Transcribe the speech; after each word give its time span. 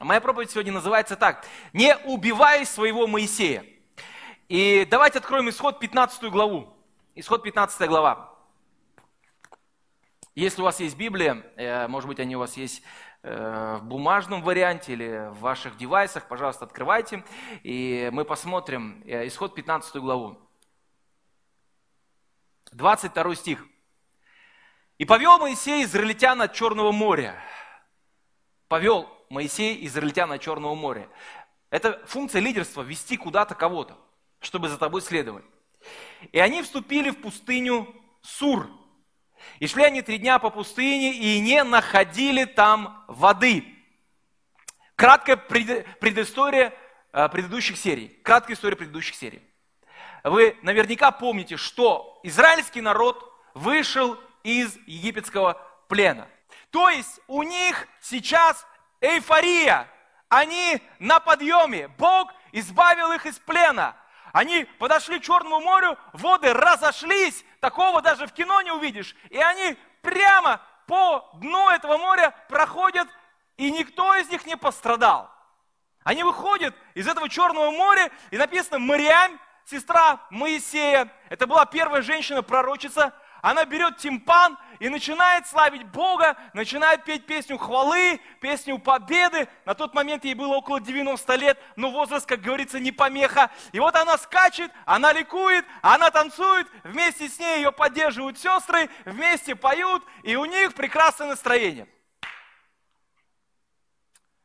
Моя 0.00 0.20
проповедь 0.20 0.50
сегодня 0.50 0.72
называется 0.72 1.14
так. 1.14 1.44
«Не 1.72 1.96
убивай 2.06 2.66
своего 2.66 3.06
Моисея». 3.06 3.64
И 4.48 4.84
давайте 4.90 5.18
откроем 5.18 5.48
исход 5.48 5.78
15 5.78 6.24
главу. 6.24 6.76
Исход 7.14 7.44
15 7.44 7.88
глава. 7.88 8.34
Если 10.34 10.60
у 10.60 10.64
вас 10.64 10.80
есть 10.80 10.96
Библия, 10.96 11.44
э, 11.56 11.86
может 11.86 12.08
быть, 12.08 12.18
они 12.18 12.34
у 12.34 12.40
вас 12.40 12.56
есть 12.56 12.82
в 13.22 13.80
бумажном 13.82 14.42
варианте 14.42 14.94
или 14.94 15.28
в 15.30 15.40
ваших 15.40 15.76
девайсах, 15.76 16.26
пожалуйста, 16.26 16.64
открывайте, 16.64 17.22
и 17.62 18.08
мы 18.12 18.24
посмотрим 18.24 19.02
э, 19.04 19.26
исход 19.26 19.54
15 19.54 19.96
главу. 19.96 20.38
22 22.72 23.34
стих. 23.34 23.66
«И 24.96 25.04
повел 25.04 25.38
Моисей 25.38 25.84
израильтян 25.84 26.40
от 26.40 26.54
Черного 26.54 26.92
моря». 26.92 27.34
Повел 28.68 29.08
Моисей 29.28 29.84
израильтян 29.86 30.30
от 30.32 30.40
Черного 30.40 30.74
моря. 30.74 31.08
Это 31.70 32.00
функция 32.06 32.40
лидерства– 32.40 32.82
вести 32.82 33.16
куда-то 33.16 33.54
кого-то, 33.54 33.98
чтобы 34.40 34.68
за 34.68 34.78
тобой 34.78 35.02
следовать. 35.02 35.44
И 36.32 36.38
они 36.38 36.62
вступили 36.62 37.10
в 37.10 37.20
пустыню 37.20 37.94
Сур. 38.22 38.70
И 39.58 39.66
шли 39.66 39.84
они 39.84 40.02
три 40.02 40.18
дня 40.18 40.38
по 40.38 40.50
пустыне 40.50 41.12
и 41.12 41.40
не 41.40 41.62
находили 41.64 42.44
там 42.44 43.04
воды. 43.08 43.64
Краткая 44.96 45.36
предыстория 45.36 46.74
э, 47.12 47.28
предыдущих 47.28 47.76
серий. 47.76 48.08
Краткая 48.22 48.56
история 48.56 48.76
предыдущих 48.76 49.14
серий. 49.14 49.42
Вы 50.24 50.56
наверняка 50.62 51.10
помните, 51.10 51.56
что 51.56 52.20
израильский 52.22 52.80
народ 52.80 53.32
вышел 53.54 54.18
из 54.42 54.76
египетского 54.86 55.60
плена. 55.88 56.28
То 56.70 56.88
есть 56.88 57.20
у 57.26 57.42
них 57.42 57.88
сейчас 58.00 58.66
эйфория. 59.00 59.88
Они 60.28 60.80
на 60.98 61.18
подъеме. 61.18 61.88
Бог 61.88 62.32
избавил 62.52 63.12
их 63.12 63.26
из 63.26 63.38
плена. 63.38 63.96
Они 64.32 64.64
подошли 64.78 65.18
к 65.18 65.24
Черному 65.24 65.60
морю, 65.60 65.98
воды 66.12 66.52
разошлись, 66.52 67.44
такого 67.60 68.02
даже 68.02 68.26
в 68.26 68.32
кино 68.32 68.60
не 68.62 68.72
увидишь. 68.72 69.14
И 69.28 69.38
они 69.38 69.76
прямо 70.02 70.60
по 70.86 71.30
дну 71.34 71.68
этого 71.70 71.98
моря 71.98 72.34
проходят, 72.48 73.08
и 73.56 73.70
никто 73.70 74.14
из 74.16 74.28
них 74.28 74.46
не 74.46 74.56
пострадал. 74.56 75.30
Они 76.02 76.22
выходят 76.22 76.74
из 76.94 77.06
этого 77.06 77.28
Черного 77.28 77.70
моря, 77.70 78.10
и 78.30 78.38
написано 78.38 78.78
Мариам, 78.78 79.38
сестра 79.66 80.20
Моисея, 80.30 81.12
это 81.28 81.46
была 81.46 81.66
первая 81.66 82.02
женщина-пророчица, 82.02 83.14
она 83.42 83.64
берет 83.64 83.96
тимпан 83.96 84.58
и 84.80 84.88
начинает 84.88 85.46
славить 85.46 85.86
Бога, 85.86 86.36
начинает 86.52 87.04
петь 87.04 87.26
песню 87.26 87.56
хвалы, 87.58 88.20
песню 88.40 88.78
победы. 88.78 89.48
На 89.64 89.74
тот 89.74 89.94
момент 89.94 90.24
ей 90.24 90.34
было 90.34 90.56
около 90.56 90.80
90 90.80 91.34
лет, 91.36 91.58
но 91.76 91.90
возраст, 91.90 92.26
как 92.26 92.40
говорится, 92.40 92.78
не 92.78 92.92
помеха. 92.92 93.50
И 93.72 93.80
вот 93.80 93.96
она 93.96 94.18
скачет, 94.18 94.70
она 94.84 95.12
ликует, 95.12 95.64
она 95.80 96.10
танцует, 96.10 96.66
вместе 96.84 97.28
с 97.28 97.38
ней 97.38 97.56
ее 97.58 97.72
поддерживают 97.72 98.38
сестры, 98.38 98.90
вместе 99.04 99.54
поют, 99.54 100.04
и 100.22 100.36
у 100.36 100.44
них 100.44 100.74
прекрасное 100.74 101.28
настроение. 101.28 101.88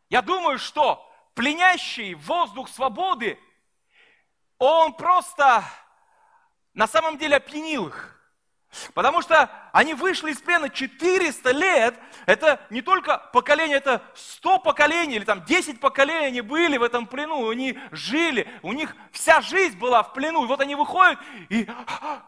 Я 0.09 0.21
думаю, 0.21 0.57
что 0.59 1.11
пленящий 1.33 2.13
воздух 2.13 2.69
свободы, 2.69 3.37
он 4.57 4.93
просто 4.93 5.65
на 6.73 6.87
самом 6.87 7.17
деле 7.17 7.37
опьянил 7.37 7.87
их. 7.87 8.14
Потому 8.93 9.21
что 9.21 9.49
они 9.71 9.93
вышли 9.93 10.31
из 10.31 10.39
плена 10.39 10.69
400 10.69 11.51
лет. 11.51 11.95
Это 12.25 12.59
не 12.69 12.81
только 12.81 13.17
поколение, 13.33 13.77
это 13.77 14.01
100 14.15 14.59
поколений 14.59 15.15
или 15.15 15.23
там 15.23 15.43
10 15.43 15.79
поколений 15.79 16.27
они 16.27 16.41
были 16.41 16.77
в 16.77 16.83
этом 16.83 17.07
плену. 17.07 17.49
Они 17.49 17.77
жили, 17.91 18.47
у 18.61 18.73
них 18.73 18.95
вся 19.11 19.41
жизнь 19.41 19.77
была 19.77 20.03
в 20.03 20.13
плену. 20.13 20.43
И 20.43 20.47
вот 20.47 20.61
они 20.61 20.75
выходят, 20.75 21.19
и 21.49 21.67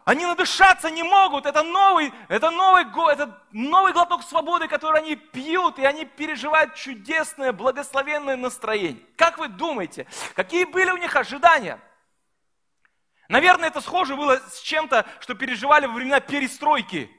они 0.05 0.25
надышаться 0.25 0.89
не 0.89 1.03
могут. 1.03 1.45
Это 1.45 1.63
новый, 1.63 2.13
это 2.27 2.49
новый, 2.49 2.85
это 3.11 3.41
новый 3.51 3.93
глоток 3.93 4.23
свободы, 4.23 4.67
который 4.67 5.01
они 5.01 5.15
пьют, 5.15 5.79
и 5.79 5.85
они 5.85 6.05
переживают 6.05 6.75
чудесное, 6.75 7.53
благословенное 7.53 8.35
настроение. 8.35 9.03
Как 9.15 9.37
вы 9.37 9.47
думаете, 9.47 10.07
какие 10.35 10.65
были 10.65 10.91
у 10.91 10.97
них 10.97 11.15
ожидания? 11.15 11.79
Наверное, 13.27 13.69
это 13.69 13.81
схоже 13.81 14.15
было 14.15 14.39
с 14.49 14.59
чем-то, 14.61 15.05
что 15.19 15.33
переживали 15.33 15.85
во 15.85 15.93
времена 15.93 16.19
перестройки. 16.19 17.11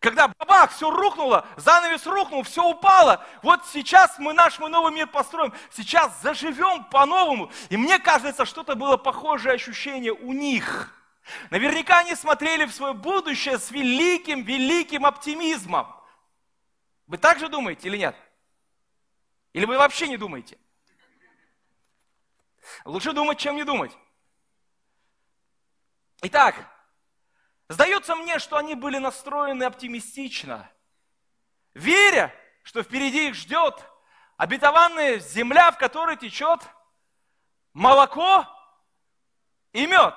Когда 0.00 0.28
бабах, 0.28 0.72
все 0.72 0.90
рухнуло, 0.90 1.46
занавес 1.56 2.06
рухнул, 2.06 2.42
все 2.42 2.62
упало. 2.62 3.24
Вот 3.42 3.66
сейчас 3.72 4.18
мы 4.18 4.34
наш 4.34 4.58
мы 4.58 4.68
новый 4.68 4.92
мир 4.92 5.06
построим. 5.06 5.52
Сейчас 5.70 6.20
заживем 6.20 6.84
по-новому. 6.84 7.50
И 7.70 7.76
мне 7.76 7.98
кажется, 7.98 8.44
что-то 8.44 8.74
было 8.74 8.98
похожее 8.98 9.54
ощущение 9.54 10.12
у 10.12 10.32
них. 10.32 10.92
Наверняка 11.50 12.00
они 12.00 12.14
смотрели 12.14 12.66
в 12.66 12.72
свое 12.72 12.92
будущее 12.92 13.58
с 13.58 13.70
великим, 13.70 14.42
великим 14.42 15.06
оптимизмом. 15.06 15.92
Вы 17.06 17.16
так 17.18 17.38
же 17.38 17.48
думаете 17.48 17.88
или 17.88 17.96
нет? 17.96 18.16
Или 19.54 19.64
вы 19.64 19.78
вообще 19.78 20.08
не 20.08 20.18
думаете? 20.18 20.58
Лучше 22.84 23.12
думать, 23.12 23.38
чем 23.38 23.56
не 23.56 23.64
думать. 23.64 23.96
Итак, 26.28 26.56
сдается 27.68 28.16
мне, 28.16 28.40
что 28.40 28.56
они 28.56 28.74
были 28.74 28.98
настроены 28.98 29.62
оптимистично, 29.62 30.68
веря, 31.72 32.34
что 32.64 32.82
впереди 32.82 33.28
их 33.28 33.36
ждет 33.36 33.80
обетованная 34.36 35.20
земля, 35.20 35.70
в 35.70 35.78
которой 35.78 36.16
течет 36.16 36.60
молоко 37.74 38.44
и 39.72 39.86
мед. 39.86 40.16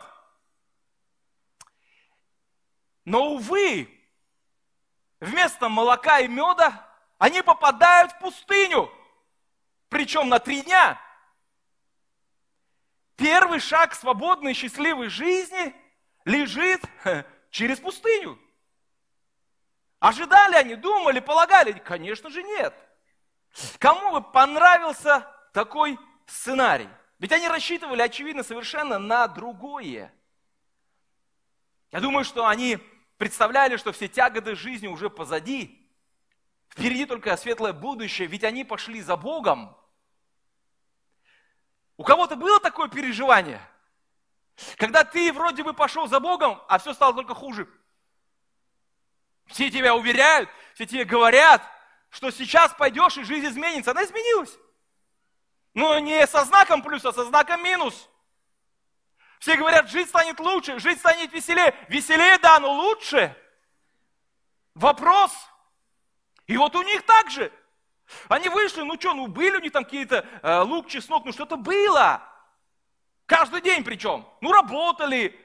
Но, 3.05 3.33
увы, 3.33 3.87
вместо 5.19 5.69
молока 5.69 6.21
и 6.21 6.27
меда 6.27 6.89
они 7.19 7.43
попадают 7.43 8.13
в 8.13 8.17
пустыню, 8.17 8.91
причем 9.89 10.27
на 10.27 10.39
три 10.39 10.63
дня. 10.63 10.99
Первый 13.15 13.59
шаг 13.59 13.93
свободной 13.93 14.55
счастливой 14.55 15.09
жизни– 15.09 15.75
лежит 16.29 16.81
через 17.49 17.79
пустыню. 17.79 18.39
Ожидали 19.99 20.55
они, 20.55 20.75
думали, 20.75 21.19
полагали? 21.19 21.73
Конечно 21.73 22.29
же 22.29 22.43
нет. 22.43 22.73
Кому 23.79 24.11
бы 24.11 24.21
понравился 24.21 25.27
такой 25.53 25.99
сценарий? 26.27 26.87
Ведь 27.17 27.33
они 27.33 27.49
рассчитывали, 27.49 28.01
очевидно, 28.01 28.43
совершенно 28.43 28.97
на 28.97 29.27
другое. 29.27 30.13
Я 31.91 31.99
думаю, 31.99 32.23
что 32.23 32.47
они 32.47 32.77
представляли, 33.17 33.75
что 33.75 33.91
все 33.91 34.07
тяготы 34.07 34.55
жизни 34.55 34.87
уже 34.87 35.09
позади. 35.09 35.75
Впереди 36.69 37.05
только 37.05 37.35
светлое 37.35 37.73
будущее, 37.73 38.27
ведь 38.27 38.43
они 38.43 38.63
пошли 38.63 39.01
за 39.01 39.17
Богом. 39.17 39.75
У 41.97 42.03
кого-то 42.03 42.35
было 42.35 42.59
такое 42.59 42.87
переживание– 42.87 43.59
когда 44.77 45.03
ты 45.03 45.31
вроде 45.31 45.63
бы 45.63 45.73
пошел 45.73 46.07
за 46.07 46.19
Богом, 46.19 46.61
а 46.67 46.77
все 46.79 46.93
стало 46.93 47.13
только 47.13 47.33
хуже. 47.33 47.67
Все 49.47 49.69
тебя 49.69 49.95
уверяют, 49.95 50.49
все 50.75 50.85
тебе 50.85 51.05
говорят, 51.05 51.63
что 52.09 52.31
сейчас 52.31 52.73
пойдешь 52.73 53.17
и 53.17 53.23
жизнь 53.23 53.47
изменится. 53.47 53.91
Она 53.91 54.03
изменилась. 54.03 54.57
Но 55.73 55.99
не 55.99 56.25
со 56.27 56.43
знаком 56.45 56.81
плюс, 56.81 57.05
а 57.05 57.13
со 57.13 57.25
знаком 57.25 57.63
минус. 57.63 58.09
Все 59.39 59.55
говорят, 59.55 59.89
жить 59.89 60.09
станет 60.09 60.39
лучше, 60.39 60.79
жить 60.79 60.99
станет 60.99 61.31
веселее. 61.31 61.73
Веселее, 61.87 62.37
да, 62.39 62.59
но 62.59 62.73
лучше. 62.73 63.35
Вопрос. 64.75 65.31
И 66.47 66.57
вот 66.57 66.75
у 66.75 66.81
них 66.81 67.05
так 67.05 67.29
же. 67.29 67.51
Они 68.27 68.49
вышли, 68.49 68.81
ну 68.81 68.99
что, 68.99 69.13
ну 69.13 69.27
были 69.27 69.55
у 69.55 69.59
них 69.59 69.71
там 69.71 69.85
какие-то 69.85 70.27
э, 70.41 70.59
лук, 70.61 70.87
чеснок, 70.87 71.25
ну 71.25 71.31
что-то 71.31 71.57
было. 71.57 72.23
Каждый 73.29 73.61
день 73.61 73.83
причем. 73.83 74.27
Ну, 74.41 74.51
работали. 74.51 75.39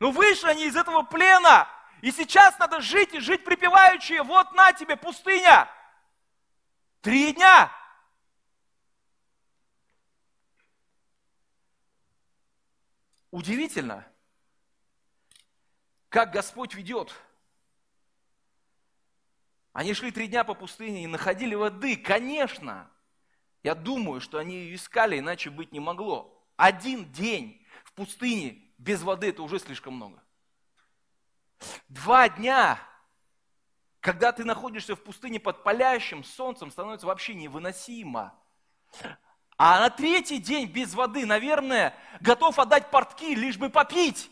Ну, 0.00 0.12
вышли 0.12 0.48
они 0.48 0.64
из 0.64 0.74
этого 0.74 1.02
плена. 1.02 1.68
И 2.00 2.10
сейчас 2.10 2.58
надо 2.58 2.80
жить 2.80 3.12
и 3.12 3.20
жить 3.20 3.44
припеваючи. 3.44 4.18
Вот 4.22 4.50
на 4.54 4.72
тебе 4.72 4.96
пустыня. 4.96 5.68
Три 7.02 7.34
дня. 7.34 7.70
Удивительно, 13.30 14.06
как 16.08 16.32
Господь 16.32 16.74
ведет. 16.74 17.14
Они 19.74 19.92
шли 19.92 20.10
три 20.12 20.28
дня 20.28 20.44
по 20.44 20.54
пустыне 20.54 21.04
и 21.04 21.06
находили 21.06 21.54
воды, 21.54 21.96
конечно. 21.96 22.90
Я 23.62 23.74
думаю, 23.74 24.22
что 24.22 24.38
они 24.38 24.54
ее 24.54 24.76
искали, 24.76 25.18
иначе 25.18 25.50
быть 25.50 25.72
не 25.72 25.80
могло. 25.80 26.41
Один 26.62 27.10
день 27.10 27.60
в 27.82 27.92
пустыне 27.92 28.72
без 28.78 29.02
воды– 29.02 29.28
это 29.30 29.42
уже 29.42 29.58
слишком 29.58 29.94
много. 29.94 30.22
Два 31.88 32.28
дня, 32.28 32.78
когда 33.98 34.30
ты 34.30 34.44
находишься 34.44 34.94
в 34.94 35.02
пустыне 35.02 35.40
под 35.40 35.64
палящим 35.64 36.22
солнцем, 36.22 36.70
становится 36.70 37.08
вообще 37.08 37.34
невыносимо. 37.34 38.32
А 39.56 39.80
на 39.80 39.90
третий 39.90 40.38
день 40.38 40.70
без 40.70 40.94
воды, 40.94 41.26
наверное, 41.26 41.98
готов 42.20 42.56
отдать 42.60 42.92
портки, 42.92 43.34
лишь 43.34 43.58
бы 43.58 43.68
попить. 43.68 44.30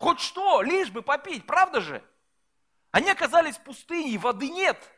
Хоть 0.00 0.18
что, 0.18 0.60
лишь 0.60 0.90
бы 0.90 1.02
попить, 1.02 1.46
правда 1.46 1.82
же? 1.82 2.04
Они 2.90 3.08
оказались 3.10 3.58
в 3.58 3.62
пустыне, 3.62 4.10
и 4.10 4.18
воды 4.18 4.48
нет. 4.48 4.92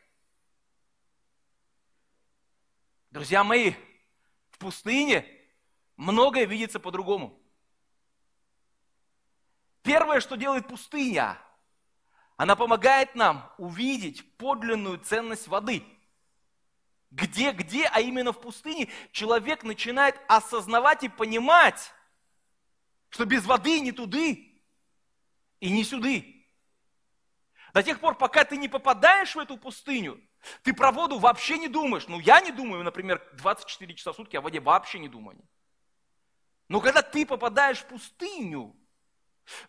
Друзья 3.11 3.43
мои, 3.43 3.75
в 4.49 4.57
пустыне 4.57 5.36
многое 5.97 6.45
видится 6.45 6.79
по-другому. 6.79 7.37
Первое, 9.81 10.21
что 10.21 10.37
делает 10.37 10.67
пустыня, 10.67 11.37
она 12.37 12.55
помогает 12.55 13.15
нам 13.15 13.51
увидеть 13.57 14.37
подлинную 14.37 14.99
ценность 14.99 15.47
воды– 15.47 15.83
где-где, 17.11 17.85
а 17.85 18.01
именно 18.01 18.33
в 18.33 18.41
пустыне, 18.41 18.89
человек 19.11 19.63
начинает 19.63 20.19
осознавать 20.27 21.03
и 21.03 21.09
понимать, 21.09 21.91
что 23.09 23.25
без 23.25 23.45
воды 23.45 23.79
ни 23.79 23.91
туды 23.91 24.61
и 25.59 25.69
не 25.69 25.83
сюды. 25.83 26.45
До 27.73 27.83
тех 27.83 27.99
пор, 27.99 28.17
пока 28.17 28.43
ты 28.43 28.57
не 28.57 28.67
попадаешь 28.67 29.35
в 29.35 29.39
эту 29.39 29.57
пустыню, 29.57 30.21
ты 30.63 30.73
про 30.73 30.91
воду 30.91 31.19
вообще 31.19 31.57
не 31.57 31.67
думаешь. 31.67 32.07
Ну, 32.07 32.19
я 32.19 32.41
не 32.41 32.51
думаю, 32.51 32.83
например, 32.83 33.25
24 33.33 33.93
часа 33.95 34.11
в 34.11 34.15
сутки 34.15 34.35
о 34.35 34.41
воде 34.41 34.59
вообще 34.59 34.99
не 34.99 35.07
думаю. 35.07 35.37
Но 36.67 36.81
когда 36.81 37.01
ты 37.01 37.25
попадаешь 37.25 37.79
в 37.79 37.85
пустыню, 37.85 38.75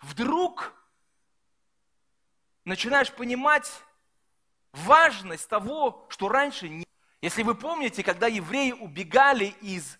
вдруг 0.00 0.75
начинаешь 2.65 3.12
понимать 3.12 3.71
важность 4.73 5.49
того, 5.49 6.06
что 6.11 6.29
раньше 6.29 6.69
не 6.69 6.89
если 7.21 7.43
вы 7.43 7.55
помните, 7.55 8.05
когда 8.05 8.29
евреи 8.29 8.73
убегали 8.73 9.47
из, 9.61 9.99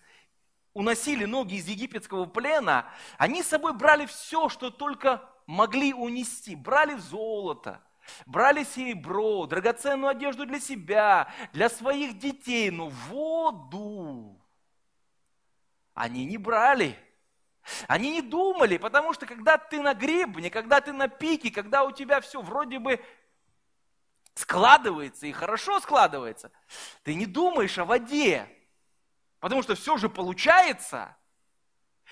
уносили 0.73 1.25
ноги 1.25 1.55
из 1.55 1.67
египетского 1.67 2.25
плена, 2.25 2.89
они 3.17 3.43
с 3.43 3.47
собой 3.47 3.73
брали 3.73 4.05
все, 4.05 4.47
что 4.47 4.69
только 4.69 5.29
могли 5.45 5.93
унести. 5.93 6.55
Брали 6.55 6.95
золото, 6.95 7.83
брали 8.25 8.63
серебро, 8.63 9.47
драгоценную 9.47 10.11
одежду 10.11 10.45
для 10.45 10.61
себя, 10.61 11.29
для 11.51 11.67
своих 11.69 12.17
детей, 12.17 12.69
но 12.71 12.87
воду 12.87 14.38
они 15.99 16.23
не 16.23 16.37
брали. 16.37 16.97
Они 17.89 18.11
не 18.11 18.21
думали, 18.21 18.77
потому 18.77 19.13
что 19.13 19.25
когда 19.25 19.57
ты 19.57 19.81
на 19.81 19.93
гребне, 19.93 20.49
когда 20.49 20.79
ты 20.79 20.93
на 20.93 21.09
пике, 21.09 21.51
когда 21.51 21.83
у 21.83 21.91
тебя 21.91 22.21
все 22.21 22.41
вроде 22.41 22.79
бы 22.79 23.03
складывается 24.33 25.27
и 25.27 25.33
хорошо 25.33 25.81
складывается, 25.81 26.53
ты 27.03 27.15
не 27.15 27.25
думаешь 27.25 27.77
о 27.77 27.83
воде, 27.83 28.47
потому 29.41 29.61
что 29.61 29.75
все 29.75 29.97
же 29.97 30.07
получается. 30.09 31.17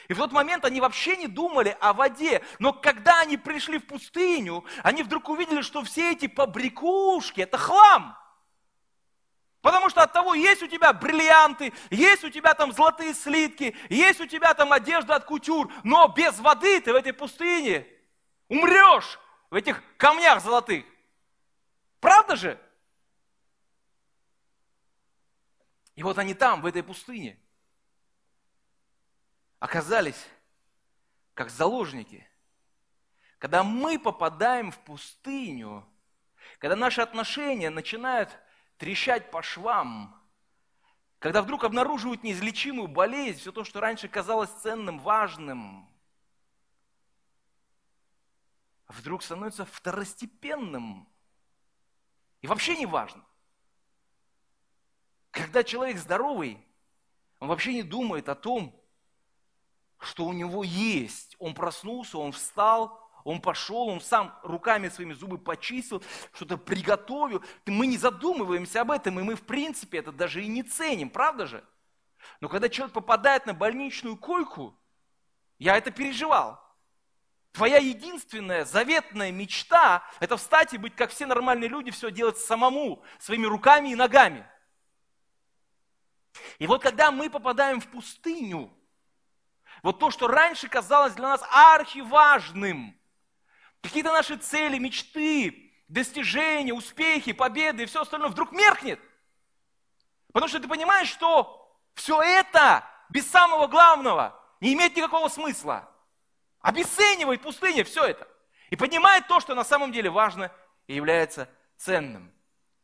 И 0.09 0.13
в 0.13 0.17
тот 0.17 0.33
момент 0.33 0.65
они 0.65 0.81
вообще 0.81 1.15
не 1.15 1.27
думали 1.27 1.75
о 1.79 1.93
воде. 1.93 2.43
Но 2.59 2.73
когда 2.73 3.21
они 3.21 3.37
пришли 3.37 3.79
в 3.79 3.87
пустыню, 3.87 4.65
они 4.83 5.01
вдруг 5.01 5.29
увидели, 5.29 5.61
что 5.61 5.81
все 5.83 6.11
эти 6.11 6.27
побрякушки– 6.27 7.39
это 7.41 7.57
хлам. 7.57 8.17
Потому 9.61 9.89
что 9.89 10.03
от 10.03 10.13
того 10.13 10.33
есть 10.33 10.61
у 10.61 10.67
тебя 10.67 10.93
бриллианты, 10.93 11.73
есть 11.89 12.23
у 12.23 12.29
тебя 12.29 12.53
там 12.53 12.71
золотые 12.71 13.13
слитки, 13.13 13.75
есть 13.89 14.21
у 14.21 14.27
тебя 14.27 14.53
там 14.53 14.71
одежда 14.71 15.15
от 15.15 15.25
кутюр, 15.25 15.71
но 15.83 16.07
без 16.07 16.39
воды 16.39 16.79
ты 16.79 16.93
в 16.93 16.95
этой 16.95 17.13
пустыне 17.13 17.87
умрешь 18.47 19.19
в 19.49 19.55
этих 19.55 19.81
камнях 19.97 20.41
золотых. 20.41 20.85
Правда 21.99 22.35
же? 22.35 22.59
И 25.95 26.03
вот 26.03 26.19
они 26.19 26.35
там, 26.35 26.61
в 26.61 26.67
этой 26.67 26.83
пустыне, 26.83 27.39
оказались 29.59 30.27
как 31.33 31.49
заложники. 31.49 32.27
Когда 33.39 33.63
мы 33.63 33.97
попадаем 33.97 34.71
в 34.71 34.77
пустыню, 34.79 35.87
когда 36.59 36.75
наши 36.75 37.01
отношения 37.01 37.71
начинают 37.71 38.37
трещать 38.77 39.31
по 39.31 39.41
швам, 39.41 40.15
когда 41.19 41.41
вдруг 41.41 41.63
обнаруживают 41.63 42.23
неизлечимую 42.23 42.87
болезнь, 42.87 43.39
все 43.39 43.51
то, 43.51 43.63
что 43.63 43.79
раньше 43.79 44.07
казалось 44.07 44.51
ценным, 44.61 44.99
важным, 44.99 45.89
вдруг 48.87 49.23
становится 49.23 49.65
второстепенным. 49.65 51.07
И 52.41 52.47
вообще 52.47 52.77
не 52.77 52.85
важно. 52.85 53.23
Когда 55.31 55.63
человек 55.63 55.97
здоровый, 55.97 56.63
он 57.39 57.47
вообще 57.47 57.73
не 57.73 57.83
думает 57.83 58.29
о 58.29 58.35
том, 58.35 58.79
что 59.99 60.25
у 60.25 60.33
него 60.33 60.63
есть. 60.63 61.35
Он 61.39 61.53
проснулся, 61.53 62.17
он 62.17 62.31
встал, 62.31 63.06
он 63.27 63.41
пошел, 63.41 63.89
он 63.89 63.99
сам 63.99 64.33
руками 64.41 64.87
своими 64.87 65.11
зубы 65.11 65.37
почистил, 65.37 66.01
что-то 66.31 66.57
приготовил. 66.57 67.43
Мы 67.65 67.85
не 67.85 67.97
задумываемся 67.97 68.79
об 68.79 68.91
этом, 68.91 69.19
и 69.19 69.23
мы 69.23 69.35
в 69.35 69.45
принципе 69.45 69.97
это 69.97 70.13
даже 70.13 70.41
и 70.41 70.47
не 70.47 70.63
ценим, 70.63 71.09
правда 71.09 71.45
же? 71.45 71.61
Но 72.39 72.47
когда 72.47 72.69
человек 72.69 72.93
попадает 72.93 73.45
на 73.45 73.53
больничную 73.53 74.15
койку, 74.15 74.79
я 75.59 75.75
это 75.75 75.91
переживал. 75.91 76.57
Твоя 77.51 77.79
единственная 77.79 78.63
заветная 78.63 79.33
мечта– 79.33 80.05
это 80.21 80.37
встать 80.37 80.73
и 80.73 80.77
быть, 80.77 80.95
как 80.95 81.09
все 81.09 81.25
нормальные 81.25 81.67
люди, 81.67 81.91
все 81.91 82.11
делать 82.11 82.37
самому, 82.37 83.03
своими 83.19 83.45
руками 83.45 83.89
и 83.89 83.95
ногами. 83.95 84.49
И 86.59 86.67
вот 86.67 86.81
когда 86.81 87.11
мы 87.11 87.29
попадаем 87.29 87.81
в 87.81 87.87
пустыню, 87.87 88.71
вот 89.83 89.99
то, 89.99 90.11
что 90.11 90.27
раньше 90.27 90.69
казалось 90.69 91.11
для 91.15 91.27
нас 91.27 91.43
архиважным, 91.51 92.96
какие-то 93.81 94.11
наши 94.11 94.37
цели, 94.37 94.77
мечты, 94.77 95.73
достижения, 95.87 96.73
успехи, 96.73 97.31
победы 97.31 97.83
и 97.83 97.85
все 97.85 98.01
остальное 98.01 98.29
вдруг 98.29 98.51
меркнет. 98.51 98.99
Потому 100.33 100.49
что 100.49 100.59
ты 100.59 100.67
понимаешь, 100.67 101.09
что 101.09 101.75
все 101.93 102.21
это 102.21 102.83
без 103.09 103.27
самого 103.29 103.67
главного 103.67 104.39
не 104.59 104.73
имеет 104.73 104.95
никакого 104.95 105.29
смысла 105.29 105.89
обесценивает 106.67 107.41
пустыня 107.41 107.83
все 107.83 108.03
это 108.05 108.27
и 108.69 108.75
поднимает 108.75 109.27
то, 109.27 109.39
что 109.39 109.55
на 109.55 109.63
самом 109.63 109.91
деле 109.91 110.09
важно 110.09 110.51
и 110.87 110.95
является 110.95 111.49
ценным. 111.77 112.31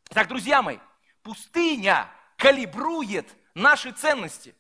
Так, 0.06 0.28
друзья 0.28 0.62
мои, 0.62 0.78
пустыня 1.22 2.10
калибрует 2.38 3.28
наши 3.54 3.92
ценности. 3.92 4.56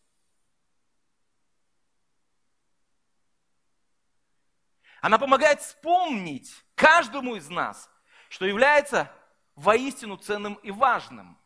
Она 5.03 5.19
помогает 5.19 5.61
вспомнить 5.61 6.51
каждому 6.73 7.35
из 7.35 7.47
нас, 7.49 7.87
что 8.29 8.45
является 8.45 9.11
воистину 9.55 10.17
ценным 10.17 10.55
и 10.55 10.71
важным. 10.71 11.37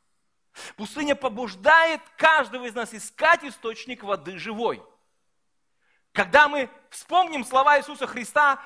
Пустыня 0.77 1.15
побуждает 1.15 2.01
каждого 2.17 2.65
из 2.65 2.73
нас 2.73 2.93
искать 2.93 3.43
источник 3.43 4.03
воды 4.03 4.37
живой– 4.37 4.81
когда 6.17 6.47
мы 6.47 6.67
вспомним 6.89 7.45
слова 7.45 7.77
Иисуса 7.77 8.07
Христа 8.07 8.59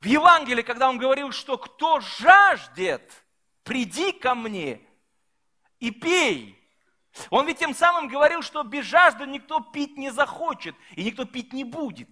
в 0.00 0.06
Евангелии, 0.06 0.62
когда 0.62 0.88
Он 0.88 0.96
говорил, 0.96 1.30
что 1.30 1.58
кто 1.58 2.00
жаждет, 2.00 3.12
приди 3.62 4.10
ко 4.10 4.34
мне 4.34 4.80
и 5.80 5.90
пей. 5.90 6.58
Он 7.28 7.46
ведь 7.46 7.58
тем 7.58 7.74
самым 7.74 8.08
говорил, 8.08 8.40
что 8.40 8.62
без 8.62 8.86
жажды 8.86 9.26
никто 9.26 9.60
пить 9.60 9.98
не 9.98 10.08
захочет, 10.08 10.74
и 10.92 11.04
никто 11.04 11.26
пить 11.26 11.52
не 11.52 11.62
будет. 11.62 12.08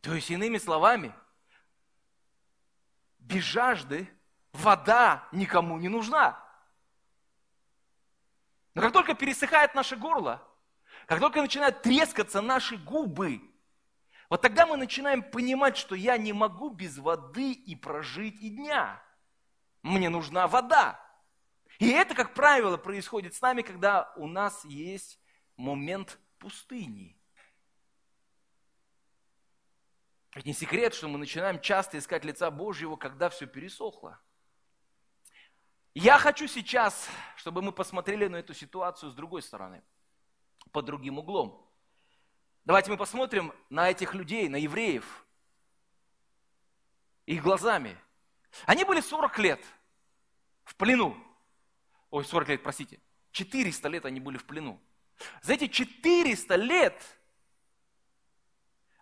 То 0.00 0.14
есть, 0.14 0.30
иными 0.30 0.58
словами, 0.58 1.14
без 3.18 3.44
жажды 3.44 4.08
вода 4.52 5.28
никому 5.32 5.78
не 5.78 5.88
нужна. 5.88 6.42
Но 8.74 8.82
как 8.82 8.92
только 8.92 9.14
пересыхает 9.14 9.74
наше 9.74 9.96
горло, 9.96 10.46
как 11.06 11.20
только 11.20 11.42
начинают 11.42 11.82
трескаться 11.82 12.40
наши 12.40 12.76
губы, 12.76 13.40
вот 14.28 14.42
тогда 14.42 14.64
мы 14.64 14.76
начинаем 14.76 15.22
понимать, 15.22 15.76
что 15.76 15.94
я 15.94 16.16
не 16.16 16.32
могу 16.32 16.70
без 16.70 16.98
воды 16.98 17.52
и 17.52 17.74
прожить 17.74 18.40
и 18.40 18.48
дня. 18.48 19.02
Мне 19.82 20.08
нужна 20.08 20.46
вода. 20.46 21.04
И 21.78 21.88
это, 21.88 22.14
как 22.14 22.34
правило, 22.34 22.76
происходит 22.76 23.34
с 23.34 23.40
нами, 23.40 23.62
когда 23.62 24.12
у 24.16 24.28
нас 24.28 24.64
есть 24.64 25.20
момент 25.56 26.18
пустыни. 26.38 27.19
Ведь 30.34 30.46
не 30.46 30.52
секрет, 30.52 30.94
что 30.94 31.08
мы 31.08 31.18
начинаем 31.18 31.60
часто 31.60 31.98
искать 31.98 32.24
лица 32.24 32.50
Божьего, 32.50 32.96
когда 32.96 33.28
все 33.28 33.46
пересохло. 33.46 34.20
Я 35.94 36.18
хочу 36.18 36.46
сейчас, 36.46 37.08
чтобы 37.36 37.62
мы 37.62 37.72
посмотрели 37.72 38.28
на 38.28 38.36
эту 38.36 38.54
ситуацию 38.54 39.10
с 39.10 39.14
другой 39.14 39.42
стороны, 39.42 39.82
под 40.70 40.84
другим 40.84 41.18
углом. 41.18 41.68
Давайте 42.64 42.92
мы 42.92 42.96
посмотрим 42.96 43.52
на 43.70 43.90
этих 43.90 44.14
людей, 44.14 44.48
на 44.48 44.56
евреев, 44.56 45.26
их 47.26 47.42
глазами. 47.42 47.96
Они 48.66 48.84
были 48.84 49.00
40 49.00 49.38
лет 49.38 49.64
в 50.62 50.76
плену. 50.76 51.16
Ой, 52.10 52.24
40 52.24 52.48
лет, 52.50 52.62
простите. 52.62 53.00
400 53.32 53.88
лет 53.88 54.04
они 54.04 54.20
были 54.20 54.38
в 54.38 54.44
плену. 54.44 54.80
За 55.42 55.54
эти 55.54 55.66
400 55.66 56.54
лет 56.54 57.18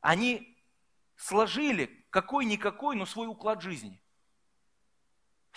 они 0.00 0.47
сложили 1.18 2.06
какой-никакой, 2.10 2.96
но 2.96 3.04
свой 3.04 3.26
уклад 3.26 3.60
жизни. 3.60 4.00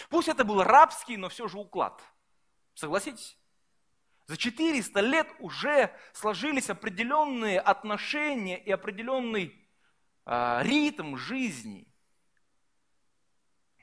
Пусть 0.09 0.27
это 0.27 0.43
был 0.43 0.63
рабский, 0.63 1.15
но 1.15 1.29
все 1.29 1.47
же 1.47 1.59
уклад. 1.59 2.03
Согласитесь? 2.73 3.37
За 4.25 4.37
400 4.37 4.99
лет 5.01 5.27
уже 5.39 5.95
сложились 6.13 6.69
определенные 6.69 7.59
отношения 7.59 8.57
и 8.57 8.71
определенный 8.71 9.69
э, 10.25 10.59
ритм 10.63 11.15
жизни. 11.15 11.87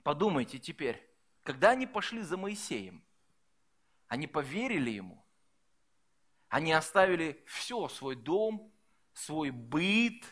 Подумайте 0.03 0.59
теперь, 0.59 1.09
когда 1.43 1.71
они 1.71 1.87
пошли 1.87 2.23
за 2.23 2.37
Моисеем, 2.37 3.05
они 4.09 4.27
поверили 4.27 4.91
ему, 4.91 5.25
они 6.49 6.73
оставили 6.73 7.45
все, 7.47 7.89
свой 7.89 8.17
дом, 8.17 8.73
свой 9.13 9.51
быт, 9.51 10.25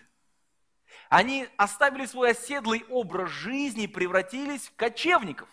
они 1.08 1.48
оставили 1.56 2.06
свой 2.06 2.30
оседлый 2.32 2.84
образ 2.88 3.30
жизни 3.30 3.84
и 3.84 3.88
превратились 3.88 4.68
в 4.68 4.76
кочевников. 4.76 5.48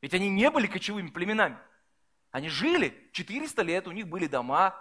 Ведь 0.00 0.14
они 0.14 0.28
не 0.30 0.50
были 0.50 0.66
кочевыми 0.66 1.10
племенами. 1.10 1.58
Они 2.30 2.48
жили 2.48 3.08
400 3.12 3.62
лет, 3.62 3.86
у 3.86 3.92
них 3.92 4.08
были 4.08 4.26
дома. 4.26 4.74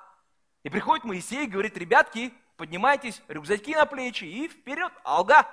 И 0.64 0.70
приходит 0.70 1.06
Моисей 1.06 1.46
и 1.46 1.50
говорит, 1.50 1.78
ребятки, 1.78 2.34
поднимайтесь, 2.58 3.22
рюкзаки 3.28 3.76
на 3.76 3.86
плечи 3.86 4.26
и 4.26 4.48
вперед, 4.48 4.92
алга. 5.04 5.48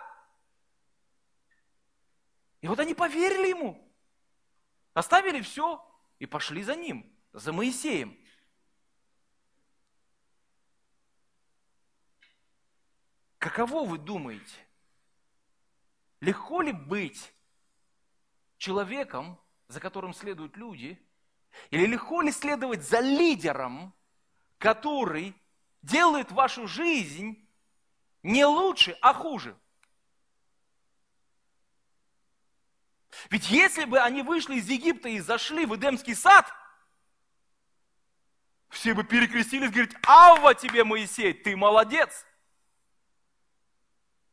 И 2.61 2.69
вот 2.69 2.79
они 2.81 2.95
поверили 2.95 3.49
ему. 3.49 3.93
Оставили 4.95 5.41
все 5.41 5.85
и 6.19 6.27
пошли 6.27 6.63
за 6.63 6.77
ним, 6.77 7.11
за 7.33 7.53
Моисеем. 7.53 8.17
Каково 13.43 13.85
вы 13.85 13.99
думаете? 13.99 14.55
Легко 16.21 16.63
ли 16.63 16.71
быть 16.71 17.35
человеком, 18.57 19.37
за 19.67 19.81
которым 19.81 20.15
следуют 20.15 20.57
люди, 20.57 20.97
или 21.71 21.87
легко 21.87 22.23
ли 22.23 22.31
следовать 22.31 22.85
за 22.85 23.01
лидером, 23.01 23.93
который 24.59 25.35
делает 25.83 26.31
вашу 26.31 26.69
жизнь 26.69 27.45
не 28.23 28.45
лучше, 28.45 28.97
а 29.01 29.13
хуже? 29.13 29.59
Ведь 33.29 33.51
если 33.51 33.87
бы 33.87 33.99
они 33.99 34.23
вышли 34.23 34.55
из 34.55 34.69
Египта 34.69 35.09
и 35.09 35.19
зашли 35.19 35.67
в 35.67 35.75
Эдемский 35.75 36.15
сад, 36.15 36.49
все 38.69 38.95
бы 38.95 39.03
перекрестились 39.03 39.71
и 39.71 39.73
говорят, 39.73 39.97
Авва 40.07 40.55
тебе, 40.55 40.85
Моисей, 40.85 41.35
ты 41.35 41.57
молодец. 41.57 42.25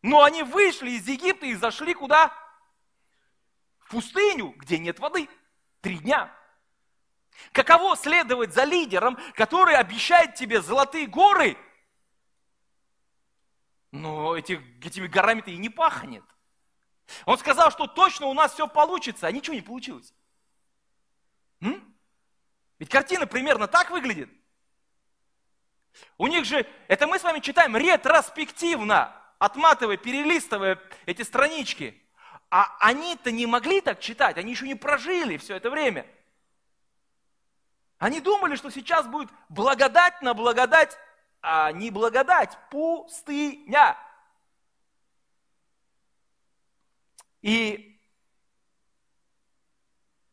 Но 0.02 0.24
они 0.24 0.44
вышли 0.44 0.92
из 0.92 1.08
Египта 1.08 1.46
и 1.46 1.56
зашли 1.56 1.94
куда? 1.94 2.34
В 3.80 3.92
пустыню, 3.92 4.52
где 4.58 4.78
нет 4.78 5.00
воды. 5.00 5.30
Три 5.82 5.98
дня. 5.98 6.34
Каково 7.52 7.96
следовать 7.96 8.54
за 8.54 8.64
лидером, 8.64 9.18
который 9.34 9.76
обещает 9.76 10.36
тебе 10.36 10.62
золотые 10.62 11.08
горы, 11.08 11.58
но 13.92 14.38
этих, 14.38 14.60
этими 14.86 15.08
горами-то 15.08 15.50
и 15.50 15.58
не 15.58 15.70
пахнет. 15.70 16.24
Он 17.26 17.38
сказал, 17.38 17.72
что 17.72 17.88
точно 17.88 18.28
у 18.28 18.34
нас 18.34 18.54
все 18.54 18.68
получится, 18.68 19.28
а 19.28 19.32
ничего 19.32 19.56
не 19.56 19.62
получилось. 19.62 20.14
М? 21.62 21.96
Ведь 22.78 22.90
картина 22.90 23.26
примерно 23.26 23.68
так 23.68 23.90
выглядит. 23.90 24.30
У 26.18 26.28
них 26.28 26.46
же, 26.46 26.68
это 26.88 27.08
мы 27.08 27.18
с 27.18 27.24
вами 27.24 27.40
читаем 27.40 27.76
ретроспективно, 27.76 29.19
отматывая, 29.40 29.98
перелистывая 29.98 30.80
эти 31.06 31.24
странички. 31.24 32.00
А 32.52 32.76
они-то 32.80 33.32
не 33.32 33.46
могли 33.46 33.82
так 33.82 34.00
читать, 34.00 34.38
они 34.38 34.52
еще 34.52 34.68
не 34.68 34.76
прожили 34.76 35.38
все 35.38 35.56
это 35.56 35.70
время. 35.70 36.06
Они 37.98 38.22
думали, 38.22 38.56
что 38.56 38.70
сейчас 38.70 39.08
будет 39.08 39.30
благодать 39.50 40.22
на 40.22 40.34
благодать, 40.34 40.98
а 41.42 41.72
не 41.72 41.92
благодать, 41.92 42.58
пустыня. 42.70 43.98
И 47.42 48.02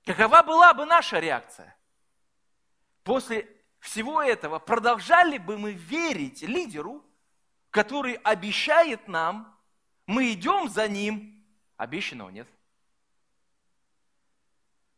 какова 0.05 0.43
была 0.43 0.75
бы 0.75 0.85
наша 0.85 1.19
реакция? 1.19 1.77
После 3.05 3.49
всего 3.79 4.23
этого 4.23 4.59
продолжали 4.59 5.39
бы 5.39 5.59
мы 5.59 5.73
верить 5.73 6.43
лидеру, 6.43 7.06
который 7.77 8.15
обещает 8.15 9.07
нам, 9.07 9.55
мы 10.07 10.33
идем 10.33 10.71
за 10.71 10.89
ним, 10.89 11.47
обещанного 11.77 12.31
нет. 12.31 12.49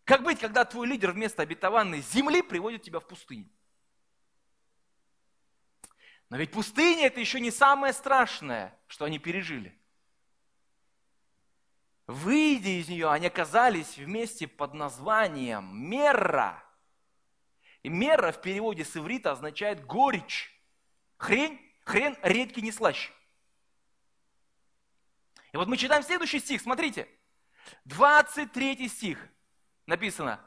Как 0.04 0.23
быть, 0.23 0.38
когда 0.38 0.64
твой 0.64 0.87
лидер 0.87 1.11
вместо 1.11 1.42
обетованной 1.42 2.02
земли 2.02 2.40
приводит 2.40 2.82
тебя 2.82 3.00
в 3.00 3.08
пустыню? 3.08 3.50
Но 6.30 6.37
ведь 6.37 6.52
пустыня 6.52 7.06
это 7.06 7.18
еще 7.18 7.40
не 7.40 7.50
самое 7.50 7.92
страшное, 7.92 8.78
что 8.87 9.06
они 9.06 9.18
пережили. 9.18 9.76
Выйдя 12.06 12.80
из 12.80 12.88
нее, 12.88 13.11
они 13.11 13.26
оказались 13.26 13.97
вместе 13.97 14.47
под 14.47 14.75
названием 14.75 15.90
Мера. 15.90 16.62
И 17.82 17.88
Мера 17.88 18.30
в 18.30 18.40
переводе 18.40 18.85
с 18.85 18.97
иврита 18.97 19.32
означает 19.32 19.85
горечь. 19.85 20.54
Хрень, 21.16 21.67
хрен 21.88 22.16
редкий 22.23 22.61
не 22.61 22.71
слаще. 22.71 23.12
И 25.52 25.57
вот 25.57 25.68
мы 25.68 25.78
читаем 25.78 26.02
следующий 26.02 26.38
стих, 26.38 26.61
смотрите. 26.61 27.09
23 27.87 28.88
стих 28.88 29.26
написано. 29.87 30.38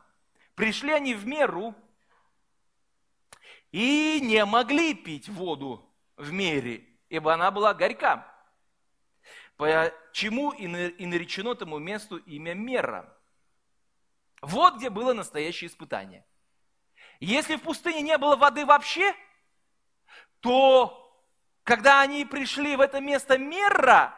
Пришли 0.54 0.92
они 0.92 1.16
в 1.16 1.26
меру 1.26 1.74
и 3.72 4.20
не 4.22 4.46
могли 4.46 4.94
пить 4.94 5.30
воду 5.30 5.90
в 6.16 6.32
мере, 6.32 6.88
ибо 7.10 7.34
она 7.34 7.50
была 7.50 7.74
горька. 7.74 8.28
Почему 9.58 10.52
и 10.52 10.68
наречено 10.68 11.56
тому 11.56 11.80
месту 11.80 12.18
имя 12.18 12.54
Мера? 12.54 13.18
Вот 14.42 14.78
где 14.78 14.90
было 14.90 15.14
настоящее 15.14 15.70
испытание. 15.70 16.26
Если 17.20 17.56
в 17.56 17.62
пустыне 17.62 18.02
не 18.02 18.18
было 18.18 18.36
воды 18.36 18.66
вообще, 18.66 19.16
то 20.40 21.01
когда 21.64 22.02
они 22.02 22.26
пришли 22.26 22.76
в 22.76 22.82
это 22.82 23.00
место 23.00 23.38
Мера, 23.38 24.16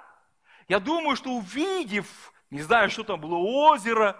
я 0.67 0.79
думаю, 0.79 1.15
что 1.15 1.31
увидев, 1.31 2.33
не 2.49 2.61
знаю, 2.61 2.89
что 2.89 3.03
там 3.03 3.19
было, 3.19 3.35
озеро 3.35 4.19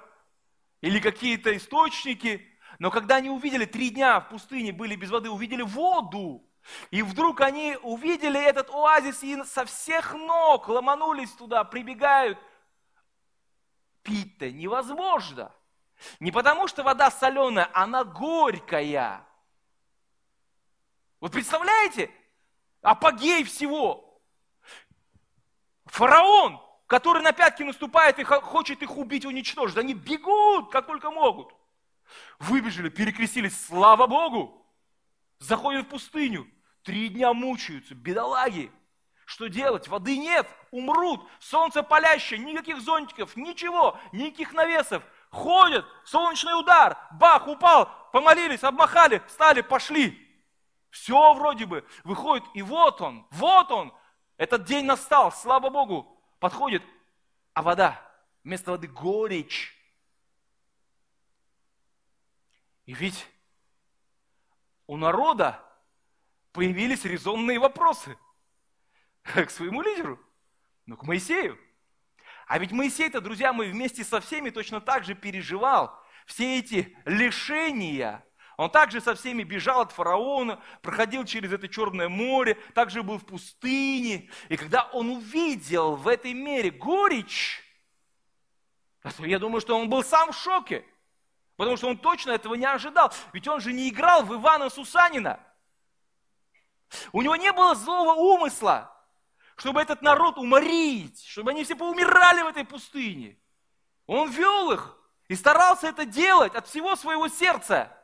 или 0.81 0.99
какие-то 0.99 1.55
источники, 1.55 2.45
но 2.79 2.91
когда 2.91 3.15
они 3.17 3.29
увидели, 3.29 3.65
три 3.65 3.91
дня 3.91 4.19
в 4.19 4.29
пустыне 4.29 4.73
были 4.73 4.95
без 4.95 5.09
воды, 5.09 5.29
увидели 5.29 5.61
воду, 5.61 6.45
и 6.91 7.01
вдруг 7.01 7.41
они 7.41 7.77
увидели 7.81 8.41
этот 8.41 8.69
оазис 8.69 9.23
и 9.23 9.43
со 9.43 9.65
всех 9.65 10.13
ног 10.13 10.67
ломанулись 10.67 11.31
туда, 11.31 11.63
прибегают. 11.63 12.37
Пить-то 14.01 14.51
невозможно. 14.51 15.53
Не 16.19 16.31
потому, 16.31 16.67
что 16.67 16.83
вода 16.83 17.09
соленая, 17.11 17.69
она 17.73 18.03
горькая. 18.03 19.25
Вот 21.21 21.31
представляете, 21.31 22.11
апогей 22.83 23.43
всего. 23.43 24.21
Фараон, 25.85 26.61
который 26.87 27.23
на 27.23 27.31
пятки 27.31 27.63
наступает 27.63 28.19
и 28.19 28.23
хочет 28.23 28.83
их 28.83 28.97
убить, 28.97 29.25
уничтожить. 29.25 29.77
Они 29.77 29.93
бегут, 29.93 30.71
как 30.71 30.85
только 30.85 31.09
могут. 31.09 31.53
Выбежали, 32.39 32.89
перекрестились, 32.89 33.65
слава 33.65 34.05
Богу 34.05 34.63
заходят 35.39 35.85
в 35.85 35.89
пустыню, 35.89 36.47
три 36.83 37.09
дня 37.09 37.33
мучаются, 37.33 37.95
бедолаги. 37.95 38.71
Что 39.25 39.47
делать? 39.47 39.87
Воды 39.87 40.17
нет, 40.17 40.47
умрут, 40.71 41.25
солнце 41.39 41.81
палящее, 41.81 42.39
никаких 42.39 42.81
зонтиков, 42.81 43.35
ничего, 43.37 43.97
никаких 44.11 44.53
навесов. 44.53 45.01
Ходят, 45.29 45.85
солнечный 46.03 46.59
удар, 46.59 46.97
бах, 47.13 47.47
упал, 47.47 47.89
помолились, 48.11 48.63
обмахали, 48.63 49.21
встали, 49.27 49.61
пошли. 49.61 50.22
Все 50.93 51.33
вроде 51.33 51.65
бы 51.65 51.83
выходит, 52.03 52.45
и 52.53 52.61
вот 52.61 53.01
он, 53.01 53.25
вот 53.31 53.71
он, 53.71 53.91
этот 54.37 54.65
день 54.65 54.85
настал, 54.85 55.31
слава 55.31 55.71
Богу, 55.71 56.23
подходит, 56.39 56.83
а 57.53 57.63
вода, 57.63 57.99
вместо 58.43 58.69
воды 58.69 58.87
горечь. 58.87 59.75
И 62.85 62.93
ведь 62.93 63.27
у 64.85 64.95
народа 64.95 65.59
появились 66.51 67.05
резонные 67.05 67.57
вопросы 67.57 68.15
к 69.23 69.49
своему 69.49 69.81
лидеру, 69.81 70.19
ну, 70.85 70.95
к 70.95 71.07
Моисею. 71.07 71.57
А 72.45 72.59
ведь 72.59 72.71
Моисей-то, 72.71 73.19
друзья 73.19 73.51
мои, 73.51 73.71
вместе 73.71 74.03
со 74.03 74.21
всеми 74.21 74.51
точно 74.51 74.79
так 74.79 75.05
же 75.05 75.15
переживал 75.15 75.99
все 76.27 76.59
эти 76.59 76.95
лишения. 77.05 78.23
Он 78.63 78.69
также 78.69 79.01
со 79.01 79.13
всеми 79.13 79.43
бежал 79.43 79.81
от 79.81 79.91
фараона, 79.91 80.57
проходил 80.81 81.25
через 81.25 81.51
это 81.51 81.67
Черное 81.67 82.07
море, 82.07 82.55
также 82.73 83.03
был 83.03 83.17
в 83.17 83.25
пустыне. 83.25 84.29
И 84.47 84.55
когда 84.55 84.83
он 84.93 85.09
увидел 85.09 85.97
в 85.97 86.07
этой 86.07 86.31
мере 86.31 86.71
горечь, 86.71 87.61
я 89.19 89.37
думаю, 89.37 89.59
что 89.59 89.77
он 89.77 89.89
был 89.89 90.01
сам 90.01 90.31
в 90.31 90.37
шоке. 90.37 90.85
Потому 91.57 91.75
что 91.75 91.89
он 91.89 91.97
точно 91.97 92.31
этого 92.31 92.53
не 92.53 92.65
ожидал. 92.65 93.11
Ведь 93.33 93.49
он 93.49 93.59
же 93.59 93.73
не 93.73 93.89
играл 93.89 94.23
в 94.23 94.33
Ивана 94.33 94.69
Сусанина. 94.69 95.41
У 97.11 97.21
него 97.21 97.35
не 97.35 97.51
было 97.51 97.75
злого 97.75 98.13
умысла, 98.13 98.97
чтобы 99.57 99.81
этот 99.81 100.01
народ 100.01 100.37
уморить, 100.37 101.21
чтобы 101.25 101.51
они 101.51 101.65
все 101.65 101.75
поумирали 101.75 102.43
в 102.43 102.47
этой 102.47 102.63
пустыне. 102.63 103.37
Он 104.07 104.29
вел 104.29 104.71
их 104.71 104.97
и 105.27 105.35
старался 105.35 105.87
это 105.87 106.05
делать 106.05 106.55
от 106.55 106.65
всего 106.65 106.95
своего 106.95 107.27
сердца. 107.27 107.99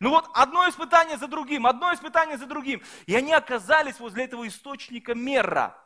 Ну 0.00 0.10
вот 0.10 0.28
одно 0.34 0.68
испытание 0.68 1.16
за 1.16 1.28
другим, 1.28 1.66
одно 1.66 1.92
испытание 1.92 2.36
за 2.36 2.46
другим. 2.46 2.82
И 3.06 3.14
они 3.14 3.32
оказались 3.32 3.98
возле 4.00 4.24
этого 4.24 4.46
источника 4.46 5.14
мера. 5.14 5.76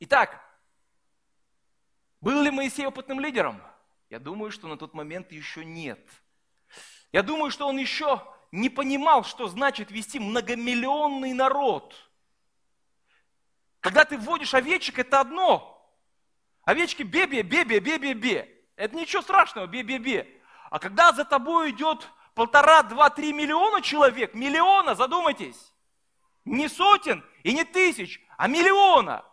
Итак, 0.00 0.40
был 2.20 2.42
ли 2.42 2.50
Моисей 2.50 2.86
опытным 2.86 3.20
лидером? 3.20 3.62
Я 4.08 4.18
думаю, 4.18 4.50
что 4.50 4.68
на 4.68 4.76
тот 4.76 4.94
момент 4.94 5.32
еще 5.32 5.64
нет. 5.64 6.06
Я 7.12 7.22
думаю, 7.22 7.50
что 7.50 7.66
он 7.66 7.78
еще 7.78 8.22
не 8.50 8.68
понимал, 8.68 9.24
что 9.24 9.48
значит 9.48 9.90
вести 9.90 10.18
многомиллионный 10.18 11.32
народ. 11.32 11.94
Когда 13.80 14.04
ты 14.04 14.16
вводишь 14.16 14.54
овечек, 14.54 14.98
это 14.98 15.20
одно. 15.20 15.68
Овечки 16.64 17.02
бе-бе, 17.02 17.42
бе-бе, 17.42 17.80
бе-бе, 17.80 18.14
бе. 18.14 18.64
Это 18.76 18.94
ничего 18.94 19.22
страшного, 19.22 19.66
бе-бе-бе. 19.66 20.40
А 20.70 20.78
когда 20.78 21.12
за 21.12 21.24
тобой 21.24 21.70
идет 21.70 22.08
полтора, 22.34 22.82
два, 22.82 23.10
три 23.10 23.32
миллиона 23.32 23.82
человек, 23.82 24.34
миллиона, 24.34 24.94
задумайтесь, 24.94 25.72
не 26.44 26.68
сотен 26.68 27.24
и 27.42 27.52
не 27.52 27.64
тысяч, 27.64 28.20
а 28.36 28.48
миллиона– 28.48 29.24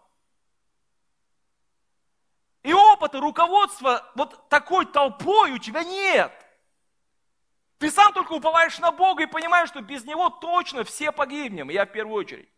и 2.63 2.73
опыта 2.73 3.19
руководства 3.19 4.11
вот 4.15 4.49
такой 4.49 4.85
толпой 4.85 5.51
у 5.51 5.57
тебя 5.57 5.83
нет. 5.83 6.31
Ты 7.77 7.89
сам 7.89 8.11
только 8.13 8.33
уповаешь 8.33 8.77
на 8.79 8.91
Бога 8.91 9.23
и 9.23 9.27
понимаешь, 9.27 9.69
что 9.69 9.81
без 9.81 10.03
Него 10.03 10.29
точно 10.29 10.83
все 10.83 11.11
погибнем, 11.11 11.69
я 11.69 11.85
в 11.85 11.91
первую 11.91 12.17
очередь. 12.17 12.49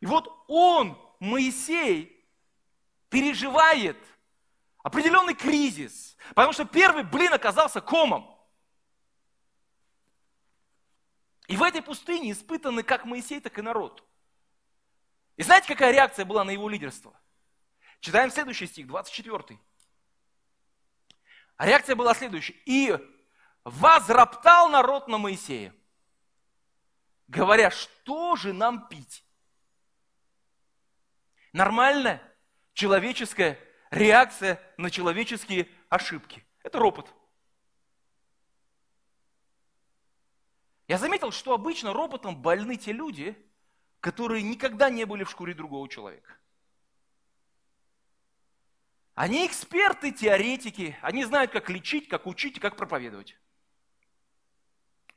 И 0.00 0.06
вот 0.06 0.44
он, 0.48 1.00
Моисей, 1.20 2.26
переживает 3.08 3.96
определенный 4.82 5.34
кризис, 5.34 6.16
потому 6.30 6.52
что 6.52 6.64
первый 6.64 7.04
блин 7.04 7.32
оказался 7.32 7.80
комом. 7.80 8.36
И 11.48 11.56
в 11.56 11.62
этой 11.62 11.82
пустыне 11.82 12.30
испытаны 12.30 12.82
как 12.82 13.06
Моисей, 13.06 13.40
так 13.40 13.58
и 13.58 13.62
народ. 13.62 14.04
И 15.36 15.42
знаете, 15.42 15.66
какая 15.66 15.92
реакция 15.92 16.24
была 16.24 16.44
на 16.44 16.50
его 16.50 16.68
лидерство? 16.68 17.18
Читаем 18.00 18.30
следующий 18.30 18.66
стих, 18.66 18.86
24. 18.86 19.58
А 21.56 21.66
реакция 21.66 21.96
была 21.96 22.14
следующая. 22.14 22.54
И 22.66 22.96
возроптал 23.64 24.68
народ 24.68 25.08
на 25.08 25.16
Моисея, 25.16 25.74
говоря, 27.28 27.70
что 27.70 28.36
же 28.36 28.52
нам 28.52 28.86
пить? 28.88 29.24
Нормальная 31.54 32.22
человеческая 32.74 33.58
реакция 33.90 34.60
на 34.76 34.90
человеческие 34.90 35.68
ошибки. 35.88 36.46
Это 36.62 36.78
ропот. 36.78 37.12
Я 40.88 40.96
заметил, 40.96 41.30
что 41.30 41.52
обычно 41.52 41.92
ропотом 41.92 42.40
больны 42.40 42.76
те 42.76 42.92
люди, 42.92 43.36
которые 44.00 44.42
никогда 44.42 44.88
не 44.88 45.04
были 45.04 45.22
в 45.22 45.30
шкуре 45.30 45.52
другого 45.52 45.86
человека. 45.86 46.34
Они 49.14 49.46
эксперты, 49.46 50.12
теоретики, 50.12 50.96
они 51.02 51.24
знают, 51.24 51.50
как 51.50 51.68
лечить, 51.68 52.08
как 52.08 52.26
учить 52.26 52.56
и 52.56 52.60
как 52.60 52.76
проповедовать. 52.76 53.36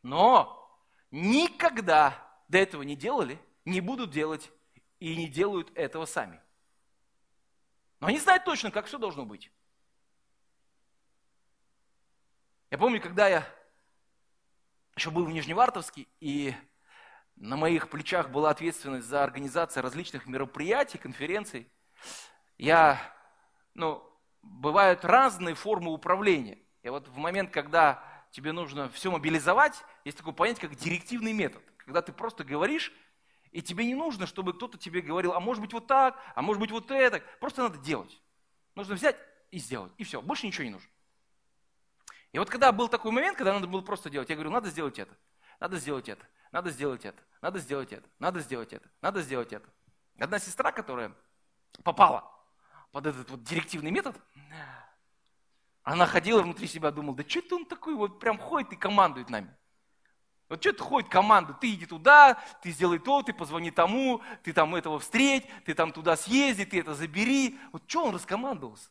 Но 0.04 0.78
никогда 1.10 2.22
до 2.50 2.58
этого 2.58 2.82
не 2.82 2.98
делали, 2.98 3.40
не 3.64 3.80
будут 3.80 4.12
делать 4.12 4.52
и 5.00 5.16
не 5.16 5.30
делают 5.30 5.72
этого 5.76 6.06
сами. 6.06 6.42
Но 8.02 8.08
они 8.08 8.20
знают 8.20 8.44
точно, 8.44 8.72
как 8.72 8.88
все 8.88 8.98
должно 8.98 9.26
быть. 9.26 9.52
Я 12.72 12.78
помню, 12.78 13.00
когда 13.00 13.28
я 13.30 13.61
еще 14.96 15.12
был 15.12 15.26
в 15.26 15.32
Нижневартовске, 15.32 16.08
и 16.20 16.54
на 17.36 17.58
моих 17.58 17.90
плечах 17.90 18.30
была 18.30 18.52
ответственность 18.52 19.08
за 19.08 19.24
организацию 19.24 19.84
различных 19.84 20.28
мероприятий, 20.28 20.98
конференций, 20.98 21.68
я 22.58 23.02
ну, 23.74 24.04
бывают 24.42 25.04
разные 25.06 25.56
формы 25.56 25.92
управления. 25.92 26.60
И 26.84 26.90
вот 26.90 27.08
в 27.08 27.18
момент, 27.18 27.52
когда 27.52 28.04
тебе 28.32 28.52
нужно 28.52 28.90
все 28.90 29.12
мобилизовать, 29.12 29.84
есть 30.06 30.18
такое 30.18 30.34
понятие, 30.34 30.70
как 30.70 30.78
директивный 30.78 31.34
метод. 31.34 31.64
Когда 31.78 32.02
ты 32.02 32.12
просто 32.14 32.44
говоришь, 32.44 32.94
и 33.52 33.62
тебе 33.62 33.86
не 33.86 33.96
нужно, 33.96 34.28
чтобы 34.28 34.54
кто-то 34.54 34.78
тебе 34.78 35.02
говорил, 35.02 35.34
а 35.34 35.40
может 35.40 35.62
быть 35.62 35.74
вот 35.74 35.88
так, 35.88 36.18
а 36.36 36.42
может 36.42 36.60
быть 36.60 36.72
вот 36.72 36.90
это. 36.92 37.22
Просто 37.40 37.64
надо 37.64 37.80
делать. 37.80 38.22
Нужно 38.76 38.96
взять 38.96 39.18
и 39.52 39.58
сделать. 39.58 39.92
И 39.98 40.04
все, 40.04 40.22
больше 40.22 40.48
ничего 40.48 40.64
не 40.64 40.70
нужно. 40.70 40.90
И 42.32 42.40
вот 42.40 42.50
когда 42.50 42.72
был 42.72 42.88
такой 42.88 43.12
момент, 43.12 43.38
когда 43.38 43.54
надо 43.54 43.68
было 43.68 43.82
просто 43.82 44.10
делать, 44.10 44.30
я 44.30 44.36
говорю, 44.36 44.52
надо 44.52 44.70
сделать 44.70 45.00
это, 45.00 45.14
надо 45.60 45.78
сделать 45.78 46.08
это, 46.08 46.26
надо 46.52 46.70
сделать 46.72 47.06
это, 47.06 47.22
надо 47.42 47.60
сделать 47.60 47.94
это, 47.94 48.10
надо 48.20 48.40
сделать 48.40 48.74
это, 48.74 48.90
надо 49.02 49.22
сделать 49.22 49.54
это. 49.54 49.70
Одна 50.18 50.40
сестра, 50.40 50.72
которая 50.72 51.14
попала 51.84 52.32
под 52.92 53.08
этот 53.08 53.30
вот 53.30 53.44
директивный 53.44 53.92
метод, 53.92 54.16
она 55.84 56.06
ходила 56.06 56.42
внутри 56.42 56.68
себя, 56.68 56.92
думала, 56.92 57.16
да 57.18 57.24
что 57.28 57.40
это 57.40 57.56
он 57.56 57.66
такой 57.66 57.96
вот 57.96 58.20
прям 58.20 58.38
ходит 58.38 58.74
и 58.74 58.76
командует 58.76 59.30
нами. 59.30 59.54
Вот 60.48 60.60
что 60.60 60.70
это 60.72 60.84
ходит 60.84 61.10
команду, 61.10 61.56
ты 61.60 61.74
иди 61.74 61.86
туда, 61.86 62.38
ты 62.62 62.72
сделай 62.72 63.00
то, 63.00 63.24
ты 63.24 63.34
позвони 63.34 63.72
тому, 63.72 64.22
ты 64.44 64.52
там 64.52 64.76
этого 64.76 65.00
встреть, 65.00 65.46
ты 65.66 65.74
там 65.74 65.94
туда 65.94 66.18
съезди, 66.18 66.66
ты 66.66 66.82
это 66.82 66.94
забери. 66.94 67.58
Вот 67.72 67.84
что 67.88 68.06
он 68.06 68.16
раскомандовался? 68.16 68.90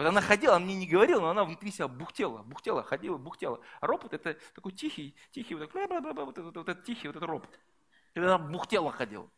Вот 0.00 0.06
она 0.06 0.22
ходила, 0.22 0.56
она 0.56 0.64
мне 0.64 0.76
не 0.76 0.86
говорила, 0.86 1.20
но 1.20 1.28
она 1.28 1.44
внутри 1.44 1.70
себя 1.70 1.86
бухтела, 1.86 2.38
бухтела, 2.38 2.82
ходила, 2.82 3.18
бухтела. 3.18 3.60
А 3.80 3.86
ропот 3.86 4.14
это 4.14 4.38
такой 4.54 4.72
тихий, 4.72 5.14
тихий, 5.30 5.54
вот, 5.54 5.70
так, 5.70 5.90
вот, 5.90 6.38
этот, 6.38 6.56
вот 6.56 6.68
этот 6.70 6.84
тихий, 6.84 7.06
вот 7.06 7.16
этот 7.16 7.28
ропот. 7.28 7.50
И 8.14 8.18
она 8.18 8.38
бухтела 8.38 8.90
ходила. 8.92 9.28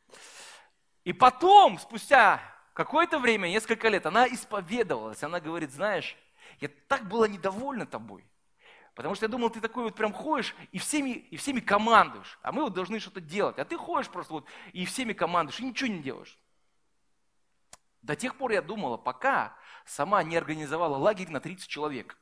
И 1.02 1.12
потом, 1.12 1.80
спустя 1.80 2.40
какое-то 2.74 3.18
время, 3.18 3.48
несколько 3.48 3.88
лет, 3.88 4.06
она 4.06 4.28
исповедовалась. 4.28 5.24
Она 5.24 5.40
говорит, 5.40 5.72
знаешь, 5.72 6.16
я 6.60 6.68
так 6.86 7.08
была 7.08 7.26
недовольна 7.26 7.84
тобой. 7.84 8.24
Потому 8.94 9.16
что 9.16 9.24
я 9.24 9.28
думал, 9.28 9.50
ты 9.50 9.60
такой 9.60 9.82
вот 9.82 9.96
прям 9.96 10.12
ходишь 10.12 10.54
и 10.70 10.78
всеми, 10.78 11.10
и 11.10 11.36
всеми 11.36 11.58
командуешь. 11.58 12.38
А 12.40 12.52
мы 12.52 12.62
вот 12.62 12.72
должны 12.72 13.00
что-то 13.00 13.20
делать. 13.20 13.58
А 13.58 13.64
ты 13.64 13.76
ходишь 13.76 14.08
просто 14.08 14.34
вот 14.34 14.46
и 14.72 14.84
всеми 14.84 15.12
командуешь, 15.12 15.58
и 15.58 15.64
ничего 15.64 15.90
не 15.90 15.98
делаешь. 15.98 16.38
До 18.02 18.16
тех 18.16 18.36
пор 18.36 18.50
я 18.50 18.62
думала, 18.62 18.96
пока 18.96 19.56
сама 19.84 20.22
не 20.22 20.36
организовала 20.36 20.96
лагерь 20.96 21.30
на 21.30 21.40
30 21.40 21.68
человек. 21.68 22.18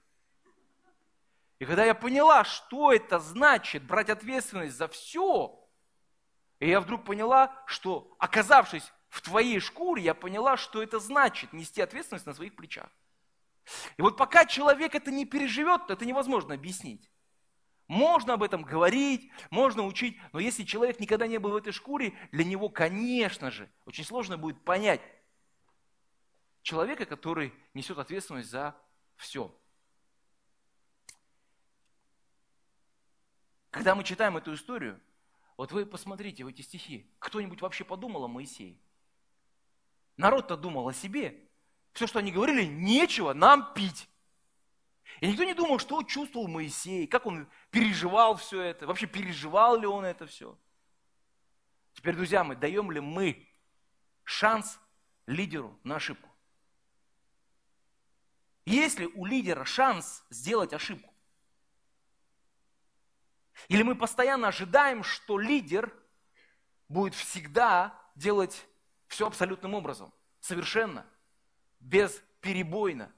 И 1.59 1.65
когда 1.65 1.85
я 1.85 1.95
поняла, 1.95 2.45
что 2.45 2.93
это 2.93 3.19
значит 3.19 3.83
брать 3.85 4.11
ответственность 4.11 4.77
за 4.77 4.89
все, 4.89 5.59
и 6.59 6.69
я 6.69 6.81
вдруг 6.81 7.05
поняла, 7.05 7.63
что 7.67 8.15
оказавшись 8.19 8.93
в 9.09 9.23
твоей 9.23 9.59
шкуре, 9.61 10.03
я 10.03 10.15
поняла, 10.15 10.57
что 10.57 10.83
это 10.83 10.99
значит 10.99 11.53
нести 11.53 11.81
ответственность 11.81 12.27
на 12.27 12.35
своих 12.35 12.55
плечах. 12.55 12.91
И 13.97 14.03
вот 14.03 14.17
пока 14.17 14.47
человек 14.47 14.95
это 14.95 15.11
не 15.11 15.25
переживет, 15.25 15.91
это 15.91 16.05
невозможно 16.05 16.55
объяснить. 16.55 17.11
Можно 17.89 18.35
об 18.35 18.43
этом 18.43 18.63
говорить, 18.63 19.31
можно 19.51 19.85
учить, 19.85 20.17
но 20.33 20.39
если 20.39 20.63
человек 20.63 21.01
никогда 21.01 21.27
не 21.27 21.39
был 21.39 21.51
в 21.51 21.57
этой 21.57 21.73
шкуре, 21.73 22.15
для 22.31 22.45
него, 22.45 22.69
конечно 22.69 23.51
же, 23.51 23.71
очень 23.85 24.05
сложно 24.05 24.39
будет 24.39 24.63
понять 24.65 25.01
человека, 26.63 27.07
который 27.07 27.53
несет 27.75 27.99
ответственность 27.99 28.51
за 28.51 28.77
все. 29.17 29.55
Когда 33.71 33.95
мы 33.95 34.05
читаем 34.05 34.37
эту 34.37 34.55
историю, 34.55 35.01
вот 35.57 35.73
вы 35.73 35.87
посмотрите 35.87 36.45
в 36.45 36.49
эти 36.49 36.63
стихи, 36.63 37.11
кто-нибудь 37.19 37.61
вообще 37.61 37.85
подумал 37.85 38.25
о 38.25 38.29
Моисее? 38.29 38.79
Народ-то 40.17 40.57
думал 40.57 40.89
о 40.89 40.93
себе. 40.93 41.49
Все, 41.93 42.07
что 42.07 42.19
они 42.19 42.33
говорили, 42.33 42.65
нечего 42.65 43.33
нам 43.33 43.73
пить. 43.75 44.09
И 45.21 45.27
никто 45.29 45.45
не 45.45 45.55
думал, 45.55 45.79
что 45.79 46.03
чувствовал 46.03 46.49
Моисей, 46.49 47.07
как 47.07 47.27
он 47.27 47.49
переживал 47.71 48.37
все 48.37 48.61
это, 48.63 48.87
вообще 48.87 49.07
переживал 49.07 49.79
ли 49.79 49.87
он 49.87 50.05
это 50.05 50.27
все. 50.27 50.59
Теперь, 51.93 52.15
друзья, 52.15 52.45
мы 52.45 52.57
даем 52.57 52.91
ли 52.91 53.01
мы 53.01 53.47
шанс 54.25 54.81
лидеру 55.27 55.79
на 55.83 55.97
ошибку? 55.97 56.30
Есть 58.71 59.01
ли 59.01 59.07
у 59.09 59.25
лидера 59.25 59.65
шанс 59.65 60.25
сделать 60.31 60.73
ошибку? 60.73 61.13
Или 63.67 63.83
мы 63.83 63.97
постоянно 63.97 64.49
ожидаем, 64.49 65.03
что 65.03 65.39
лидер 65.41 65.93
будет 66.89 67.15
всегда 67.15 68.01
делать 68.15 68.65
все 69.09 69.27
абсолютным 69.27 69.75
образом, 69.75 70.13
совершенно, 70.39 71.05
бесперебойно. 71.81 73.13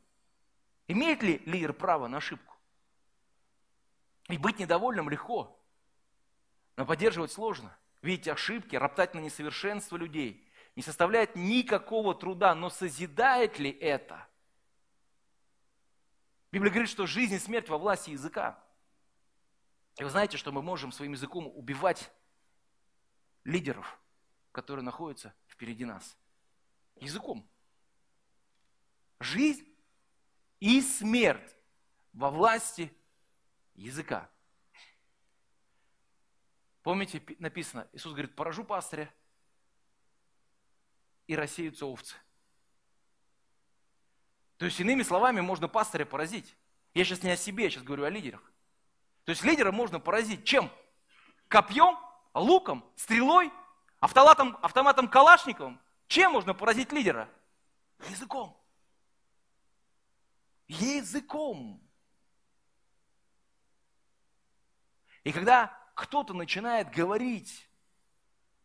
Имеет 0.89 1.23
ли 1.23 1.43
лидер 1.45 1.75
право 1.75 2.09
на 2.09 2.17
ошибку? 2.17 2.57
И 4.29 4.39
быть 4.39 4.59
недовольным 4.59 5.11
легко, 5.11 5.63
но 6.77 6.87
поддерживать 6.87 7.31
сложно. 7.31 7.77
Видеть 8.01 8.29
ошибки, 8.29 8.75
роптать 8.75 9.15
на 9.15 9.21
несовершенство 9.21 9.99
людей 9.99 10.49
не 10.77 10.83
составляет 10.83 11.37
никакого 11.37 12.15
труда, 12.15 12.55
но 12.55 12.71
созидает 12.71 13.59
ли 13.59 13.71
это? 13.71 14.27
Библия 16.53 16.71
говорит, 16.71 16.91
что 16.91 17.07
жизнь 17.07 17.35
и 17.35 17.39
смерть 17.39 17.71
во 17.71 17.79
власти 17.79 18.11
языка. 18.11 18.63
И 19.99 20.05
вы 20.05 20.11
знаете, 20.11 20.37
что 20.37 20.53
мы 20.53 20.63
можем 20.63 20.93
своим 20.93 21.13
языком 21.13 21.51
убивать 21.55 22.13
лидеров, 23.45 23.99
которые 24.53 24.85
находятся 24.85 25.35
впереди 25.49 25.87
нас. 25.87 26.17
Языком. 26.97 27.49
Жизнь 29.19 29.67
и 30.61 30.81
смерть 30.83 31.57
во 32.13 32.31
власти 32.31 32.95
языка. 33.75 34.31
Помните, 36.83 37.23
написано, 37.39 37.89
Иисус 37.93 38.13
говорит, 38.13 38.35
поражу 38.35 38.65
пастыря, 38.65 39.13
и 41.27 41.37
рассеются 41.37 41.87
овцы. 41.87 42.17
То 44.63 44.67
есть, 44.67 44.79
иными 44.79 45.03
словами, 45.03 45.41
можно 45.41 45.67
пастыря 45.67 46.05
поразить. 46.05 46.55
Я 46.95 47.05
сейчас 47.05 47.25
не 47.25 47.33
о 47.33 47.37
себе, 47.37 47.65
я 47.65 47.71
сейчас 47.71 47.83
говорю 47.83 48.05
о 48.05 48.11
лидерах. 48.11 48.41
То 49.25 49.31
есть 49.31 49.43
лидера 49.43 49.73
можно 49.73 49.99
поразить 49.99 50.45
чем? 50.45 50.71
Копьем, 51.49 51.99
луком, 52.33 52.89
стрелой, 52.95 53.51
автоматом, 53.99 54.57
автоматом 54.63 55.09
Калашниковым. 55.09 55.81
Чем 56.07 56.31
можно 56.31 56.55
поразить 56.55 56.93
лидера? 56.93 57.29
Языком. 58.09 58.57
Языком. 60.69 61.83
И 65.25 65.33
когда 65.33 65.77
кто-то 65.97 66.35
начинает 66.35 66.89
говорить 66.95 67.69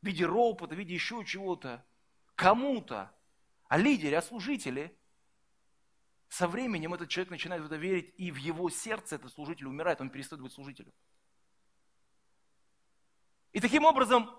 в 0.04 0.06
виде 0.06 0.28
ропота, 0.28 0.76
в 0.76 0.78
виде 0.78 0.94
еще 0.94 1.26
чего-то, 1.26 1.84
кому-то, 2.36 3.12
о 3.68 3.78
лидере, 3.80 4.20
о 4.20 4.22
служителе, 4.22 4.96
со 6.30 6.48
временем 6.48 6.94
этот 6.94 7.10
человек 7.10 7.32
начинает 7.32 7.62
в 7.62 7.66
это 7.66 7.76
верить, 7.76 8.14
и 8.18 8.32
в 8.32 8.36
его 8.36 8.70
сердце 8.70 9.16
этот 9.16 9.32
служитель 9.34 9.68
умирает, 9.68 10.02
он 10.02 10.10
перестает 10.10 10.42
быть 10.42 10.52
служителем. 10.52 10.94
И 13.54 13.60
таким 13.60 13.86
образом 13.86 14.30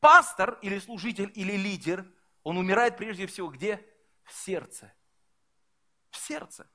пастор 0.00 0.58
или 0.62 0.78
служитель 0.78 1.30
или 1.34 1.56
лидер, 1.56 2.06
он 2.42 2.56
умирает 2.58 2.96
прежде 2.96 3.26
всего 3.26 3.48
где? 3.48 3.84
В 4.22 4.32
сердце. 4.32 4.92
В 6.10 6.16
сердце. 6.16 6.68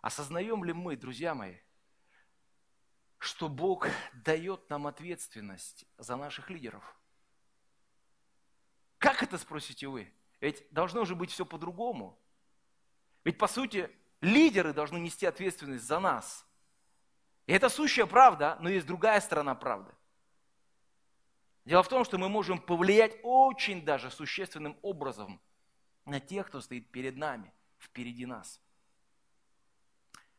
Осознаем 0.00 0.64
ли 0.64 0.72
мы, 0.72 0.96
друзья 0.96 1.34
мои, 1.34 1.56
что 3.18 3.48
Бог 3.48 3.88
дает 4.12 4.68
нам 4.70 4.86
ответственность 4.86 5.84
за 5.98 6.16
наших 6.16 6.50
лидеров. 6.50 6.82
Как 8.98 9.22
это, 9.22 9.38
спросите 9.38 9.88
вы? 9.88 10.12
Ведь 10.40 10.64
должно 10.70 11.04
же 11.04 11.14
быть 11.14 11.30
все 11.30 11.44
по-другому. 11.44 12.18
Ведь, 13.24 13.38
по 13.38 13.48
сути, 13.48 13.90
лидеры 14.20 14.72
должны 14.72 14.98
нести 14.98 15.26
ответственность 15.26 15.84
за 15.84 15.98
нас. 15.98 16.46
И 17.46 17.52
это 17.52 17.68
сущая 17.68 18.06
правда, 18.06 18.56
но 18.60 18.68
есть 18.68 18.86
другая 18.86 19.20
сторона 19.20 19.54
правды. 19.54 19.92
Дело 21.64 21.82
в 21.82 21.88
том, 21.88 22.04
что 22.04 22.18
мы 22.18 22.28
можем 22.28 22.60
повлиять 22.60 23.18
очень 23.22 23.84
даже 23.84 24.10
существенным 24.10 24.78
образом 24.82 25.40
на 26.04 26.20
тех, 26.20 26.46
кто 26.46 26.60
стоит 26.60 26.90
перед 26.90 27.16
нами, 27.16 27.52
впереди 27.78 28.26
нас. 28.26 28.60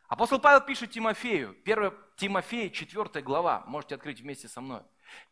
Апостол 0.10 0.39
Павел 0.39 0.62
пишет 0.62 0.89
Тимофею, 0.89 1.56
1 1.63 1.93
Тимофея, 2.17 2.72
4 2.72 3.22
глава, 3.24 3.63
можете 3.67 3.93
открыть 3.93 4.22
вместе 4.22 4.48
со 4.48 4.60
мной. 4.60 4.84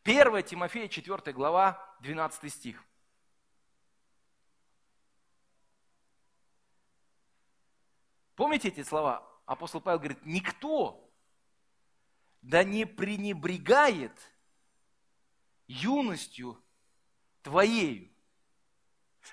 1 0.04 0.44
Тимофея, 0.44 0.88
4 0.88 1.34
глава, 1.34 1.98
12 2.02 2.54
стих. 2.54 2.84
Помните 8.36 8.68
эти 8.68 8.84
слова? 8.84 9.28
Апостол 9.48 9.82
Павел 9.82 9.98
говорит, 9.98 10.24
никто 10.28 11.12
да 12.44 12.64
не 12.64 12.86
пренебрегает 12.86 14.14
юностью 15.66 16.64
твоею. 17.42 18.16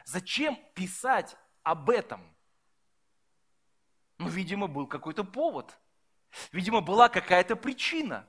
Зачем 0.07 0.59
писать 0.75 1.37
об 1.63 1.91
этом? 1.91 2.34
Ну, 4.19 4.29
видимо, 4.29 4.67
был 4.67 4.87
какой-то 4.87 5.25
повод. 5.25 5.79
Видимо, 6.53 6.81
была 6.81 7.09
какая-то 7.09 7.57
причина. 7.57 8.27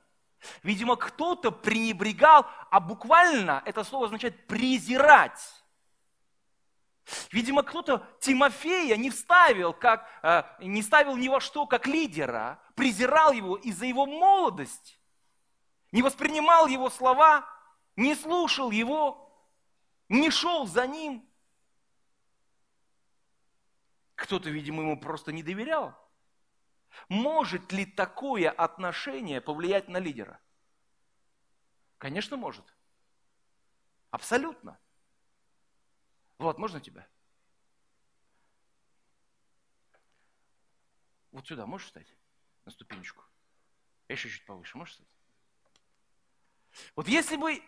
Видимо, 0.63 0.95
кто-то 0.95 1.51
пренебрегал, 1.51 2.45
а 2.69 2.79
буквально 2.79 3.61
это 3.65 3.83
слово 3.83 4.05
означает 4.05 4.47
презирать. 4.47 5.41
Видимо, 7.31 7.63
кто-то 7.63 8.05
Тимофея 8.19 8.97
не 8.97 9.11
вставил, 9.11 9.73
как, 9.73 10.07
э, 10.23 10.43
не 10.59 10.81
ставил 10.81 11.15
ни 11.15 11.27
во 11.27 11.39
что 11.39 11.67
как 11.67 11.85
лидера, 11.85 12.59
презирал 12.73 13.31
его 13.31 13.57
из-за 13.57 13.85
его 13.85 14.05
молодости, 14.07 14.97
не 15.91 16.01
воспринимал 16.01 16.67
его 16.67 16.89
слова, 16.89 17.47
не 17.95 18.15
слушал 18.15 18.71
его, 18.71 19.31
не 20.09 20.31
шел 20.31 20.65
за 20.65 20.87
ним. 20.87 21.27
Кто-то, 24.15 24.49
видимо, 24.49 24.81
ему 24.81 24.99
просто 24.99 25.31
не 25.31 25.43
доверял. 25.43 25.93
Может 27.09 27.71
ли 27.71 27.85
такое 27.85 28.49
отношение 28.49 29.41
повлиять 29.41 29.89
на 29.89 29.97
лидера? 29.97 30.39
Конечно, 31.97 32.37
может. 32.37 32.65
Абсолютно. 34.11 34.79
Вот, 36.37 36.57
можно 36.57 36.79
тебя? 36.79 37.07
Вот 41.31 41.45
сюда 41.45 41.65
можешь 41.65 41.87
встать? 41.87 42.07
На 42.63 42.71
ступенечку. 42.71 43.23
Еще 44.07 44.29
чуть 44.29 44.45
повыше. 44.45 44.77
Можешь 44.77 44.93
встать? 44.93 45.07
Вот 46.95 47.07
если 47.07 47.35
бы 47.35 47.61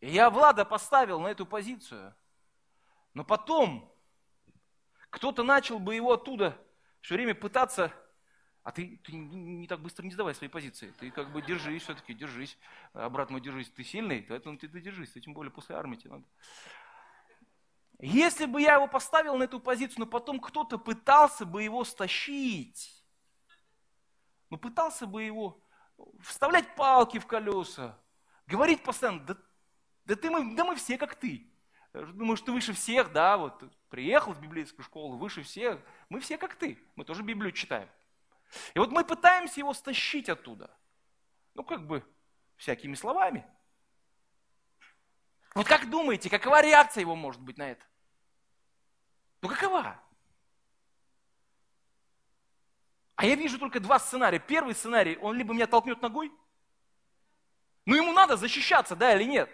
я 0.00 0.30
Влада 0.30 0.64
поставил 0.64 1.20
на 1.20 1.28
эту 1.28 1.44
позицию, 1.44 2.14
но 3.14 3.24
потом 3.24 3.91
кто-то 5.12 5.42
начал 5.44 5.78
бы 5.78 5.94
его 5.94 6.14
оттуда 6.14 6.58
все 7.02 7.14
время 7.14 7.34
пытаться, 7.34 7.92
а 8.62 8.72
ты, 8.72 8.98
ты 9.04 9.12
не 9.12 9.66
так 9.68 9.80
быстро 9.80 10.04
не 10.04 10.10
сдавай 10.10 10.34
свои 10.34 10.48
позиции. 10.48 10.92
Ты 10.98 11.10
как 11.10 11.30
бы 11.32 11.42
держись 11.42 11.82
все-таки, 11.82 12.14
держись. 12.14 12.56
Обратно 12.94 13.38
держись. 13.38 13.68
Ты 13.70 13.84
сильный, 13.84 14.22
поэтому 14.22 14.56
ты, 14.56 14.68
держись. 14.68 15.12
Тем 15.12 15.34
более 15.34 15.52
после 15.52 15.76
армии 15.76 15.96
тебе 15.96 16.12
надо. 16.12 16.24
Если 17.98 18.46
бы 18.46 18.62
я 18.62 18.74
его 18.74 18.88
поставил 18.88 19.36
на 19.36 19.44
эту 19.44 19.60
позицию, 19.60 20.00
но 20.00 20.06
потом 20.06 20.40
кто-то 20.40 20.78
пытался 20.78 21.44
бы 21.44 21.62
его 21.62 21.84
стащить, 21.84 23.04
ну 24.48 24.56
пытался 24.56 25.06
бы 25.06 25.22
его 25.22 25.62
вставлять 26.20 26.74
палки 26.74 27.18
в 27.18 27.26
колеса, 27.26 27.98
говорить 28.46 28.82
постоянно, 28.82 29.20
да, 29.20 29.36
да, 30.06 30.16
ты, 30.16 30.30
мы, 30.30 30.56
да 30.56 30.64
мы 30.64 30.74
все 30.76 30.96
как 30.96 31.14
ты. 31.16 31.51
Думаю, 31.92 32.36
что 32.36 32.46
ты 32.46 32.52
выше 32.52 32.72
всех, 32.72 33.12
да, 33.12 33.36
вот 33.36 33.62
приехал 33.90 34.32
в 34.32 34.40
библейскую 34.40 34.84
школу, 34.84 35.18
выше 35.18 35.42
всех. 35.42 35.78
Мы 36.08 36.20
все 36.20 36.38
как 36.38 36.54
ты, 36.54 36.78
мы 36.96 37.04
тоже 37.04 37.22
Библию 37.22 37.52
читаем. 37.52 37.88
И 38.74 38.78
вот 38.78 38.90
мы 38.90 39.04
пытаемся 39.04 39.60
его 39.60 39.74
стащить 39.74 40.28
оттуда. 40.28 40.70
Ну, 41.54 41.64
как 41.64 41.86
бы, 41.86 42.02
всякими 42.56 42.94
словами. 42.94 43.46
Вот 45.54 45.66
как 45.66 45.90
думаете, 45.90 46.30
какова 46.30 46.62
реакция 46.62 47.02
его 47.02 47.14
может 47.14 47.42
быть 47.42 47.58
на 47.58 47.70
это? 47.70 47.84
Ну, 49.42 49.48
какова? 49.48 50.00
А 53.16 53.26
я 53.26 53.34
вижу 53.34 53.58
только 53.58 53.80
два 53.80 53.98
сценария. 53.98 54.38
Первый 54.38 54.74
сценарий, 54.74 55.18
он 55.18 55.36
либо 55.36 55.52
меня 55.52 55.66
толкнет 55.66 56.00
ногой, 56.00 56.32
Но 57.84 57.96
ему 57.96 58.12
надо 58.12 58.36
защищаться, 58.36 58.96
да 58.96 59.14
или 59.14 59.24
нет? 59.24 59.50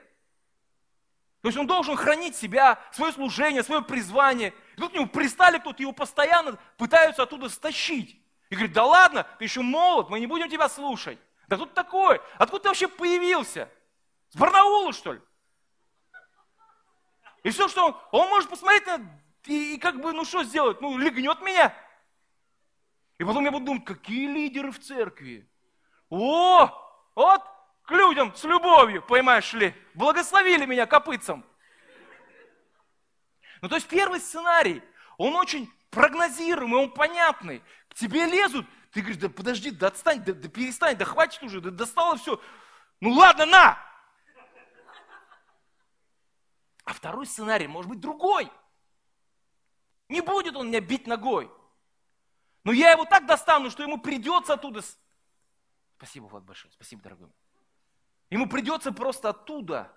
То 1.42 1.48
есть 1.48 1.58
он 1.58 1.66
должен 1.66 1.96
хранить 1.96 2.34
себя, 2.34 2.78
свое 2.92 3.12
служение, 3.12 3.62
свое 3.62 3.82
призвание. 3.82 4.52
И 4.76 4.80
тут 4.80 4.90
к 4.90 4.94
нему 4.94 5.06
пристали 5.06 5.58
кто-то, 5.58 5.80
его 5.82 5.92
постоянно 5.92 6.58
пытаются 6.76 7.22
оттуда 7.22 7.48
стащить. 7.48 8.20
И 8.50 8.54
говорит, 8.54 8.72
да 8.72 8.84
ладно, 8.84 9.26
ты 9.38 9.44
еще 9.44 9.60
молод, 9.60 10.08
мы 10.10 10.20
не 10.20 10.26
будем 10.26 10.48
тебя 10.48 10.68
слушать. 10.68 11.18
Да 11.46 11.56
тут 11.56 11.74
такой, 11.74 12.20
откуда 12.38 12.62
ты 12.62 12.68
вообще 12.68 12.88
появился? 12.88 13.68
С 14.30 14.36
Барнаула, 14.36 14.92
что 14.92 15.12
ли? 15.12 15.20
И 17.44 17.50
все, 17.50 17.68
что 17.68 17.86
он, 17.86 17.96
он 18.10 18.28
может 18.28 18.50
посмотреть 18.50 18.86
на, 18.86 19.00
и, 19.44 19.74
и 19.74 19.78
как 19.78 20.00
бы, 20.00 20.12
ну 20.12 20.24
что 20.24 20.42
сделать? 20.42 20.80
Ну, 20.80 20.98
легнет 20.98 21.40
меня. 21.40 21.74
И 23.18 23.24
потом 23.24 23.44
я 23.44 23.50
буду 23.50 23.66
думать, 23.66 23.84
какие 23.84 24.26
лидеры 24.26 24.70
в 24.70 24.80
церкви? 24.80 25.48
О, 26.10 26.68
вот 27.14 27.42
к 27.82 27.90
людям 27.90 28.34
с 28.34 28.44
любовью, 28.44 29.02
поймаешь 29.02 29.52
ли, 29.54 29.74
благословили 29.98 30.64
меня 30.64 30.86
копытцем. 30.86 31.44
Ну, 33.60 33.68
то 33.68 33.74
есть 33.74 33.88
первый 33.88 34.20
сценарий, 34.20 34.82
он 35.18 35.34
очень 35.34 35.70
прогнозируемый, 35.90 36.84
он 36.84 36.92
понятный. 36.92 37.62
К 37.88 37.94
тебе 37.94 38.24
лезут, 38.24 38.66
ты 38.92 39.00
говоришь, 39.00 39.20
да 39.20 39.28
подожди, 39.28 39.70
да 39.72 39.88
отстань, 39.88 40.24
да, 40.24 40.32
да 40.32 40.48
перестань, 40.48 40.96
да 40.96 41.04
хватит 41.04 41.42
уже, 41.42 41.60
да 41.60 41.70
достало 41.70 42.16
все. 42.16 42.40
Ну 43.00 43.10
ладно, 43.10 43.46
на! 43.46 43.78
А 46.84 46.94
второй 46.94 47.26
сценарий 47.26 47.66
может 47.66 47.90
быть 47.90 48.00
другой. 48.00 48.50
Не 50.08 50.22
будет 50.22 50.56
он 50.56 50.68
меня 50.68 50.80
бить 50.80 51.06
ногой. 51.06 51.52
Но 52.64 52.72
я 52.72 52.92
его 52.92 53.04
так 53.04 53.26
достану, 53.26 53.70
что 53.70 53.82
ему 53.82 53.98
придется 53.98 54.54
оттуда... 54.54 54.80
Спасибо, 55.96 56.26
Влад, 56.26 56.44
большое. 56.44 56.72
Спасибо, 56.72 57.02
дорогой. 57.02 57.30
Ему 58.30 58.48
придется 58.48 58.92
просто 58.92 59.30
оттуда 59.30 59.92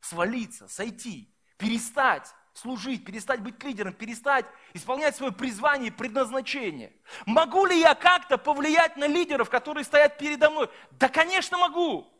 свалиться, 0.00 0.68
сойти, 0.68 1.34
перестать 1.56 2.32
служить, 2.54 3.04
перестать 3.04 3.40
быть 3.40 3.62
лидером, 3.62 3.92
перестать 3.92 4.46
исполнять 4.72 5.16
свое 5.16 5.32
призвание 5.32 5.88
и 5.88 5.90
предназначение. 5.90 6.92
Могу 7.26 7.66
ли 7.66 7.78
я 7.78 7.94
как-то 7.94 8.38
повлиять 8.38 8.96
на 8.96 9.06
лидеров, 9.06 9.50
которые 9.50 9.84
стоят 9.84 10.18
передо 10.18 10.50
мной? 10.50 10.70
Да, 10.92 11.08
конечно, 11.08 11.58
могу. 11.58 12.10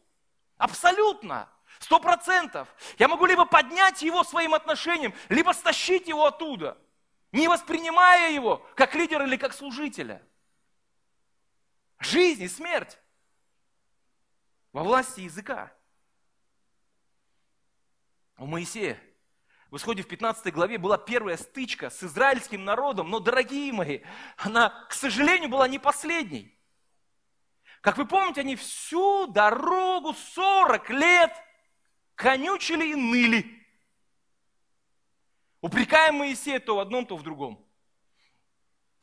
Абсолютно. 0.58 1.48
Сто 1.78 2.00
процентов. 2.00 2.68
Я 2.98 3.08
могу 3.08 3.26
либо 3.26 3.44
поднять 3.44 4.02
его 4.02 4.24
своим 4.24 4.54
отношением, 4.54 5.14
либо 5.28 5.52
стащить 5.52 6.08
его 6.08 6.26
оттуда, 6.26 6.78
не 7.32 7.48
воспринимая 7.48 8.32
его 8.32 8.64
как 8.74 8.94
лидера 8.94 9.24
или 9.26 9.36
как 9.36 9.52
служителя. 9.52 10.22
Жизнь 12.00 12.42
и 12.42 12.48
смерть 12.48 12.98
во 14.74 14.82
власти 14.82 15.20
языка. 15.20 15.72
У 18.36 18.44
Моисея 18.44 19.00
в 19.70 19.76
исходе 19.76 20.02
в 20.02 20.08
15 20.08 20.52
главе 20.52 20.78
была 20.78 20.98
первая 20.98 21.36
стычка 21.36 21.90
с 21.90 22.02
израильским 22.02 22.64
народом, 22.64 23.08
но, 23.08 23.20
дорогие 23.20 23.72
мои, 23.72 24.00
она, 24.36 24.70
к 24.88 24.92
сожалению, 24.92 25.48
была 25.48 25.68
не 25.68 25.78
последней. 25.78 26.58
Как 27.80 27.96
вы 27.96 28.04
помните, 28.04 28.40
они 28.40 28.56
всю 28.56 29.28
дорогу 29.28 30.12
40 30.12 30.90
лет 30.90 31.32
конючили 32.16 32.86
и 32.88 32.94
ныли, 32.96 33.66
упрекая 35.60 36.10
Моисея 36.10 36.58
то 36.58 36.76
в 36.76 36.80
одном, 36.80 37.06
то 37.06 37.16
в 37.16 37.22
другом. 37.22 37.64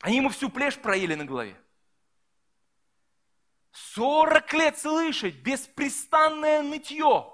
Они 0.00 0.16
ему 0.16 0.28
всю 0.28 0.50
плешь 0.50 0.76
проели 0.76 1.14
на 1.14 1.24
голове. 1.24 1.58
40 3.72 4.52
лет 4.52 4.78
слышать 4.78 5.36
беспрестанное 5.36 6.62
нытье, 6.62 7.32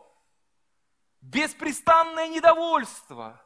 беспрестанное 1.20 2.28
недовольство, 2.28 3.44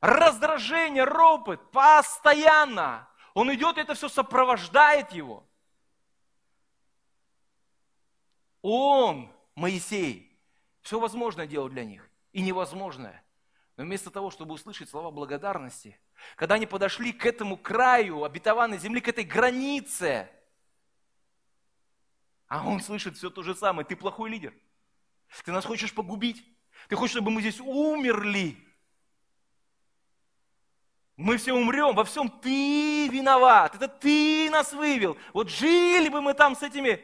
раздражение, 0.00 1.04
ропот, 1.04 1.70
постоянно. 1.70 3.08
Он 3.32 3.52
идет, 3.54 3.78
это 3.78 3.94
все 3.94 4.08
сопровождает 4.08 5.12
его. 5.12 5.46
Он, 8.60 9.32
Моисей, 9.54 10.38
все 10.82 11.00
возможное 11.00 11.46
делал 11.46 11.68
для 11.68 11.84
них 11.84 12.10
и 12.32 12.42
невозможное. 12.42 13.24
Но 13.76 13.84
вместо 13.84 14.10
того, 14.10 14.30
чтобы 14.30 14.54
услышать 14.54 14.90
слова 14.90 15.10
благодарности, 15.10 15.98
когда 16.36 16.56
они 16.56 16.66
подошли 16.66 17.12
к 17.12 17.24
этому 17.24 17.56
краю 17.56 18.24
обетованной 18.24 18.78
земли, 18.78 19.00
к 19.00 19.08
этой 19.08 19.24
границе– 19.24 20.30
а 22.48 22.66
он 22.66 22.80
слышит 22.80 23.16
все 23.16 23.30
то 23.30 23.42
же 23.42 23.54
самое. 23.54 23.86
Ты 23.86 23.94
плохой 23.94 24.30
лидер. 24.30 24.54
Ты 25.44 25.52
нас 25.52 25.64
хочешь 25.64 25.94
погубить. 25.94 26.44
Ты 26.88 26.96
хочешь, 26.96 27.12
чтобы 27.12 27.30
мы 27.30 27.42
здесь 27.42 27.60
умерли. 27.60 28.56
Мы 31.16 31.36
все 31.36 31.52
умрем, 31.52 31.94
во 31.94 32.04
всем 32.04 32.30
ты 32.30 33.08
виноват. 33.08 33.74
Это 33.74 33.88
ты 33.88 34.48
нас 34.50 34.72
вывел. 34.72 35.18
Вот 35.34 35.50
жили 35.50 36.08
бы 36.08 36.22
мы 36.22 36.32
там 36.32 36.56
с 36.56 36.62
этими 36.62 37.02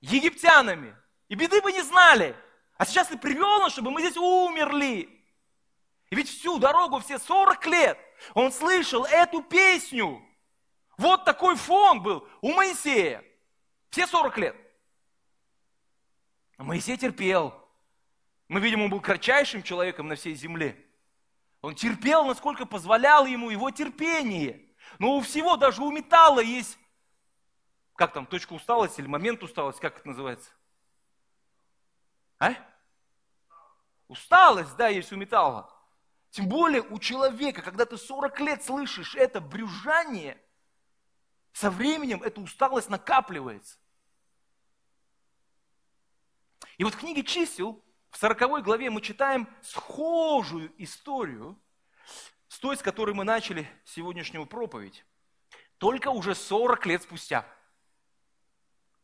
египтянами. 0.00 0.94
И 1.28 1.34
беды 1.34 1.60
бы 1.60 1.72
не 1.72 1.82
знали. 1.82 2.36
А 2.76 2.86
сейчас 2.86 3.08
ты 3.08 3.18
привел 3.18 3.58
нас, 3.60 3.72
чтобы 3.72 3.90
мы 3.90 4.00
здесь 4.00 4.16
умерли. 4.16 5.08
И 6.10 6.14
ведь 6.14 6.28
всю 6.28 6.58
дорогу, 6.58 7.00
все 7.00 7.18
40 7.18 7.66
лет, 7.66 7.98
он 8.34 8.52
слышал 8.52 9.04
эту 9.04 9.42
песню. 9.42 10.22
Вот 10.98 11.24
такой 11.24 11.56
фон 11.56 12.02
был 12.02 12.28
у 12.42 12.52
Моисея. 12.52 13.24
Все 13.90 14.06
40 14.06 14.38
лет. 14.38 14.56
А 16.56 16.62
Моисей 16.62 16.96
терпел. 16.96 17.54
Мы 18.48 18.60
видим, 18.60 18.82
он 18.82 18.90
был 18.90 19.00
кратчайшим 19.00 19.62
человеком 19.62 20.08
на 20.08 20.14
всей 20.14 20.34
земле. 20.34 20.76
Он 21.60 21.74
терпел, 21.74 22.24
насколько 22.24 22.66
позволяло 22.66 23.26
ему 23.26 23.50
его 23.50 23.70
терпение. 23.70 24.64
Но 24.98 25.16
у 25.16 25.20
всего, 25.20 25.56
даже 25.56 25.82
у 25.82 25.90
металла 25.90 26.40
есть, 26.40 26.78
как 27.94 28.12
там, 28.12 28.26
точка 28.26 28.54
усталости 28.54 29.00
или 29.00 29.08
момент 29.08 29.42
усталости, 29.42 29.80
как 29.80 29.98
это 29.98 30.08
называется? 30.08 30.50
А? 32.38 32.54
Усталость, 34.08 34.74
да, 34.76 34.88
есть 34.88 35.12
у 35.12 35.16
металла. 35.16 35.70
Тем 36.30 36.48
более 36.48 36.82
у 36.82 36.98
человека, 36.98 37.60
когда 37.60 37.84
ты 37.84 37.96
40 37.96 38.40
лет 38.40 38.64
слышишь 38.64 39.14
это 39.16 39.40
брюзжание, 39.40 40.40
со 41.52 41.70
временем 41.70 42.22
эта 42.22 42.40
усталость 42.40 42.88
накапливается. 42.88 43.79
И 46.80 46.82
вот 46.82 46.94
в 46.94 46.98
книге 46.98 47.22
чисел, 47.22 47.84
в 48.08 48.16
40 48.16 48.64
главе 48.64 48.88
мы 48.88 49.02
читаем 49.02 49.46
схожую 49.60 50.72
историю 50.82 51.60
с 52.48 52.58
той, 52.58 52.74
с 52.74 52.80
которой 52.80 53.14
мы 53.14 53.22
начали 53.22 53.68
сегодняшнюю 53.84 54.46
проповедь, 54.46 55.04
только 55.76 56.08
уже 56.08 56.34
40 56.34 56.86
лет 56.86 57.02
спустя. 57.02 57.46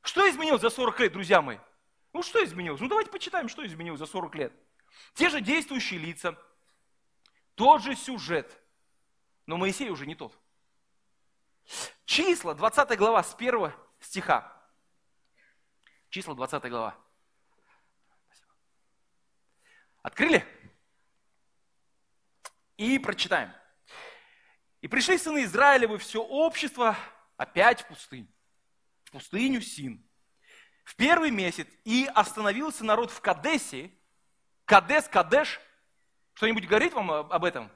Что 0.00 0.26
изменилось 0.26 0.62
за 0.62 0.70
40 0.70 1.00
лет, 1.00 1.12
друзья 1.12 1.42
мои? 1.42 1.58
Ну 2.14 2.22
что 2.22 2.42
изменилось? 2.42 2.80
Ну 2.80 2.88
давайте 2.88 3.10
почитаем, 3.10 3.46
что 3.46 3.66
изменилось 3.66 3.98
за 3.98 4.06
40 4.06 4.34
лет. 4.36 4.54
Те 5.12 5.28
же 5.28 5.42
действующие 5.42 6.00
лица, 6.00 6.34
тот 7.56 7.82
же 7.82 7.94
сюжет, 7.94 8.58
но 9.44 9.58
Моисей 9.58 9.90
уже 9.90 10.06
не 10.06 10.14
тот. 10.14 10.32
Числа, 12.06 12.54
20 12.54 12.96
глава, 12.96 13.22
с 13.22 13.34
1 13.34 13.70
стиха. 14.00 14.66
Числа, 16.08 16.34
20 16.34 16.70
глава. 16.70 17.05
Открыли? 20.06 20.46
И 22.76 22.96
прочитаем. 23.00 23.52
И 24.80 24.86
пришли 24.86 25.18
сыны 25.18 25.42
Израилевы 25.42 25.98
все 25.98 26.22
общество 26.22 26.96
опять 27.36 27.80
в 27.80 27.88
пустыню, 27.88 28.28
в 29.02 29.10
пустыню 29.10 29.60
Син. 29.60 30.08
В 30.84 30.94
первый 30.94 31.32
месяц 31.32 31.66
и 31.82 32.08
остановился 32.14 32.84
народ 32.84 33.10
в 33.10 33.20
Кадесе. 33.20 33.90
Кадес, 34.64 35.08
Кадеш. 35.08 35.60
Что-нибудь 36.34 36.68
говорит 36.68 36.92
вам 36.92 37.10
об 37.10 37.42
этом? 37.42 37.68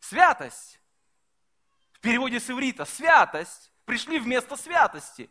Святость. 0.00 0.78
В 1.92 2.00
переводе 2.00 2.40
с 2.40 2.50
иврита. 2.50 2.84
Святость. 2.84 3.72
Пришли 3.86 4.18
вместо 4.18 4.54
святости. 4.54 5.30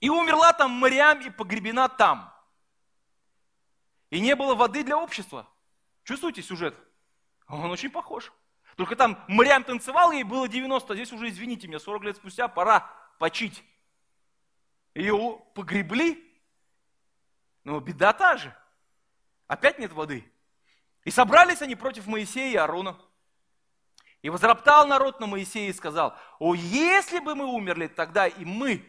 И 0.00 0.08
умерла 0.08 0.54
там 0.54 0.70
Мариам 0.70 1.20
и 1.20 1.28
погребена 1.28 1.90
там. 1.90 2.31
И 4.12 4.20
не 4.20 4.36
было 4.36 4.54
воды 4.54 4.84
для 4.84 4.98
общества. 4.98 5.48
Чувствуете 6.04 6.42
сюжет? 6.42 6.76
Он 7.48 7.70
очень 7.70 7.88
похож. 7.88 8.30
Только 8.76 8.94
там 8.94 9.18
Мариам 9.26 9.64
танцевал, 9.64 10.12
ей 10.12 10.22
было 10.22 10.46
90, 10.46 10.92
а 10.92 10.94
здесь 10.94 11.12
уже, 11.12 11.30
извините 11.30 11.66
меня, 11.66 11.78
40 11.78 12.04
лет 12.04 12.16
спустя 12.16 12.46
пора 12.46 12.90
почить. 13.18 13.64
Ее 14.94 15.40
погребли, 15.54 16.22
но 17.64 17.80
беда 17.80 18.12
та 18.12 18.36
же. 18.36 18.54
Опять 19.46 19.78
нет 19.78 19.94
воды. 19.94 20.30
И 21.04 21.10
собрались 21.10 21.62
они 21.62 21.74
против 21.74 22.06
Моисея 22.06 22.52
и 22.52 22.56
Аарона. 22.56 23.00
И 24.20 24.28
возроптал 24.28 24.86
народ 24.86 25.20
на 25.20 25.26
Моисея 25.26 25.70
и 25.70 25.72
сказал, 25.72 26.18
о, 26.38 26.54
если 26.54 27.18
бы 27.18 27.34
мы 27.34 27.46
умерли 27.46 27.86
тогда 27.86 28.26
и 28.26 28.44
мы, 28.44 28.84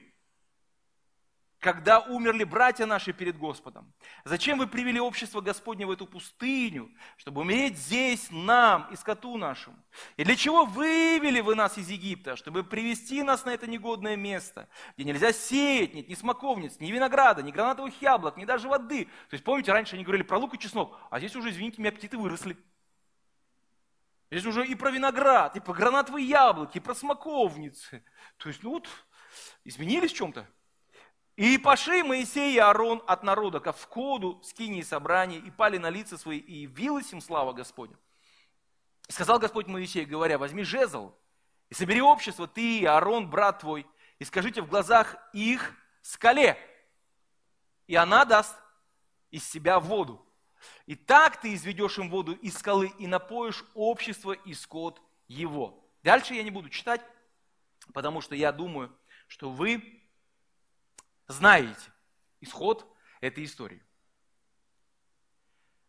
когда 1.64 2.02
умерли 2.02 2.44
братья 2.44 2.86
наши 2.86 3.14
перед 3.14 3.38
Господом? 3.38 3.94
Зачем 4.26 4.60
вы 4.60 4.68
привели 4.68 5.00
общество 5.00 5.40
Господне 5.40 5.86
в 5.86 5.92
эту 5.92 6.06
пустыню, 6.06 6.92
чтобы 7.16 7.42
умереть 7.42 7.78
здесь 7.78 8.28
нам 8.32 8.90
и 8.92 8.98
скоту 8.98 9.38
нашему? 9.38 9.78
И 10.18 10.26
для 10.26 10.36
чего 10.36 10.66
вывели 10.66 11.40
вы 11.40 11.56
нас 11.56 11.78
из 11.78 11.90
Египта, 11.90 12.36
чтобы 12.36 12.66
привести 12.66 13.24
нас 13.24 13.46
на 13.46 13.52
это 13.52 13.66
негодное 13.66 14.18
место, 14.18 14.68
где 14.98 15.06
нельзя 15.06 15.32
сеять, 15.32 15.94
нет 15.94 16.10
ни 16.10 16.16
смоковниц, 16.16 16.80
ни 16.82 16.92
винограда, 16.92 17.42
ни 17.42 17.52
гранатовых 17.52 18.00
яблок, 18.02 18.36
ни 18.36 18.44
даже 18.44 18.68
воды? 18.68 19.06
То 19.06 19.34
есть, 19.34 19.46
помните, 19.46 19.72
раньше 19.72 19.96
они 19.96 20.04
говорили 20.04 20.24
про 20.24 20.38
лук 20.38 20.54
и 20.56 20.60
чеснок, 20.60 21.00
а 21.10 21.20
здесь 21.20 21.36
уже, 21.36 21.50
извините, 21.50 21.80
меня 21.80 21.90
аппетиты 21.90 22.18
выросли. 22.18 22.58
Здесь 24.30 24.46
уже 24.46 24.68
и 24.68 24.76
про 24.76 24.92
виноград, 24.92 25.56
и 25.56 25.62
про 25.62 25.74
гранатовые 25.74 26.28
яблоки, 26.28 26.78
и 26.78 26.82
про 26.82 26.94
смоковницы. 26.94 28.04
То 28.36 28.50
есть, 28.50 28.64
ну 28.64 28.72
вот, 28.72 28.90
изменились 29.64 30.12
в 30.12 30.16
чем-то. 30.16 30.46
И 31.36 31.58
пошли 31.58 32.04
Моисей 32.04 32.56
и 32.56 32.60
Аарон 32.60 33.02
от 33.08 33.24
народа 33.24 33.60
ко 33.60 33.72
входу 33.72 34.40
скинии 34.44 34.84
собрания, 34.84 35.40
и 35.40 35.50
пали 35.50 35.78
на 35.78 35.90
лица 35.90 36.18
свои, 36.18 36.38
и 36.38 36.62
явилась 36.62 37.12
им 37.12 37.22
слава 37.22 37.54
Господня. 37.54 37.98
Сказал 39.08 39.40
Господь 39.40 39.68
Моисей, 39.68 40.06
говоря, 40.06 40.38
возьми 40.38 40.64
жезл, 40.64 41.14
и 41.70 41.74
собери 41.74 42.02
общество, 42.02 42.48
ты 42.48 42.80
и 42.80 42.86
Аарон, 42.86 43.30
брат 43.30 43.60
твой, 43.60 43.88
и 44.20 44.26
скажите 44.26 44.62
в 44.62 44.68
глазах 44.68 45.16
их 45.34 45.76
скале, 46.02 46.58
и 47.88 47.96
она 47.96 48.26
даст 48.26 48.56
из 49.32 49.50
себя 49.50 49.80
воду. 49.80 50.24
И 50.86 50.96
так 50.96 51.42
ты 51.42 51.56
изведешь 51.56 51.98
им 51.98 52.10
воду 52.10 52.34
из 52.34 52.58
скалы 52.58 52.94
и 53.00 53.08
напоишь 53.08 53.66
общество 53.74 54.34
и 54.34 54.54
скот 54.54 55.02
его. 55.28 55.84
Дальше 56.04 56.36
я 56.36 56.44
не 56.44 56.52
буду 56.52 56.70
читать, 56.70 57.02
потому 57.94 58.22
что 58.22 58.36
я 58.36 58.52
думаю, 58.52 58.96
что 59.28 59.50
вы 59.50 60.03
знаете 61.34 61.92
исход 62.42 62.88
этой 63.22 63.44
истории. 63.44 63.84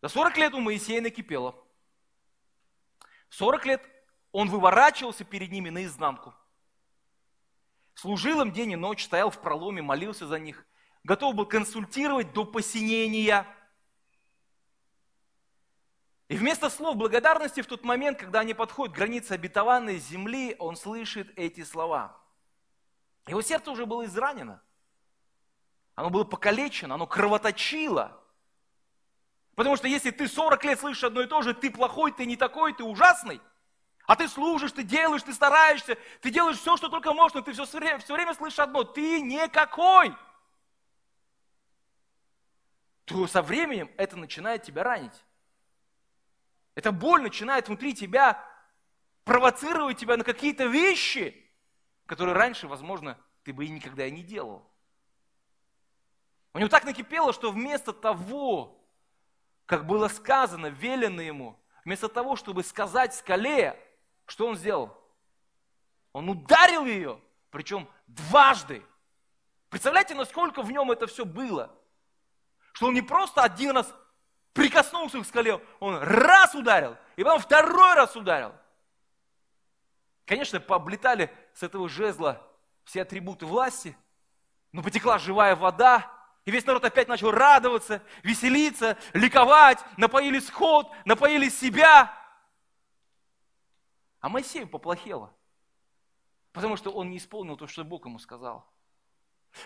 За 0.02 0.08
40 0.08 0.36
лет 0.36 0.54
у 0.54 0.60
Моисея 0.60 1.00
накипело. 1.00 1.54
40 3.30 3.66
лет 3.66 3.82
он 4.32 4.50
выворачивался 4.50 5.24
перед 5.24 5.50
ними 5.50 5.70
наизнанку. 5.70 6.34
Служил 7.94 8.40
им 8.40 8.52
день 8.52 8.72
и 8.72 8.76
ночь, 8.76 9.04
стоял 9.04 9.30
в 9.30 9.40
проломе, 9.40 9.80
молился 9.80 10.26
за 10.26 10.38
них, 10.38 10.66
готов 11.04 11.34
был 11.34 11.46
консультировать 11.46 12.32
до 12.32 12.44
посинения. 12.44 13.46
И 16.28 16.36
вместо 16.36 16.68
слов 16.68 16.96
благодарности 16.96 17.60
в 17.62 17.66
тот 17.66 17.84
момент, 17.84 18.18
когда 18.18 18.40
они 18.40 18.54
подходят 18.54 18.94
к 18.94 18.98
границе 18.98 19.32
обетованной 19.32 19.98
земли, 19.98 20.56
он 20.58 20.76
слышит 20.76 21.32
эти 21.36 21.62
слова. 21.62 22.20
Его 23.26 23.40
сердце 23.40 23.70
уже 23.70 23.86
было 23.86 24.04
изранено. 24.04 24.62
Оно 25.94 26.10
было 26.10 26.24
покалечено, 26.24 26.94
оно 26.94 27.06
кровоточило. 27.06 28.20
Потому 29.54 29.76
что 29.76 29.86
если 29.86 30.10
ты 30.10 30.26
40 30.26 30.64
лет 30.64 30.80
слышишь 30.80 31.04
одно 31.04 31.22
и 31.22 31.26
то 31.26 31.42
же, 31.42 31.54
ты 31.54 31.70
плохой, 31.70 32.12
ты 32.12 32.26
не 32.26 32.36
такой, 32.36 32.74
ты 32.74 32.82
ужасный, 32.82 33.40
а 34.06 34.16
ты 34.16 34.28
служишь, 34.28 34.72
ты 34.72 34.82
делаешь, 34.82 35.22
ты 35.22 35.32
стараешься, 35.32 35.96
ты 36.20 36.30
делаешь 36.30 36.58
все, 36.58 36.76
что 36.76 36.88
только 36.88 37.12
можно, 37.12 37.42
ты 37.42 37.52
все, 37.52 37.64
все 37.64 38.14
время 38.14 38.34
слышишь 38.34 38.58
одно, 38.58 38.82
ты 38.82 39.20
никакой. 39.20 40.14
То 43.04 43.26
со 43.28 43.42
временем 43.42 43.90
это 43.96 44.16
начинает 44.16 44.64
тебя 44.64 44.82
ранить. 44.82 45.24
Эта 46.74 46.90
боль 46.90 47.22
начинает 47.22 47.68
внутри 47.68 47.94
тебя 47.94 48.44
провоцировать 49.22 49.98
тебя 49.98 50.16
на 50.16 50.24
какие-то 50.24 50.66
вещи, 50.66 51.48
которые 52.06 52.34
раньше, 52.34 52.66
возможно, 52.66 53.16
ты 53.44 53.52
бы 53.52 53.64
и 53.64 53.70
никогда 53.70 54.06
и 54.06 54.10
не 54.10 54.24
делал. 54.24 54.68
У 56.54 56.58
него 56.58 56.68
так 56.68 56.84
накипело, 56.84 57.32
что 57.32 57.50
вместо 57.50 57.92
того, 57.92 58.80
как 59.66 59.86
было 59.86 60.06
сказано, 60.06 60.68
велено 60.68 61.20
ему, 61.20 61.60
вместо 61.84 62.08
того, 62.08 62.36
чтобы 62.36 62.62
сказать 62.62 63.12
скале, 63.12 63.76
что 64.26 64.46
он 64.46 64.56
сделал? 64.56 64.96
Он 66.12 66.28
ударил 66.28 66.86
ее, 66.86 67.20
причем 67.50 67.88
дважды. 68.06 68.84
Представляете, 69.68 70.14
насколько 70.14 70.62
в 70.62 70.70
нем 70.70 70.92
это 70.92 71.08
все 71.08 71.24
было? 71.24 71.76
Что 72.72 72.86
он 72.86 72.94
не 72.94 73.02
просто 73.02 73.42
один 73.42 73.72
раз 73.72 73.92
прикоснулся 74.52 75.20
к 75.20 75.26
скале, 75.26 75.60
он 75.80 75.98
раз 75.98 76.54
ударил, 76.54 76.96
и 77.16 77.24
потом 77.24 77.40
второй 77.40 77.94
раз 77.94 78.14
ударил. 78.14 78.54
Конечно, 80.24 80.60
пооблетали 80.60 81.34
с 81.52 81.64
этого 81.64 81.88
жезла 81.88 82.40
все 82.84 83.02
атрибуты 83.02 83.44
власти, 83.44 83.96
но 84.70 84.82
потекла 84.82 85.18
живая 85.18 85.56
вода, 85.56 86.13
и 86.44 86.50
весь 86.50 86.66
народ 86.66 86.84
опять 86.84 87.08
начал 87.08 87.30
радоваться, 87.30 88.02
веселиться, 88.22 88.98
ликовать, 89.14 89.78
напоили 89.96 90.38
сход, 90.40 90.90
напоили 91.04 91.48
себя. 91.48 92.14
А 94.20 94.28
Моисею 94.28 94.68
поплохело, 94.68 95.34
потому 96.52 96.76
что 96.76 96.90
он 96.90 97.10
не 97.10 97.16
исполнил 97.16 97.56
то, 97.56 97.66
что 97.66 97.84
Бог 97.84 98.04
ему 98.04 98.18
сказал. 98.18 98.70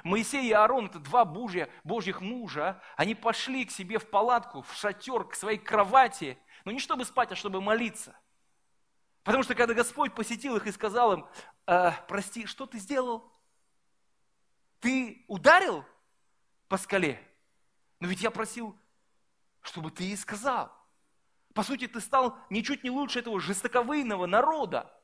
Моисей 0.05 0.49
и 0.49 0.53
Аарон, 0.53 0.87
это 0.87 0.99
два 0.99 1.25
божья, 1.25 1.69
божьих 1.83 2.21
мужа, 2.21 2.81
они 2.97 3.15
пошли 3.15 3.65
к 3.65 3.71
себе 3.71 3.99
в 3.99 4.09
палатку, 4.09 4.63
в 4.63 4.75
шатер, 4.75 5.25
к 5.25 5.35
своей 5.35 5.59
кровати, 5.59 6.39
но 6.65 6.73
не 6.73 6.79
чтобы 6.79 7.05
спать, 7.05 7.33
а 7.33 7.37
чтобы 7.37 7.61
молиться. 7.61 8.17
Потому 9.25 9.43
что 9.43 9.55
когда 9.55 9.75
Господь 9.75 10.15
посетил 10.15 10.57
их 10.57 10.67
и 10.67 10.73
сказал 10.73 11.15
им, 11.15 11.27
э, 11.67 11.93
прости, 12.07 12.47
что 12.47 12.67
ты 12.67 12.79
сделал? 12.79 13.33
Ты 14.81 15.25
ударил 15.27 15.85
по 16.69 16.77
скале. 16.77 17.21
Но 18.01 18.09
ведь 18.09 18.21
я 18.21 18.31
просил, 18.31 18.79
чтобы 19.63 19.91
ты 19.91 20.11
и 20.11 20.17
сказал. 20.17 20.73
По 21.55 21.63
сути, 21.63 21.89
ты 21.89 22.01
стал 22.01 22.39
ничуть 22.51 22.85
не 22.85 22.91
лучше 22.91 23.19
этого 23.19 23.41
жестоковыйного 23.41 24.27
народа. 24.27 24.95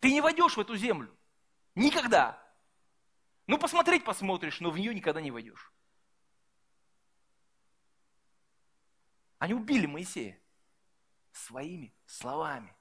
Ты 0.00 0.12
не 0.12 0.20
войдешь 0.20 0.56
в 0.56 0.60
эту 0.60 0.76
землю. 0.76 1.16
Никогда. 1.74 2.42
Ну, 3.46 3.58
посмотреть 3.58 4.04
посмотришь, 4.04 4.60
но 4.60 4.70
в 4.70 4.78
нее 4.78 4.94
никогда 4.94 5.20
не 5.20 5.30
войдешь. 5.30 5.72
Они 9.38 9.54
убили 9.54 9.86
Моисея 9.86 10.40
своими 11.32 11.94
словами. 12.06 12.76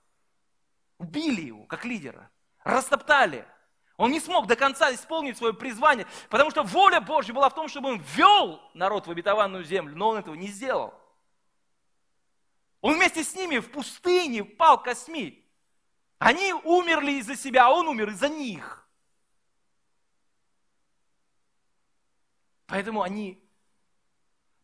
Убили 0.98 1.42
его, 1.42 1.66
как 1.66 1.86
лидера. 1.86 2.32
Растоптали. 2.63 3.48
Он 3.97 4.12
не 4.12 4.19
смог 4.19 4.45
до 4.45 4.55
конца 4.55 4.93
исполнить 4.93 5.38
свое 5.38 5.53
призвание, 5.53 6.05
потому 6.29 6.51
что 6.51 6.62
воля 6.62 7.01
Божья 7.01 7.33
была 7.33 7.49
в 7.49 7.55
том, 7.55 7.67
чтобы 7.67 7.89
он 7.89 7.99
ввел 7.99 8.62
народ 8.75 9.07
в 9.07 9.12
обетованную 9.12 9.63
землю, 9.63 9.95
но 9.95 10.10
он 10.10 10.17
этого 10.17 10.36
не 10.36 10.47
сделал. 10.47 10.93
Он 12.81 12.93
вместе 12.93 13.23
с 13.23 13.33
ними 13.33 13.57
в 13.57 13.71
пустыне 13.71 14.43
пал 14.43 14.81
косми. 14.81 15.43
Они 16.19 16.53
умерли 16.53 17.13
из-за 17.13 17.36
себя, 17.36 17.65
а 17.65 17.71
он 17.71 17.88
умер 17.88 18.10
из-за 18.10 18.29
них. 18.29 18.88
Поэтому 22.67 23.01
они 23.01 23.43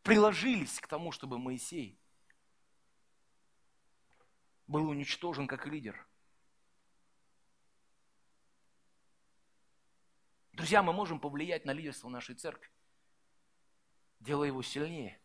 приложились 0.03 0.79
к 0.79 0.87
тому, 0.87 1.11
чтобы 1.11 1.39
Моисей 1.39 1.99
был 4.67 4.89
уничтожен 4.89 5.47
как 5.47 5.65
лидер– 5.65 6.05
Друзья, 10.53 10.83
мы 10.83 10.93
можем 10.93 11.19
повлиять 11.19 11.65
на 11.65 11.71
лидерство 11.71 12.09
нашей 12.09 12.35
церкви, 12.35 12.69
делая 14.19 14.47
его 14.47 14.61
сильнее. 14.61 15.19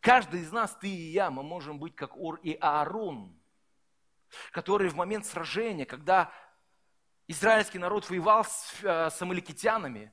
Каждый 0.00 0.40
из 0.40 0.50
нас, 0.50 0.76
ты 0.76 0.88
и 0.88 1.10
я, 1.12 1.30
мы 1.30 1.44
можем 1.44 1.78
быть 1.78 1.94
как 1.94 2.16
Ор 2.16 2.40
и 2.42 2.54
Аарон, 2.60 3.40
которые 4.50 4.90
в 4.90 4.96
момент 4.96 5.24
сражения, 5.24 5.86
когда 5.86 6.32
израильский 7.28 7.78
народ 7.78 8.10
воевал 8.10 8.44
с, 8.44 8.74
э, 8.82 9.08
с 9.08 9.22
амаликитянами, 9.22 10.12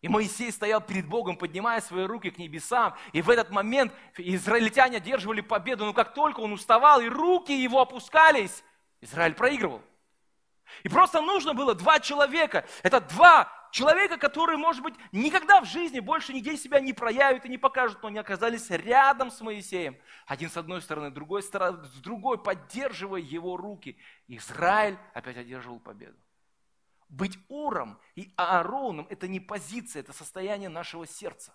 и 0.00 0.08
Моисей 0.08 0.50
стоял 0.50 0.80
перед 0.80 1.06
Богом, 1.06 1.36
поднимая 1.36 1.80
свои 1.82 2.04
руки 2.04 2.30
к 2.30 2.38
небесам. 2.38 2.96
И 3.12 3.20
в 3.20 3.28
этот 3.28 3.50
момент 3.50 3.92
израильтяне 4.16 4.96
одерживали 4.96 5.42
победу. 5.42 5.84
Но 5.84 5.92
как 5.92 6.14
только 6.14 6.40
он 6.40 6.52
уставал, 6.52 7.02
и 7.02 7.08
руки 7.08 7.52
его 7.52 7.82
опускались, 7.82 8.64
Израиль 9.02 9.34
проигрывал. 9.34 9.82
И 10.82 10.88
просто 10.88 11.20
нужно 11.20 11.54
было 11.54 11.74
два 11.74 12.00
человека. 12.00 12.66
Это 12.82 13.00
два 13.00 13.50
человека, 13.70 14.16
которые, 14.16 14.56
может 14.56 14.82
быть, 14.82 14.94
никогда 15.12 15.60
в 15.60 15.64
жизни 15.64 16.00
больше 16.00 16.32
нигде 16.32 16.56
себя 16.56 16.80
не 16.80 16.92
проявят 16.92 17.44
и 17.44 17.48
не 17.48 17.58
покажут, 17.58 18.02
но 18.02 18.08
они 18.08 18.18
оказались 18.18 18.70
рядом 18.70 19.30
с 19.30 19.40
Моисеем. 19.40 19.96
Один 20.26 20.50
с 20.50 20.56
одной 20.56 20.82
стороны, 20.82 21.10
другой 21.10 21.42
с 21.42 21.50
другой, 22.00 22.42
поддерживая 22.42 23.20
его 23.20 23.56
руки. 23.56 23.98
Израиль 24.28 24.98
опять 25.14 25.36
одерживал 25.36 25.80
победу. 25.80 26.18
Быть 27.08 27.38
Уром 27.48 27.98
и 28.14 28.32
Аароном– 28.36 29.06
это 29.10 29.26
не 29.26 29.40
позиция, 29.40 30.00
это 30.00 30.12
состояние 30.12 30.68
нашего 30.68 31.06
сердца. 31.06 31.54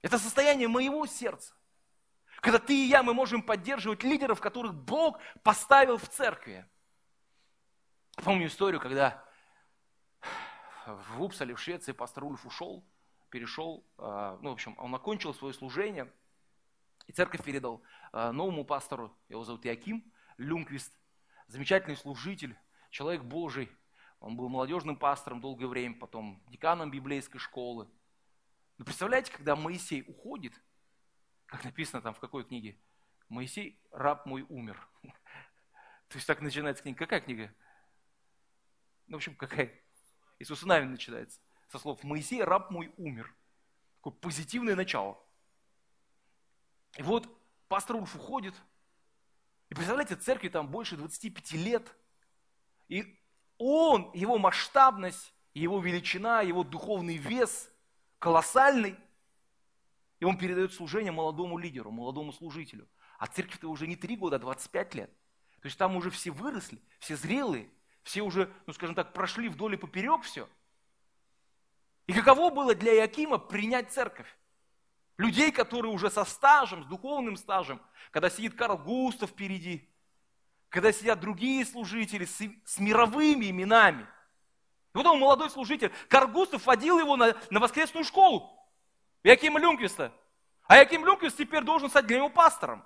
Это 0.00 0.18
состояние 0.18 0.68
моего 0.68 1.06
сердца. 1.06 1.54
Когда 2.40 2.58
ты 2.58 2.74
и 2.74 2.88
я, 2.88 3.02
мы 3.02 3.14
можем 3.14 3.42
поддерживать 3.42 4.02
лидеров, 4.02 4.40
которых 4.40 4.74
Бог 4.74 5.18
поставил 5.42 5.98
в 5.98 6.08
церкви. 6.08 6.66
Помню 8.22 8.46
историю, 8.46 8.80
когда 8.80 9.24
в 10.86 11.22
Упсале, 11.22 11.54
в 11.54 11.60
Швеции, 11.60 11.92
пастор 11.92 12.24
Ульф 12.24 12.46
ушел, 12.46 12.84
перешел, 13.28 13.84
а, 13.98 14.38
ну, 14.40 14.50
в 14.50 14.52
общем, 14.52 14.76
он 14.78 14.94
окончил 14.94 15.34
свое 15.34 15.52
служение, 15.52 16.12
и 17.06 17.12
церковь 17.12 17.42
передал 17.42 17.82
а, 18.12 18.32
новому 18.32 18.64
пастору, 18.64 19.16
его 19.28 19.42
зовут 19.44 19.64
Яким 19.64 20.12
Люнквист, 20.38 20.96
замечательный 21.48 21.96
служитель, 21.96 22.56
человек 22.90 23.22
Божий. 23.22 23.70
Он 24.20 24.36
был 24.36 24.48
молодежным 24.48 24.96
пастором 24.96 25.40
долгое 25.40 25.66
время, 25.66 25.96
потом 25.96 26.42
деканом 26.48 26.90
библейской 26.90 27.38
школы. 27.38 27.88
Но 28.78 28.84
представляете, 28.84 29.32
когда 29.32 29.54
Моисей 29.56 30.04
уходит, 30.06 30.54
как 31.46 31.64
написано 31.64 32.00
там 32.00 32.14
в 32.14 32.20
какой 32.20 32.44
книге, 32.44 32.78
Моисей, 33.28 33.80
раб 33.90 34.26
мой, 34.26 34.42
умер. 34.48 34.88
То 36.08 36.16
есть 36.16 36.26
так 36.26 36.40
начинается 36.40 36.82
книга. 36.82 36.98
Какая 36.98 37.20
книга? 37.20 37.52
Ну, 39.06 39.16
в 39.16 39.18
общем, 39.18 39.34
какая? 39.34 39.72
Иисус 40.38 40.62
Навин 40.62 40.90
начинается 40.90 41.40
со 41.68 41.78
слов 41.78 42.02
«Моисей, 42.04 42.42
раб 42.42 42.70
мой, 42.70 42.92
умер». 42.96 43.34
Такое 43.96 44.12
позитивное 44.12 44.76
начало. 44.76 45.18
И 46.96 47.02
вот 47.02 47.28
пастор 47.68 47.96
Ульф 47.96 48.14
уходит, 48.14 48.54
и 49.68 49.74
представляете, 49.74 50.16
церкви 50.16 50.48
там 50.48 50.68
больше 50.68 50.96
25 50.96 51.52
лет, 51.52 51.96
и 52.88 53.18
он, 53.58 54.10
его 54.12 54.38
масштабность, 54.38 55.34
его 55.54 55.80
величина, 55.80 56.42
его 56.42 56.64
духовный 56.64 57.16
вес 57.16 57.70
колоссальный, 58.18 58.96
и 60.20 60.24
он 60.24 60.38
передает 60.38 60.72
служение 60.72 61.12
молодому 61.12 61.58
лидеру, 61.58 61.90
молодому 61.90 62.32
служителю. 62.32 62.88
А 63.18 63.26
церковь-то 63.26 63.68
уже 63.68 63.86
не 63.86 63.96
3 63.96 64.16
года, 64.16 64.36
а 64.36 64.38
25 64.38 64.94
лет. 64.94 65.10
То 65.60 65.66
есть 65.66 65.78
там 65.78 65.96
уже 65.96 66.10
все 66.10 66.30
выросли, 66.30 66.80
все 66.98 67.16
зрелые, 67.16 67.70
все 68.04 68.22
уже, 68.22 68.52
ну 68.66 68.72
скажем 68.72 68.94
так, 68.94 69.12
прошли 69.12 69.48
вдоль 69.48 69.74
и 69.74 69.78
поперек 69.78 70.22
все. 70.22 70.48
И 72.06 72.12
каково 72.12 72.50
было 72.50 72.74
для 72.74 73.02
Якима 73.02 73.38
принять 73.38 73.90
церковь? 73.90 74.28
Людей, 75.16 75.50
которые 75.50 75.92
уже 75.92 76.10
со 76.10 76.24
стажем, 76.24 76.84
с 76.84 76.86
духовным 76.86 77.36
стажем, 77.36 77.80
когда 78.10 78.30
сидит 78.30 78.54
Карл 78.54 78.78
Густав 78.78 79.30
впереди, 79.30 79.88
когда 80.68 80.92
сидят 80.92 81.20
другие 81.20 81.64
служители 81.64 82.24
с, 82.24 82.42
с 82.64 82.78
мировыми 82.78 83.50
именами. 83.50 84.02
И 84.02 84.98
вот 84.98 85.06
он 85.06 85.18
молодой 85.18 85.50
служитель. 85.50 85.92
Карл 86.08 86.28
Густав 86.28 86.66
водил 86.66 86.98
его 86.98 87.16
на, 87.16 87.34
на 87.50 87.58
воскресную 87.60 88.04
школу. 88.04 88.50
Якима 89.22 89.58
Люнквиста. 89.58 90.12
А 90.66 90.76
Яким 90.76 91.04
Люнквист 91.04 91.36
теперь 91.36 91.62
должен 91.62 91.88
стать 91.88 92.06
для 92.06 92.18
него 92.18 92.28
пастором. 92.28 92.84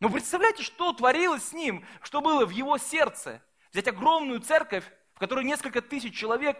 Но 0.00 0.08
ну, 0.08 0.14
представляете, 0.14 0.62
что 0.62 0.94
творилось 0.94 1.44
с 1.44 1.52
ним, 1.52 1.84
что 2.02 2.22
было 2.22 2.46
в 2.46 2.50
его 2.50 2.78
сердце. 2.78 3.42
Взять 3.70 3.86
огромную 3.86 4.40
церковь, 4.40 4.90
в 5.14 5.18
которой 5.18 5.44
несколько 5.44 5.82
тысяч 5.82 6.16
человек, 6.16 6.58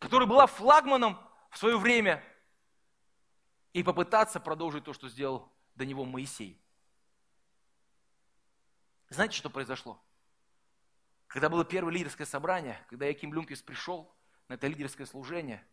которая 0.00 0.28
была 0.28 0.48
флагманом 0.48 1.16
в 1.50 1.58
свое 1.58 1.78
время, 1.78 2.22
и 3.72 3.84
попытаться 3.84 4.40
продолжить 4.40 4.84
то, 4.84 4.92
что 4.92 5.08
сделал 5.08 5.52
до 5.76 5.86
него 5.86 6.04
Моисей. 6.04 6.60
Знаете, 9.08 9.36
что 9.36 9.48
произошло? 9.48 10.02
Когда 11.28 11.48
было 11.48 11.64
первое 11.64 11.92
лидерское 11.92 12.26
собрание, 12.26 12.84
когда 12.88 13.06
Яким 13.06 13.32
Люнквист 13.32 13.64
пришел 13.64 14.12
на 14.48 14.54
это 14.54 14.66
лидерское 14.66 15.06
служение, 15.06 15.64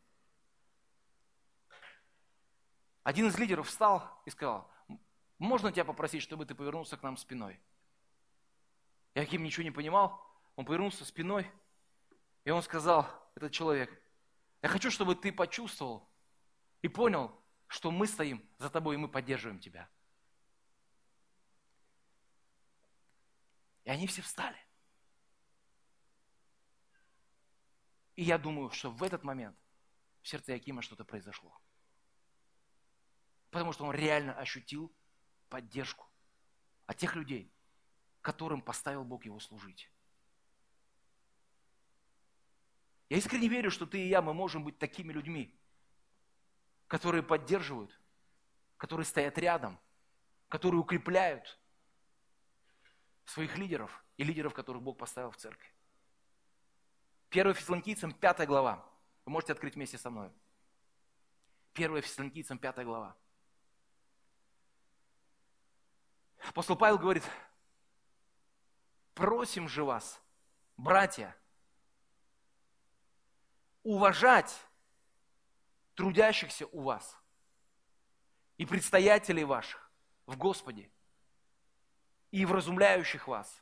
один 3.03 3.27
из 3.27 3.37
лидеров 3.39 3.67
встал 3.67 4.21
и 4.25 4.29
сказал, 4.29 4.69
можно 5.43 5.71
тебя 5.71 5.85
попросить, 5.85 6.23
чтобы 6.23 6.45
ты 6.45 6.55
повернулся 6.55 6.97
к 6.97 7.03
нам 7.03 7.17
спиной? 7.17 7.59
Яким 9.13 9.43
ничего 9.43 9.63
не 9.63 9.71
понимал, 9.71 10.25
он 10.55 10.65
повернулся 10.65 11.05
спиной, 11.05 11.51
и 12.45 12.49
он 12.49 12.63
сказал, 12.63 13.07
этот 13.35 13.51
человек, 13.51 13.91
я 14.61 14.69
хочу, 14.69 14.89
чтобы 14.89 15.15
ты 15.15 15.31
почувствовал 15.31 16.09
и 16.81 16.87
понял, 16.87 17.37
что 17.67 17.91
мы 17.91 18.07
стоим 18.07 18.47
за 18.57 18.69
тобой, 18.69 18.95
и 18.95 18.97
мы 18.97 19.07
поддерживаем 19.07 19.59
тебя. 19.59 19.89
И 23.83 23.89
они 23.89 24.07
все 24.07 24.21
встали. 24.21 24.57
И 28.15 28.23
я 28.23 28.37
думаю, 28.37 28.69
что 28.71 28.91
в 28.91 29.03
этот 29.03 29.23
момент 29.23 29.57
в 30.21 30.27
сердце 30.27 30.53
Якима 30.53 30.81
что-то 30.81 31.03
произошло. 31.03 31.59
Потому 33.49 33.73
что 33.73 33.85
он 33.85 33.93
реально 33.93 34.33
ощутил 34.37 34.93
поддержку 35.53 36.07
от 36.87 36.97
тех 36.97 37.15
людей, 37.15 37.53
которым 38.21 38.59
поставил 38.59 39.03
Бог 39.03 39.23
его 39.23 39.39
служить. 39.39 39.87
Я 43.07 43.17
искренне 43.17 43.47
верю, 43.47 43.69
что 43.69 43.85
ты 43.85 44.03
и 44.03 44.07
я, 44.07 44.23
мы 44.23 44.33
можем 44.33 44.63
быть 44.63 44.79
такими 44.79 45.13
людьми, 45.13 45.55
которые 46.87 47.21
поддерживают, 47.21 47.95
которые 48.77 49.05
стоят 49.05 49.37
рядом, 49.37 49.79
которые 50.47 50.81
укрепляют 50.81 51.59
своих 53.25 53.55
лидеров 53.55 54.03
и 54.17 54.23
лидеров, 54.23 54.55
которых 54.55 54.81
Бог 54.81 54.97
поставил 54.97 55.29
в 55.29 55.37
церкви. 55.37 55.71
1 57.29 57.53
Фессалоникийцам 57.53 58.11
5 58.11 58.47
глава. 58.47 58.83
Вы 59.23 59.33
можете 59.33 59.53
открыть 59.53 59.75
вместе 59.75 59.99
со 59.99 60.09
мной. 60.09 60.31
1 61.75 62.01
Фессалоникийцам 62.01 62.57
5 62.57 62.83
глава. 62.85 63.15
Апостол 66.49 66.75
Павел 66.75 66.97
говорит, 66.97 67.23
просим 69.13 69.67
же 69.67 69.83
вас, 69.83 70.21
братья, 70.77 71.35
уважать 73.83 74.53
трудящихся 75.95 76.67
у 76.67 76.81
вас 76.81 77.17
и 78.57 78.65
предстоятелей 78.65 79.43
ваших 79.43 79.91
в 80.25 80.37
Господе 80.37 80.89
и 82.31 82.45
вразумляющих 82.45 83.27
вас. 83.27 83.61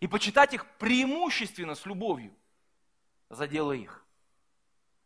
И 0.00 0.06
почитать 0.06 0.54
их 0.54 0.66
преимущественно 0.78 1.74
с 1.74 1.84
любовью 1.84 2.34
за 3.28 3.46
дело 3.46 3.72
их. 3.72 4.06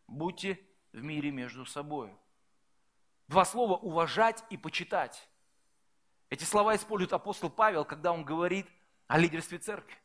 Будьте 0.07 0.61
в 0.93 1.03
мире 1.03 1.31
между 1.31 1.67
собой. 1.67 2.17
Два 3.27 3.45
слова 3.45 3.77
уважать 3.77 4.45
и 4.51 4.57
почитать. 4.57 5.30
Эти 6.31 6.45
слова 6.45 6.77
использует 6.77 7.13
апостол 7.13 7.51
Павел, 7.51 7.85
когда 7.85 8.13
он 8.13 8.25
говорит 8.25 8.67
о 9.09 9.19
лидерстве 9.19 9.59
церкви. 9.59 9.97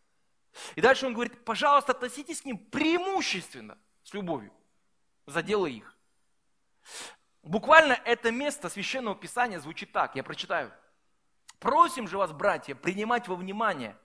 И 0.76 0.82
дальше 0.82 1.05
он 1.05 1.13
говорит, 1.13 1.45
пожалуйста, 1.45 1.91
относитесь 1.91 2.41
к 2.41 2.45
ним 2.45 2.57
преимущественно, 2.57 3.78
с 4.03 4.13
любовью, 4.13 4.51
за 5.28 5.43
дело 5.43 5.67
их. 5.67 5.95
Буквально 7.43 7.93
это 8.05 8.32
место 8.32 8.69
Священного 8.69 9.15
Писания 9.15 9.59
звучит 9.59 9.91
так, 9.91 10.15
я 10.15 10.23
прочитаю. 10.23 10.73
Просим 11.59 12.07
же 12.07 12.17
вас, 12.17 12.32
братья, 12.32 12.73
принимать 12.73 13.28
во 13.28 13.36
внимание, 13.36 13.95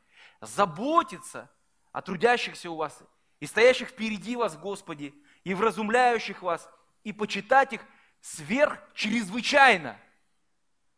заботиться 0.43 1.51
о 1.93 2.03
трудящихся 2.03 2.71
у 2.71 2.77
вас 2.77 3.03
и 3.39 3.47
стоящих 3.47 3.89
впереди 3.89 4.37
вас, 4.37 4.59
Господи, 4.59 5.15
и 5.45 5.55
вразумляющих 5.55 6.43
вас, 6.43 6.69
и 7.03 7.15
почитать 7.15 7.73
их 7.73 7.81
сверх 8.21 8.79
чрезвычайно– 8.93 9.99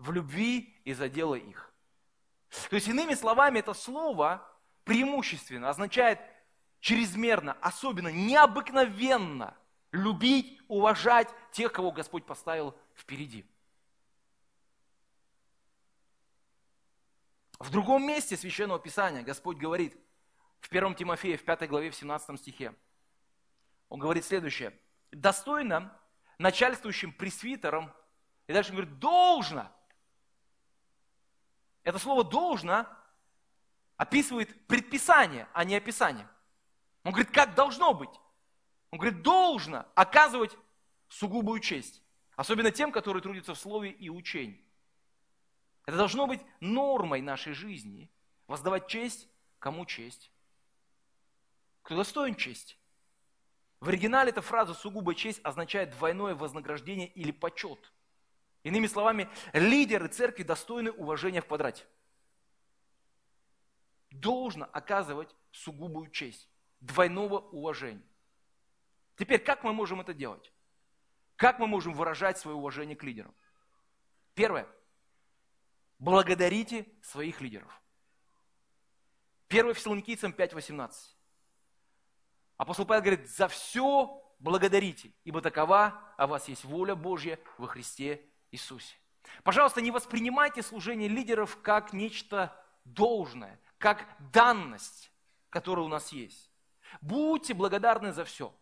в 0.03 0.11
любви 0.11 0.75
и 0.85 0.93
за 0.93 1.09
дело 1.09 1.37
их. 1.37 1.73
То 2.69 2.77
есть, 2.77 2.89
иными 2.89 3.15
словами, 3.15 3.61
это 3.61 3.73
слово 3.73 4.47
преимущественно 4.85 5.71
означает 5.71 6.21
чрезмерно, 6.81 7.57
особенно, 7.61 8.09
необыкновенно 8.09 9.57
любить, 9.93 10.61
уважать 10.67 11.29
тех, 11.53 11.73
кого 11.73 11.93
Господь 11.93 12.27
поставил 12.27 12.77
впереди. 12.95 13.47
В 17.61 17.71
другом 17.71 18.05
месте 18.05 18.37
Священного 18.37 18.81
Писания 18.81 19.23
Господь 19.23 19.57
говорит, 19.57 19.97
в 20.59 20.69
1 20.69 20.97
Тимофея, 20.97 21.37
в 21.37 21.45
5 21.45 21.69
главе, 21.69 21.91
в 21.91 21.95
17 21.95 22.41
стихе, 22.41 22.75
Он 23.89 24.01
говорит 24.01 24.25
следующее. 24.25 24.77
Достойно 25.13 25.97
начальствующим 26.39 27.13
пресвитерам, 27.13 27.93
и 28.49 28.53
дальше 28.53 28.71
он 28.71 28.79
говорит, 28.79 28.99
должно 28.99 29.71
это 31.85 31.99
слово 31.99 32.25
«должно» 32.25 32.87
описывает 33.97 34.67
предписание, 34.67 35.49
а 35.53 35.65
не 35.65 35.75
описание. 35.75 36.29
Он 37.05 37.13
говорит, 37.13 37.33
как 37.33 37.55
должно 37.55 37.95
быть. 37.95 38.11
Он 38.91 38.99
говорит, 38.99 39.23
должно 39.23 39.87
оказывать 39.95 40.57
сугубую 41.09 41.61
честь. 41.61 42.03
Особенно 42.37 42.71
тем, 42.71 42.93
которые 42.93 43.23
трудятся 43.23 43.55
в 43.55 43.59
слове 43.59 43.91
и 43.91 44.09
учении. 44.09 44.65
Это 45.87 45.97
должно 45.97 46.27
быть 46.27 46.41
нормой 46.61 47.21
нашей 47.21 47.53
жизни. 47.53 48.11
Воздавать 48.47 48.87
честь, 48.89 49.29
кому 49.59 49.87
честь. 49.87 50.31
Кто 51.83 51.97
достоин 51.97 52.35
чести. 52.35 52.77
В 53.81 53.89
оригинале 53.89 54.31
эта 54.31 54.43
фраза 54.43 54.75
«сугубая 54.75 55.17
честь» 55.17 55.41
означает 55.43 55.91
двойное 55.91 56.37
вознаграждение 56.37 57.09
или 57.09 57.33
почет. 57.33 57.93
Иными 58.63 58.87
словами, 58.87 59.29
лидеры 59.53 60.09
церкви 60.09 60.45
достойны 60.45 60.93
уважения 60.93 61.41
в 61.41 61.47
квадрате. 61.47 61.85
должно 64.11 64.69
оказывать 64.73 65.35
сугубую 65.53 66.11
честь, 66.11 66.49
двойного 66.81 67.39
уважения. 67.39 68.07
Теперь, 69.17 69.43
как 69.43 69.65
мы 69.65 69.73
можем 69.73 70.01
это 70.01 70.13
делать? 70.13 70.53
Как 71.37 71.59
мы 71.59 71.67
можем 71.67 71.95
выражать 71.95 72.39
свое 72.39 72.57
уважение 72.57 72.95
к 72.95 73.03
лидерам? 73.03 73.35
Первое. 74.35 74.69
Благодарите 75.99 76.87
своих 77.03 77.41
лидеров. 77.41 77.83
1 79.49 79.75
Фессалоникийцам 79.75 80.33
5.18. 80.33 80.93
Апостол 82.59 82.87
Павел 82.87 83.03
говорит, 83.03 83.31
за 83.31 83.49
все 83.49 84.23
благодарите, 84.39 85.13
ибо 85.25 85.41
такова 85.41 86.15
о 86.17 86.27
вас 86.27 86.49
есть 86.49 86.65
воля 86.65 86.95
Божья 86.95 87.39
во 87.59 87.67
Христе 87.67 88.32
Иисусе. 88.53 88.95
Пожалуйста, 89.43 89.81
не 89.81 89.91
воспринимайте 89.91 90.63
служение 90.63 91.09
лидеров 91.09 91.59
как 91.63 91.93
нечто 91.93 92.55
должное, 92.85 93.59
как 93.79 94.07
данность, 94.33 95.11
которая 95.51 95.85
у 95.85 95.89
нас 95.89 96.13
есть. 96.13 96.51
Будьте 97.01 97.55
благодарны 97.55 98.13
за 98.13 98.25
все. 98.25 98.55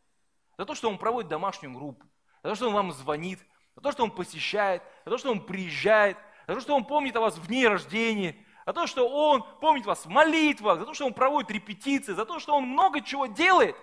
За 0.56 0.64
то, 0.64 0.74
что 0.74 0.88
он 0.88 0.98
проводит 0.98 1.28
домашнюю 1.28 1.74
группу, 1.74 2.06
за 2.42 2.50
то, 2.50 2.54
что 2.54 2.68
он 2.68 2.74
вам 2.74 2.92
звонит, 2.92 3.40
за 3.74 3.82
то, 3.82 3.92
что 3.92 4.04
он 4.04 4.10
посещает, 4.10 4.82
за 5.04 5.10
то, 5.10 5.18
что 5.18 5.32
он 5.32 5.44
приезжает, 5.44 6.16
за 6.46 6.54
то, 6.54 6.60
что 6.60 6.76
он 6.76 6.84
помнит 6.84 7.16
о 7.16 7.20
вас 7.20 7.36
в 7.36 7.46
дне 7.46 7.68
рождения, 7.68 8.36
за 8.66 8.72
то, 8.72 8.86
что 8.86 9.08
он 9.08 9.44
помнит 9.60 9.86
вас 9.86 10.06
в 10.06 10.08
молитвах, 10.08 10.78
за 10.78 10.86
то, 10.86 10.94
что 10.94 11.06
он 11.06 11.14
проводит 11.14 11.50
репетиции, 11.50 12.12
за 12.12 12.24
то, 12.24 12.38
что 12.38 12.54
он 12.54 12.64
много 12.64 13.00
чего 13.00 13.26
делает. 13.26 13.76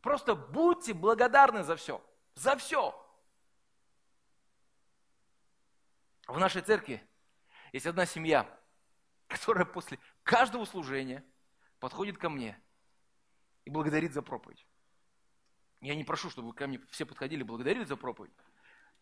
Просто 0.00 0.34
будьте 0.34 0.94
благодарны 0.94 1.62
за 1.62 1.76
все. 1.76 2.00
За 2.34 2.56
все. 2.56 2.98
В 6.32 6.38
нашей 6.38 6.62
церкви 6.62 7.06
есть 7.74 7.84
одна 7.84 8.06
семья, 8.06 8.48
которая 9.28 9.66
после 9.66 9.98
каждого 10.22 10.64
служения 10.64 11.22
подходит 11.78 12.16
ко 12.16 12.30
мне 12.30 12.58
и 13.66 13.70
благодарит 13.70 14.14
за 14.14 14.22
проповедь. 14.22 14.66
Я 15.82 15.94
не 15.94 16.04
прошу, 16.04 16.30
чтобы 16.30 16.48
вы 16.48 16.54
ко 16.54 16.66
мне 16.66 16.80
все 16.88 17.04
подходили 17.04 17.40
и 17.40 17.44
благодарили 17.44 17.84
за 17.84 17.96
проповедь. 17.96 18.32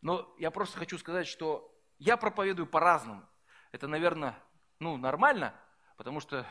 Но 0.03 0.35
я 0.41 0.51
просто 0.51 0.77
хочу 0.77 0.99
сказать, 0.99 1.29
что 1.29 1.73
я 2.01 2.17
проповедую 2.17 2.67
по-разному. 2.67 3.25
Это, 3.71 3.87
наверное, 3.87 4.37
ну, 4.81 4.97
нормально, 4.97 5.55
потому 5.97 6.19
что 6.19 6.45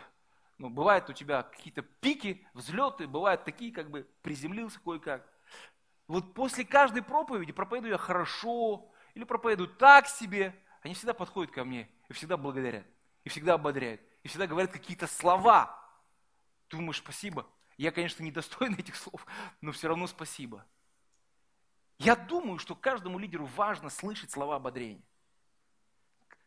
ну, 0.59 0.69
бывают 0.69 1.09
у 1.09 1.13
тебя 1.13 1.43
какие-то 1.43 1.81
пики, 1.81 2.47
взлеты, 2.53 3.05
бывают 3.05 3.43
такие, 3.43 3.73
как 3.73 3.89
бы 3.89 4.09
приземлился 4.21 4.79
кое-как. 4.79 5.29
Вот 6.07 6.33
после 6.33 6.63
каждой 6.63 7.01
проповеди 7.01 7.51
проповедую 7.51 7.91
я 7.91 7.97
хорошо 7.97 8.89
или 9.13 9.25
проповедую 9.25 9.67
так 9.75 10.07
себе, 10.07 10.57
они 10.81 10.93
всегда 10.93 11.13
подходят 11.13 11.51
ко 11.53 11.63
мне 11.63 11.89
и 12.07 12.13
всегда 12.13 12.37
благодарят, 12.37 12.85
и 13.23 13.29
всегда 13.29 13.55
ободряют, 13.55 14.01
и 14.23 14.27
всегда 14.27 14.47
говорят 14.47 14.71
какие-то 14.71 15.07
слова. 15.07 15.77
Думаешь, 16.69 16.97
спасибо. 16.97 17.47
Я, 17.77 17.91
конечно, 17.91 18.23
не 18.23 18.31
достоин 18.31 18.75
этих 18.75 18.95
слов, 18.95 19.25
но 19.61 19.71
все 19.71 19.87
равно 19.87 20.07
спасибо. 20.07 20.65
Я 21.97 22.15
думаю, 22.15 22.59
что 22.59 22.75
каждому 22.75 23.19
лидеру 23.19 23.45
важно 23.45 23.89
слышать 23.89 24.31
слова 24.31 24.55
ободрения. 24.55 25.03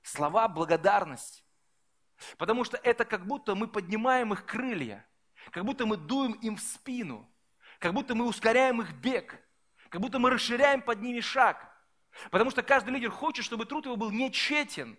Слова 0.03 0.49
благодарности. 0.49 1.43
Потому 2.39 2.64
что 2.64 2.76
это 2.78 3.05
как 3.05 3.26
будто 3.26 3.55
мы 3.55 3.66
поднимаем 3.66 4.33
их 4.33 4.47
крылья, 4.47 5.07
как 5.51 5.64
будто 5.64 5.87
мы 5.87 5.97
дуем 5.97 6.33
им 6.35 6.57
в 6.57 6.61
спину, 6.61 7.28
как 7.78 7.93
будто 7.93 8.14
мы 8.14 8.26
ускоряем 8.26 8.80
их 8.80 8.93
бег, 8.95 9.39
как 9.89 10.01
будто 10.01 10.18
мы 10.18 10.30
расширяем 10.30 10.80
под 10.83 11.01
ними 11.01 11.20
шаг. 11.20 11.72
Потому 12.31 12.51
что 12.51 12.63
каждый 12.63 12.91
лидер 12.91 13.11
хочет, 13.11 13.45
чтобы 13.45 13.65
труд 13.65 13.87
его 13.87 13.97
был 13.97 14.11
не 14.11 14.25
нечетен, 14.25 14.99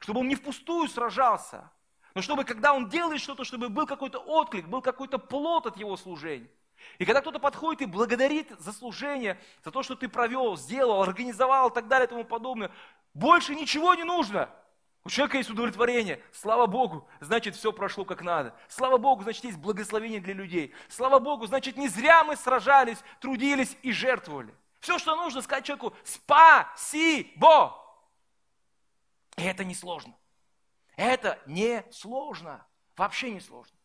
чтобы 0.00 0.20
он 0.20 0.28
не 0.28 0.34
впустую 0.34 0.88
сражался, 0.88 1.70
но 2.14 2.22
чтобы, 2.22 2.44
когда 2.44 2.72
он 2.72 2.88
делает 2.88 3.20
что-то, 3.20 3.44
чтобы 3.44 3.68
был 3.68 3.86
какой-то 3.86 4.18
отклик, 4.18 4.66
был 4.66 4.82
какой-то 4.82 5.18
плод 5.18 5.66
от 5.66 5.76
его 5.76 5.96
служения. 5.96 6.50
И 6.98 7.04
когда 7.04 7.20
кто-то 7.20 7.38
подходит 7.38 7.82
и 7.82 7.86
благодарит 7.86 8.50
за 8.58 8.72
служение, 8.72 9.40
за 9.64 9.70
то, 9.70 9.82
что 9.82 9.94
ты 9.96 10.08
провел, 10.08 10.56
сделал, 10.56 11.02
организовал 11.02 11.70
и 11.70 11.74
так 11.74 11.88
далее 11.88 12.06
и 12.06 12.08
тому 12.08 12.24
подобное, 12.24 12.70
больше 13.14 13.54
ничего 13.54 13.94
не 13.94 14.04
нужно. 14.04 14.48
У 15.04 15.10
человека 15.10 15.38
есть 15.38 15.50
удовлетворение. 15.50 16.22
Слава 16.32 16.66
Богу, 16.66 17.08
значит, 17.20 17.56
все 17.56 17.72
прошло 17.72 18.04
как 18.04 18.22
надо. 18.22 18.54
Слава 18.68 18.98
Богу, 18.98 19.22
значит, 19.22 19.44
есть 19.44 19.58
благословение 19.58 20.20
для 20.20 20.34
людей. 20.34 20.74
Слава 20.88 21.18
Богу, 21.18 21.46
значит, 21.46 21.76
не 21.76 21.88
зря 21.88 22.24
мы 22.24 22.36
сражались, 22.36 22.98
трудились 23.20 23.76
и 23.82 23.90
жертвовали. 23.92 24.54
Все, 24.80 24.98
что 24.98 25.16
нужно, 25.16 25.42
сказать 25.42 25.64
человеку 25.64 25.96
«Спасибо». 26.04 27.74
И 29.36 29.42
это 29.42 29.64
не 29.64 29.74
сложно. 29.74 30.16
Это 30.96 31.40
не 31.46 31.84
сложно. 31.92 32.66
Вообще 32.96 33.30
не 33.30 33.40
сложно. 33.40 33.76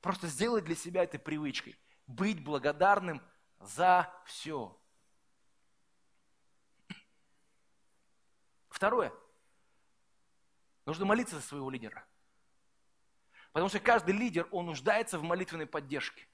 Просто 0.00 0.26
сделать 0.26 0.64
для 0.64 0.74
себя 0.74 1.04
этой 1.04 1.18
привычкой. 1.18 1.78
Быть 2.06 2.42
благодарным 2.42 3.22
за 3.60 4.12
все. 4.24 4.76
Второе. 8.68 9.12
Нужно 10.84 11.06
молиться 11.06 11.36
за 11.36 11.42
своего 11.42 11.70
лидера. 11.70 12.06
Потому 13.52 13.68
что 13.68 13.80
каждый 13.80 14.14
лидер, 14.14 14.46
он 14.50 14.66
нуждается 14.66 15.18
в 15.18 15.22
молитвенной 15.22 15.66
поддержке. 15.66 16.28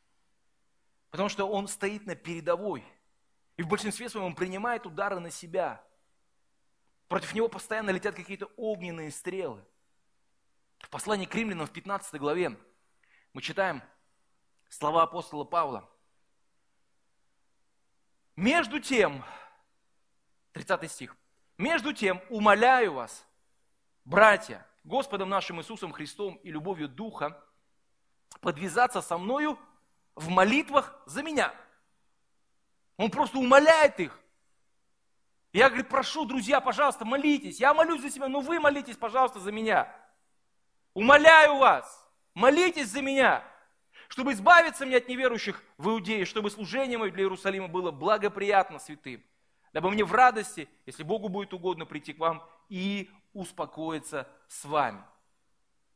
Потому 1.11 1.29
что 1.29 1.47
он 1.49 1.69
стоит 1.69 2.05
на 2.05 2.17
передовой. 2.17 2.85
И 3.57 3.63
в 3.63 3.69
большинстве 3.69 4.09
своем 4.09 4.27
он 4.27 4.35
принимает 4.35 4.87
удары 4.87 5.21
на 5.21 5.31
себя. 5.31 5.85
Против 7.09 7.35
него 7.35 7.49
постоянно 7.49 7.91
летят 7.91 8.15
какие-то 8.15 8.47
огненные 8.57 9.11
стрелы. 9.11 9.63
В 10.79 10.89
послании 10.89 11.27
к 11.27 11.35
римлянам 11.35 11.67
в 11.67 11.71
15 11.71 12.19
главе 12.19 12.59
мы 13.33 13.43
читаем 13.43 13.83
слова 14.69 15.03
апостола 15.03 15.45
Павла. 15.45 15.89
Между 18.35 18.81
тем, 18.81 19.23
30 20.53 20.91
стих, 20.91 21.17
между 21.59 21.93
тем 21.93 22.21
умоляю 22.31 22.95
вас, 22.95 23.27
братья, 24.05 24.67
Господом 24.85 25.29
нашим 25.29 25.61
Иисусом 25.61 25.93
Христом 25.93 26.37
и 26.37 26.51
любовью 26.51 26.89
Духа, 26.89 27.41
подвязаться 28.41 29.03
со 29.03 29.19
мною 29.19 29.59
в 30.15 30.29
молитвах 30.29 31.01
за 31.07 31.23
меня. 31.23 31.55
Он 32.97 33.11
просто 33.11 33.39
умоляет 33.39 33.99
их. 34.01 34.19
Я, 35.53 35.69
говорю, 35.69 35.85
прошу, 35.85 36.25
друзья, 36.25 36.61
пожалуйста, 36.61 37.05
молитесь. 37.05 37.61
Я 37.61 37.75
молюсь 37.75 38.01
за 38.01 38.11
себя, 38.11 38.29
но 38.29 38.41
вы 38.41 38.59
молитесь, 38.59 38.97
пожалуйста, 38.97 39.39
за 39.39 39.53
меня. 39.53 39.95
Умоляю 40.95 41.57
вас, 41.57 42.09
молитесь 42.35 42.89
за 42.89 43.03
меня, 43.03 43.45
чтобы 44.09 44.33
избавиться 44.33 44.87
мне 44.87 44.97
от 44.97 45.09
неверующих 45.09 45.63
в 45.79 45.89
Иудее, 45.89 46.25
чтобы 46.25 46.51
служение 46.51 46.99
мое 46.99 47.11
для 47.11 47.25
Иерусалима 47.25 47.69
было 47.69 47.91
благоприятно 47.91 48.79
святым, 48.79 49.23
дабы 49.73 49.91
мне 49.91 50.05
в 50.05 50.13
радости, 50.13 50.69
если 50.85 51.03
Богу 51.03 51.29
будет 51.29 51.55
угодно, 51.55 51.87
прийти 51.87 52.13
к 52.13 52.19
вам 52.19 52.47
и 52.69 53.11
успокоиться 53.33 54.29
с 54.49 54.65
вами. 54.65 55.03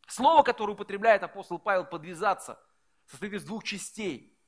Слово, 0.07 0.42
которое 0.42 0.72
употребляет 0.72 1.22
апостол 1.22 1.59
Павел 1.59 1.84
подвязаться, 1.84 2.59
состоит 3.07 3.34
из 3.34 3.44
двух 3.44 3.64
частей. 3.64 4.38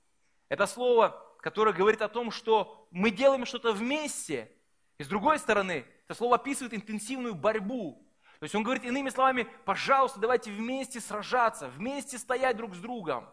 Это 0.48 0.66
слово, 0.66 1.22
которое 1.40 1.72
говорит 1.72 2.02
о 2.02 2.08
том, 2.08 2.30
что 2.30 2.88
мы 2.90 3.10
делаем 3.10 3.46
что-то 3.46 3.72
вместе. 3.72 4.50
И 4.98 5.04
с 5.04 5.08
другой 5.08 5.38
стороны, 5.38 5.84
это 6.04 6.14
слово 6.14 6.36
описывает 6.36 6.74
интенсивную 6.74 7.34
борьбу. 7.34 8.04
То 8.40 8.44
есть 8.44 8.54
он 8.54 8.62
говорит 8.62 8.84
иными 8.84 9.08
словами, 9.08 9.48
пожалуйста, 9.64 10.20
давайте 10.20 10.50
вместе 10.50 11.00
сражаться, 11.00 11.68
вместе 11.68 12.18
стоять 12.18 12.56
друг 12.56 12.74
с 12.74 12.78
другом. 12.78 13.28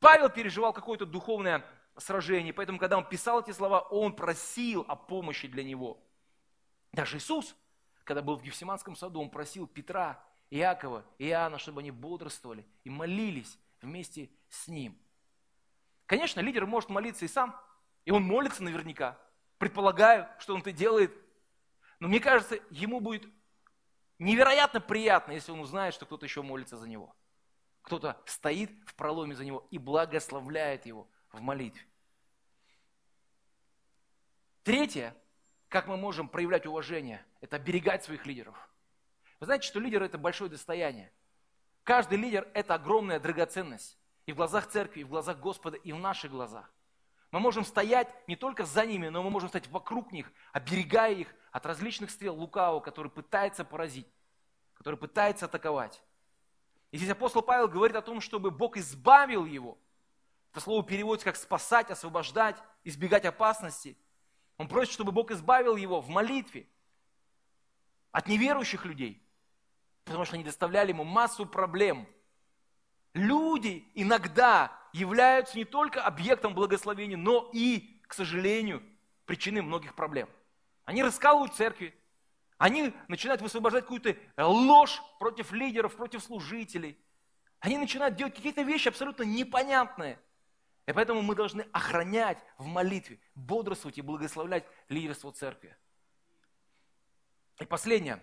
Павел 0.00 0.28
переживал 0.28 0.72
какое-то 0.72 1.06
духовное 1.06 1.64
сражение, 1.96 2.52
поэтому, 2.52 2.78
когда 2.78 2.96
он 2.96 3.04
писал 3.04 3.40
эти 3.40 3.52
слова, 3.52 3.80
он 3.80 4.14
просил 4.16 4.84
о 4.88 4.96
помощи 4.96 5.46
для 5.46 5.62
него. 5.62 6.02
Даже 6.92 7.18
Иисус, 7.18 7.54
когда 8.04 8.22
был 8.22 8.36
в 8.36 8.42
Гефсиманском 8.42 8.96
саду, 8.96 9.20
он 9.20 9.30
просил 9.30 9.66
Петра, 9.66 10.20
Иакова, 10.50 11.04
Иоанна, 11.18 11.58
чтобы 11.58 11.80
они 11.80 11.90
бодрствовали 11.90 12.66
и 12.82 12.90
молились 12.90 13.58
вместе 13.80 14.30
с 14.48 14.66
ним. 14.66 14.98
Конечно, 16.10 16.40
лидер 16.40 16.66
может 16.66 16.90
молиться 16.90 17.24
и 17.24 17.28
сам, 17.28 17.56
и 18.04 18.10
он 18.10 18.24
молится 18.24 18.64
наверняка. 18.64 19.16
Предполагаю, 19.58 20.28
что 20.40 20.54
он 20.54 20.60
это 20.60 20.72
делает. 20.72 21.16
Но 22.00 22.08
мне 22.08 22.18
кажется, 22.18 22.58
ему 22.70 22.98
будет 22.98 23.22
невероятно 24.18 24.80
приятно, 24.80 25.30
если 25.30 25.52
он 25.52 25.60
узнает, 25.60 25.94
что 25.94 26.06
кто-то 26.06 26.26
еще 26.26 26.42
молится 26.42 26.76
за 26.76 26.88
него. 26.88 27.14
Кто-то 27.82 28.20
стоит 28.26 28.72
в 28.86 28.96
проломе 28.96 29.36
за 29.36 29.44
него 29.44 29.68
и 29.70 29.78
благословляет 29.78 30.84
его 30.84 31.08
в 31.30 31.40
молитве. 31.40 31.86
Третье, 34.64 35.14
как 35.68 35.86
мы 35.86 35.96
можем 35.96 36.28
проявлять 36.28 36.66
уважение, 36.66 37.24
это 37.40 37.54
оберегать 37.54 38.02
своих 38.02 38.26
лидеров. 38.26 38.56
Вы 39.38 39.46
знаете, 39.46 39.64
что 39.64 39.78
лидер– 39.78 40.02
это 40.02 40.18
большое 40.18 40.50
достояние. 40.50 41.12
Каждый 41.84 42.18
лидер– 42.18 42.48
это 42.52 42.74
огромная 42.74 43.20
драгоценность. 43.20 43.99
И 44.30 44.32
в 44.32 44.36
глазах 44.36 44.68
церкви, 44.68 45.00
и 45.00 45.04
в 45.04 45.08
глазах 45.08 45.40
Господа, 45.40 45.76
и 45.76 45.90
в 45.90 45.98
наших 45.98 46.30
глазах. 46.30 46.72
Мы 47.32 47.40
можем 47.40 47.64
стоять 47.64 48.14
не 48.28 48.36
только 48.36 48.64
за 48.64 48.86
ними, 48.86 49.08
но 49.08 49.24
мы 49.24 49.30
можем 49.30 49.48
стать 49.48 49.66
вокруг 49.66 50.12
них, 50.12 50.30
оберегая 50.52 51.12
их 51.12 51.34
от 51.50 51.66
различных 51.66 52.12
стрел 52.12 52.36
лукавого, 52.36 52.78
который 52.78 53.10
пытается 53.10 53.64
поразить, 53.64 54.06
который 54.74 54.94
пытается 54.94 55.46
атаковать. 55.46 56.00
И 56.92 56.96
здесь 56.96 57.10
апостол 57.10 57.42
Павел 57.42 57.66
говорит 57.66 57.96
о 57.96 58.02
том, 58.02 58.20
чтобы 58.20 58.52
Бог 58.52 58.76
избавил 58.76 59.46
его. 59.46 59.76
Это 60.52 60.60
слово 60.60 60.84
переводится 60.84 61.24
как 61.24 61.34
спасать, 61.34 61.90
освобождать, 61.90 62.62
избегать 62.84 63.24
опасности. 63.24 63.98
Он 64.58 64.68
просит, 64.68 64.92
чтобы 64.92 65.10
Бог 65.10 65.32
избавил 65.32 65.74
его 65.74 66.00
в 66.00 66.08
молитве 66.08 66.68
от 68.12 68.28
неверующих 68.28 68.84
людей, 68.84 69.26
потому 70.04 70.24
что 70.24 70.36
они 70.36 70.44
доставляли 70.44 70.90
ему 70.90 71.02
массу 71.02 71.46
проблем. 71.46 72.06
Люди 73.14 73.90
иногда 73.94 74.72
являются 74.92 75.56
не 75.56 75.64
только 75.64 76.02
объектом 76.02 76.54
благословения, 76.54 77.16
но 77.16 77.50
и, 77.52 78.00
к 78.06 78.14
сожалению, 78.14 78.82
причиной 79.24 79.62
многих 79.62 79.94
проблем. 79.94 80.28
Они 80.84 81.02
раскалывают 81.02 81.54
церкви, 81.54 81.94
они 82.58 82.92
начинают 83.08 83.40
высвобождать 83.40 83.84
какую-то 83.84 84.16
ложь 84.36 85.00
против 85.18 85.50
лидеров, 85.52 85.96
против 85.96 86.22
служителей. 86.22 86.98
Они 87.60 87.78
начинают 87.78 88.16
делать 88.16 88.34
какие-то 88.34 88.62
вещи 88.62 88.88
абсолютно 88.88 89.22
непонятные. 89.22 90.20
И 90.86 90.92
поэтому 90.92 91.22
мы 91.22 91.34
должны 91.34 91.62
охранять 91.72 92.38
в 92.58 92.66
молитве, 92.66 93.20
бодрствовать 93.34 93.98
и 93.98 94.02
благословлять 94.02 94.66
лидерство 94.88 95.32
церкви. 95.32 95.76
И 97.60 97.64
последнее. 97.64 98.22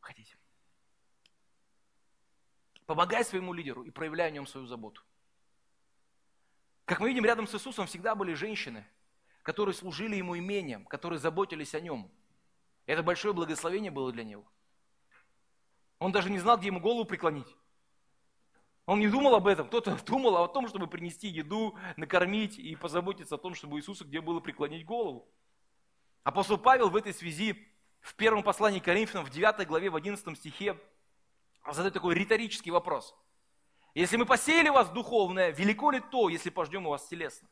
Хотите? 0.00 0.36
Помогай 2.90 3.24
своему 3.24 3.52
лидеру 3.52 3.84
и 3.84 3.90
проявляй 3.92 4.26
о 4.26 4.30
нем 4.32 4.48
свою 4.48 4.66
заботу. 4.66 5.00
Как 6.86 6.98
мы 6.98 7.06
видим, 7.06 7.24
рядом 7.24 7.46
с 7.46 7.54
Иисусом 7.54 7.86
всегда 7.86 8.16
были 8.16 8.34
женщины, 8.34 8.84
которые 9.44 9.76
служили 9.76 10.16
ему 10.16 10.36
имением, 10.36 10.84
которые 10.86 11.20
заботились 11.20 11.72
о 11.76 11.80
нем. 11.80 12.10
Это 12.86 13.04
большое 13.04 13.32
благословение 13.32 13.92
было 13.92 14.10
для 14.10 14.24
него. 14.24 14.44
Он 16.00 16.10
даже 16.10 16.30
не 16.30 16.40
знал, 16.40 16.58
где 16.58 16.66
ему 16.66 16.80
голову 16.80 17.04
преклонить. 17.04 17.46
Он 18.86 18.98
не 18.98 19.06
думал 19.06 19.36
об 19.36 19.46
этом, 19.46 19.68
кто-то 19.68 19.96
думал 20.04 20.38
о 20.38 20.48
том, 20.48 20.66
чтобы 20.66 20.88
принести 20.88 21.28
еду, 21.28 21.78
накормить 21.96 22.58
и 22.58 22.74
позаботиться 22.74 23.36
о 23.36 23.38
том, 23.38 23.54
чтобы 23.54 23.78
Иисусу 23.78 24.04
где 24.04 24.20
было 24.20 24.40
преклонить 24.40 24.84
голову. 24.84 25.32
Апостол 26.24 26.58
Павел 26.58 26.90
в 26.90 26.96
этой 26.96 27.14
связи 27.14 27.68
в 28.00 28.16
первом 28.16 28.42
послании 28.42 28.80
к 28.80 28.84
Коринфянам, 28.84 29.24
в 29.24 29.30
9 29.30 29.64
главе, 29.68 29.90
в 29.90 29.94
11 29.94 30.36
стихе, 30.36 30.76
задает 31.66 31.94
такой 31.94 32.14
риторический 32.14 32.70
вопрос. 32.70 33.14
Если 33.94 34.16
мы 34.16 34.24
посеяли 34.24 34.68
вас 34.68 34.88
духовное, 34.90 35.50
велико 35.50 35.90
ли 35.90 36.00
то, 36.00 36.28
если 36.28 36.50
пождем 36.50 36.86
у 36.86 36.90
вас 36.90 37.06
телесно? 37.08 37.48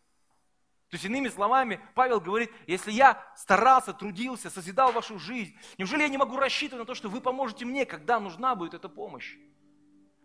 То 0.89 0.95
есть, 0.95 1.05
иными 1.05 1.29
словами, 1.29 1.81
Павел 1.95 2.19
говорит, 2.19 2.51
если 2.67 2.91
я 2.91 3.31
старался, 3.37 3.93
трудился, 3.93 4.49
созидал 4.49 4.91
вашу 4.93 5.19
жизнь, 5.19 5.55
неужели 5.77 6.03
я 6.03 6.09
не 6.09 6.17
могу 6.17 6.37
рассчитывать 6.37 6.81
на 6.81 6.87
то, 6.87 6.95
что 6.95 7.11
вы 7.11 7.21
поможете 7.21 7.67
мне, 7.67 7.85
когда 7.85 8.19
нужна 8.19 8.55
будет 8.55 8.73
эта 8.73 8.89
помощь? 8.89 9.37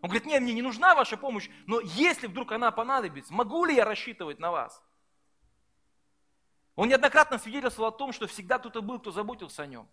Он 0.00 0.08
говорит, 0.08 0.26
нет, 0.26 0.42
мне 0.42 0.54
не 0.54 0.62
нужна 0.62 0.94
ваша 0.94 1.18
помощь, 1.18 1.50
но 1.66 1.80
если 1.80 2.26
вдруг 2.28 2.52
она 2.52 2.70
понадобится, 2.70 3.32
могу 3.32 3.66
ли 3.66 3.74
я 3.74 3.84
рассчитывать 3.84 4.38
на 4.38 4.50
вас? 4.50 4.82
Он 6.76 6.88
неоднократно 6.88 7.38
свидетельствовал 7.38 7.90
о 7.90 7.92
том, 7.92 8.12
что 8.12 8.26
всегда 8.26 8.58
кто-то 8.58 8.80
был, 8.80 8.98
кто 8.98 9.10
заботился 9.12 9.62
о 9.62 9.66
нем. 9.66 9.88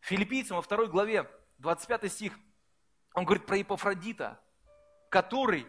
Филиппийцам 0.00 0.56
во 0.56 0.62
второй 0.62 0.88
главе, 0.88 1.30
25 1.58 2.12
стих, 2.12 2.38
он 3.14 3.24
говорит 3.24 3.46
про 3.46 3.56
Епофродита, 3.56 4.40
который 5.10 5.66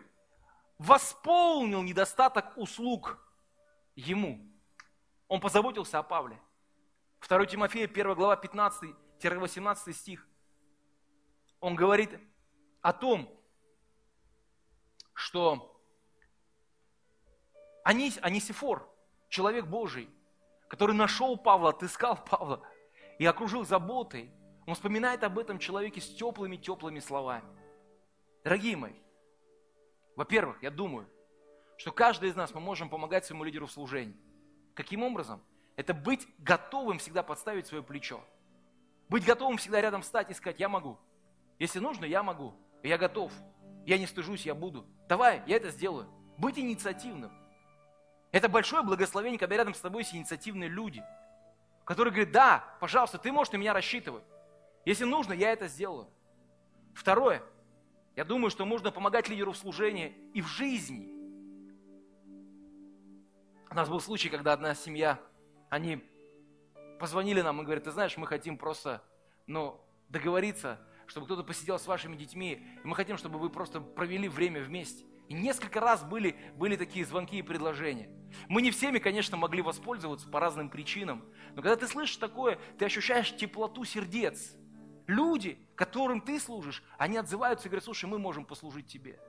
восполнил 0.78 1.82
недостаток 1.82 2.58
услуг 2.58 3.18
ему. 3.96 4.40
Он 5.28 5.40
позаботился 5.40 6.00
о 6.00 6.04
Павле. 6.04 6.40
2 7.28 7.46
Тимофея, 7.46 7.86
1 7.86 8.14
глава, 8.14 8.36
15-18 8.42 9.94
стих. 9.94 10.28
Он 11.60 11.76
говорит 11.76 12.18
о 12.82 12.94
том, 12.94 13.30
что 15.14 15.82
Анис, 17.84 18.18
Анисифор, 18.22 18.90
человек 19.28 19.66
Божий, 19.66 20.10
который 20.70 20.96
нашел 20.96 21.36
Павла, 21.38 21.72
отыскал 21.72 22.24
Павла 22.24 22.66
и 23.18 23.26
окружил 23.26 23.66
заботой, 23.66 24.32
он 24.70 24.76
вспоминает 24.76 25.24
об 25.24 25.39
этом 25.39 25.57
человеке 25.57 25.99
с 25.99 26.07
теплыми-теплыми 26.13 26.99
словами. 26.99 27.49
Дорогие 28.43 28.78
мои, 28.78 28.93
во-первых, 30.15 30.61
я 30.61 30.70
думаю, 30.70 31.09
что 31.78 31.91
каждый 31.91 32.30
из 32.30 32.36
нас 32.36 32.53
мы 32.53 32.59
можем 32.59 32.88
помогать 32.88 33.26
своему 33.26 33.43
лидеру 33.43 33.65
в 33.65 33.72
служении. 33.72 34.15
Каким 34.76 35.01
образом? 35.01 35.41
Это 35.76 35.95
быть 35.95 36.28
готовым 36.38 36.99
всегда 36.99 37.24
подставить 37.24 37.65
свое 37.65 37.82
плечо. 37.82 38.24
Быть 39.07 39.26
готовым 39.26 39.57
всегда 39.57 39.82
рядом 39.82 40.03
встать 40.03 40.30
и 40.30 40.36
сказать, 40.36 40.59
я 40.59 40.70
могу. 40.70 40.99
Если 41.57 41.80
нужно, 41.80 42.05
я 42.05 42.22
могу. 42.22 42.53
Я 42.84 42.99
готов. 42.99 43.34
Я 43.88 43.97
не 43.97 44.05
стыжусь, 44.05 44.45
я 44.45 44.53
буду. 44.53 44.86
Давай, 45.07 45.41
я 45.47 45.55
это 45.55 45.72
сделаю. 45.72 46.07
Быть 46.38 46.59
инициативным. 46.59 47.32
Это 48.32 48.49
большое 48.49 48.84
благословение, 48.84 49.39
когда 49.39 49.57
рядом 49.57 49.74
с 49.74 49.80
тобой 49.80 50.03
есть 50.03 50.13
инициативные 50.13 50.70
люди, 50.70 51.03
которые 51.86 52.11
говорят, 52.11 52.32
да, 52.32 52.78
пожалуйста, 52.80 53.17
ты 53.17 53.32
можешь 53.32 53.51
на 53.51 53.57
меня 53.57 53.74
рассчитывать. 53.74 54.24
Если 54.90 55.04
нужно, 55.04 55.34
я 55.34 55.52
это 55.52 55.68
сделаю. 55.68 56.08
Второе. 56.96 57.44
Я 58.16 58.24
думаю, 58.24 58.50
что 58.50 58.66
можно 58.66 58.90
помогать 58.90 59.30
лидеру 59.30 59.52
в 59.52 59.58
служении 59.58 60.18
и 60.34 60.42
в 60.42 60.48
жизни. 60.48 61.14
У 63.70 63.76
нас 63.76 63.88
был 63.88 64.00
случай, 64.00 64.30
когда 64.30 64.52
одна 64.52 64.74
семья, 64.74 65.20
они 65.70 66.04
позвонили 67.00 67.42
нам 67.42 67.62
и 67.62 67.66
говорят, 67.66 67.84
ты 67.84 67.92
знаешь, 67.92 68.18
мы 68.18 68.26
хотим 68.26 68.58
просто 68.58 69.04
ну, 69.46 69.80
договориться, 70.08 70.80
чтобы 71.06 71.28
кто-то 71.28 71.44
посидел 71.44 71.78
с 71.78 71.86
вашими 71.86 72.16
детьми, 72.16 72.66
и 72.84 72.88
мы 72.88 72.96
хотим, 72.96 73.18
чтобы 73.18 73.38
вы 73.38 73.52
просто 73.52 73.82
провели 73.82 74.28
время 74.28 74.64
вместе. 74.64 75.06
И 75.28 75.36
несколько 75.36 75.80
раз 75.82 76.04
были, 76.04 76.36
были 76.56 76.76
такие 76.76 77.06
звонки 77.06 77.38
и 77.38 77.44
предложения. 77.44 78.10
Мы 78.48 78.64
не 78.64 78.72
всеми, 78.72 78.98
конечно, 78.98 79.38
могли 79.38 79.62
воспользоваться 79.62 80.28
по 80.28 80.40
разным 80.40 80.68
причинам, 80.68 81.24
но 81.54 81.62
когда 81.62 81.76
ты 81.76 81.88
слышишь 81.88 82.18
такое, 82.18 82.58
ты 82.80 82.86
ощущаешь 82.86 83.36
теплоту 83.36 83.86
сердец. 83.86 84.56
Люди, 85.10 85.57
которым 85.76 86.22
ты 86.22 86.39
служишь, 86.39 86.84
они 86.99 87.18
отзываются 87.18 87.68
и 87.68 87.70
говорят, 87.70 87.84
слушай, 87.84 88.05
мы 88.05 88.20
можем 88.20 88.45
послужить 88.45 88.86
тебе. 88.86 89.20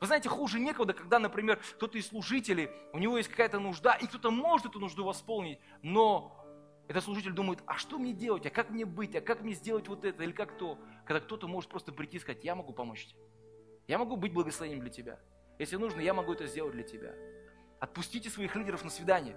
Вы 0.00 0.06
знаете, 0.08 0.28
хуже 0.28 0.58
некуда, 0.58 0.94
когда, 0.94 1.20
например, 1.20 1.60
кто-то 1.76 1.96
из 1.96 2.08
служителей, 2.08 2.68
у 2.92 2.98
него 2.98 3.16
есть 3.18 3.28
какая-то 3.28 3.60
нужда, 3.60 3.94
и 3.94 4.08
кто-то 4.08 4.32
может 4.32 4.66
эту 4.66 4.80
нужду 4.80 5.04
восполнить, 5.04 5.60
но 5.82 6.44
этот 6.88 7.04
служитель 7.04 7.30
думает, 7.30 7.60
а 7.66 7.76
что 7.76 8.00
мне 8.00 8.12
делать, 8.12 8.46
а 8.46 8.50
как 8.50 8.70
мне 8.70 8.84
быть, 8.84 9.14
а 9.14 9.20
как 9.20 9.42
мне 9.42 9.54
сделать 9.54 9.86
вот 9.86 10.04
это, 10.04 10.24
или 10.24 10.32
как 10.32 10.58
то, 10.58 10.76
когда 11.06 11.20
кто-то 11.20 11.46
может 11.46 11.70
просто 11.70 11.92
прийти 11.92 12.16
и 12.16 12.20
сказать, 12.20 12.42
я 12.42 12.56
могу 12.56 12.72
помочь 12.72 13.06
тебе, 13.06 13.20
я 13.86 13.96
могу 13.96 14.16
быть 14.16 14.32
благословением 14.32 14.80
для 14.80 14.90
тебя, 14.90 15.20
если 15.60 15.76
нужно, 15.76 16.00
я 16.00 16.14
могу 16.14 16.32
это 16.32 16.48
сделать 16.48 16.72
для 16.72 16.82
тебя. 16.82 17.14
Отпустите 17.78 18.28
своих 18.28 18.56
лидеров 18.56 18.82
на 18.82 18.90
свидание, 18.90 19.36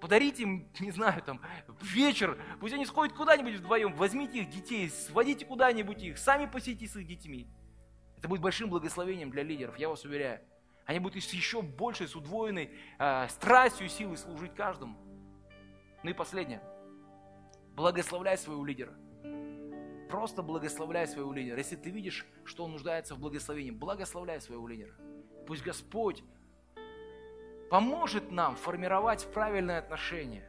Подарите 0.00 0.42
им, 0.42 0.68
не 0.80 0.90
знаю, 0.90 1.22
там, 1.22 1.40
вечер, 1.80 2.40
пусть 2.60 2.74
они 2.74 2.86
сходят 2.86 3.16
куда-нибудь 3.16 3.54
вдвоем, 3.54 3.94
возьмите 3.94 4.40
их 4.40 4.50
детей, 4.50 4.88
сводите 4.90 5.44
куда-нибудь 5.44 6.02
их, 6.02 6.18
сами 6.18 6.46
посидите 6.46 6.92
с 6.92 6.96
их 6.96 7.06
детьми. 7.06 7.48
Это 8.16 8.28
будет 8.28 8.40
большим 8.40 8.70
благословением 8.70 9.30
для 9.30 9.42
лидеров, 9.42 9.78
я 9.78 9.88
вас 9.88 10.04
уверяю. 10.04 10.40
Они 10.86 11.00
будут 11.00 11.22
с 11.22 11.32
еще 11.32 11.60
большей, 11.60 12.08
с 12.08 12.16
удвоенной 12.16 12.70
э, 12.98 13.28
страстью 13.28 13.86
и 13.86 13.90
силой 13.90 14.16
служить 14.16 14.54
каждому. 14.54 14.96
Ну 16.02 16.10
и 16.10 16.14
последнее. 16.14 16.62
Благословляй 17.74 18.38
своего 18.38 18.64
лидера. 18.64 18.94
Просто 20.08 20.42
благословляй 20.42 21.06
своего 21.06 21.32
лидера. 21.32 21.58
Если 21.58 21.76
ты 21.76 21.90
видишь, 21.90 22.24
что 22.44 22.64
он 22.64 22.72
нуждается 22.72 23.14
в 23.14 23.18
благословении, 23.18 23.70
благословляй 23.70 24.40
своего 24.40 24.66
лидера. 24.66 24.94
Пусть 25.46 25.62
Господь 25.62 26.24
поможет 27.70 28.30
нам 28.30 28.56
формировать 28.56 29.26
правильное 29.32 29.78
отношение. 29.78 30.48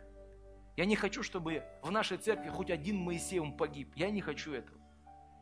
Я 0.77 0.85
не 0.85 0.95
хочу, 0.95 1.23
чтобы 1.23 1.63
в 1.81 1.91
нашей 1.91 2.17
церкви 2.17 2.49
хоть 2.49 2.71
один 2.71 2.97
Моисей 2.97 3.39
он 3.39 3.57
погиб. 3.57 3.91
Я 3.95 4.09
не 4.09 4.21
хочу 4.21 4.53
этого. 4.53 4.79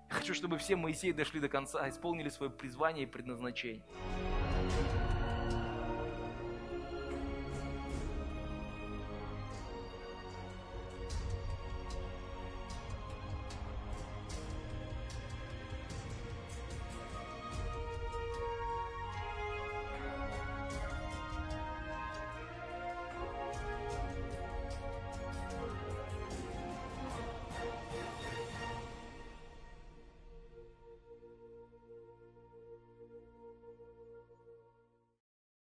Я 0.10 0.16
хочу, 0.16 0.34
чтобы 0.34 0.58
все 0.58 0.76
Моисеи 0.76 1.12
дошли 1.12 1.40
до 1.40 1.50
конца, 1.50 1.88
исполнили 1.90 2.30
свое 2.30 2.52
призвание 2.52 3.04
и 3.04 3.08
предназначение. 3.08 3.84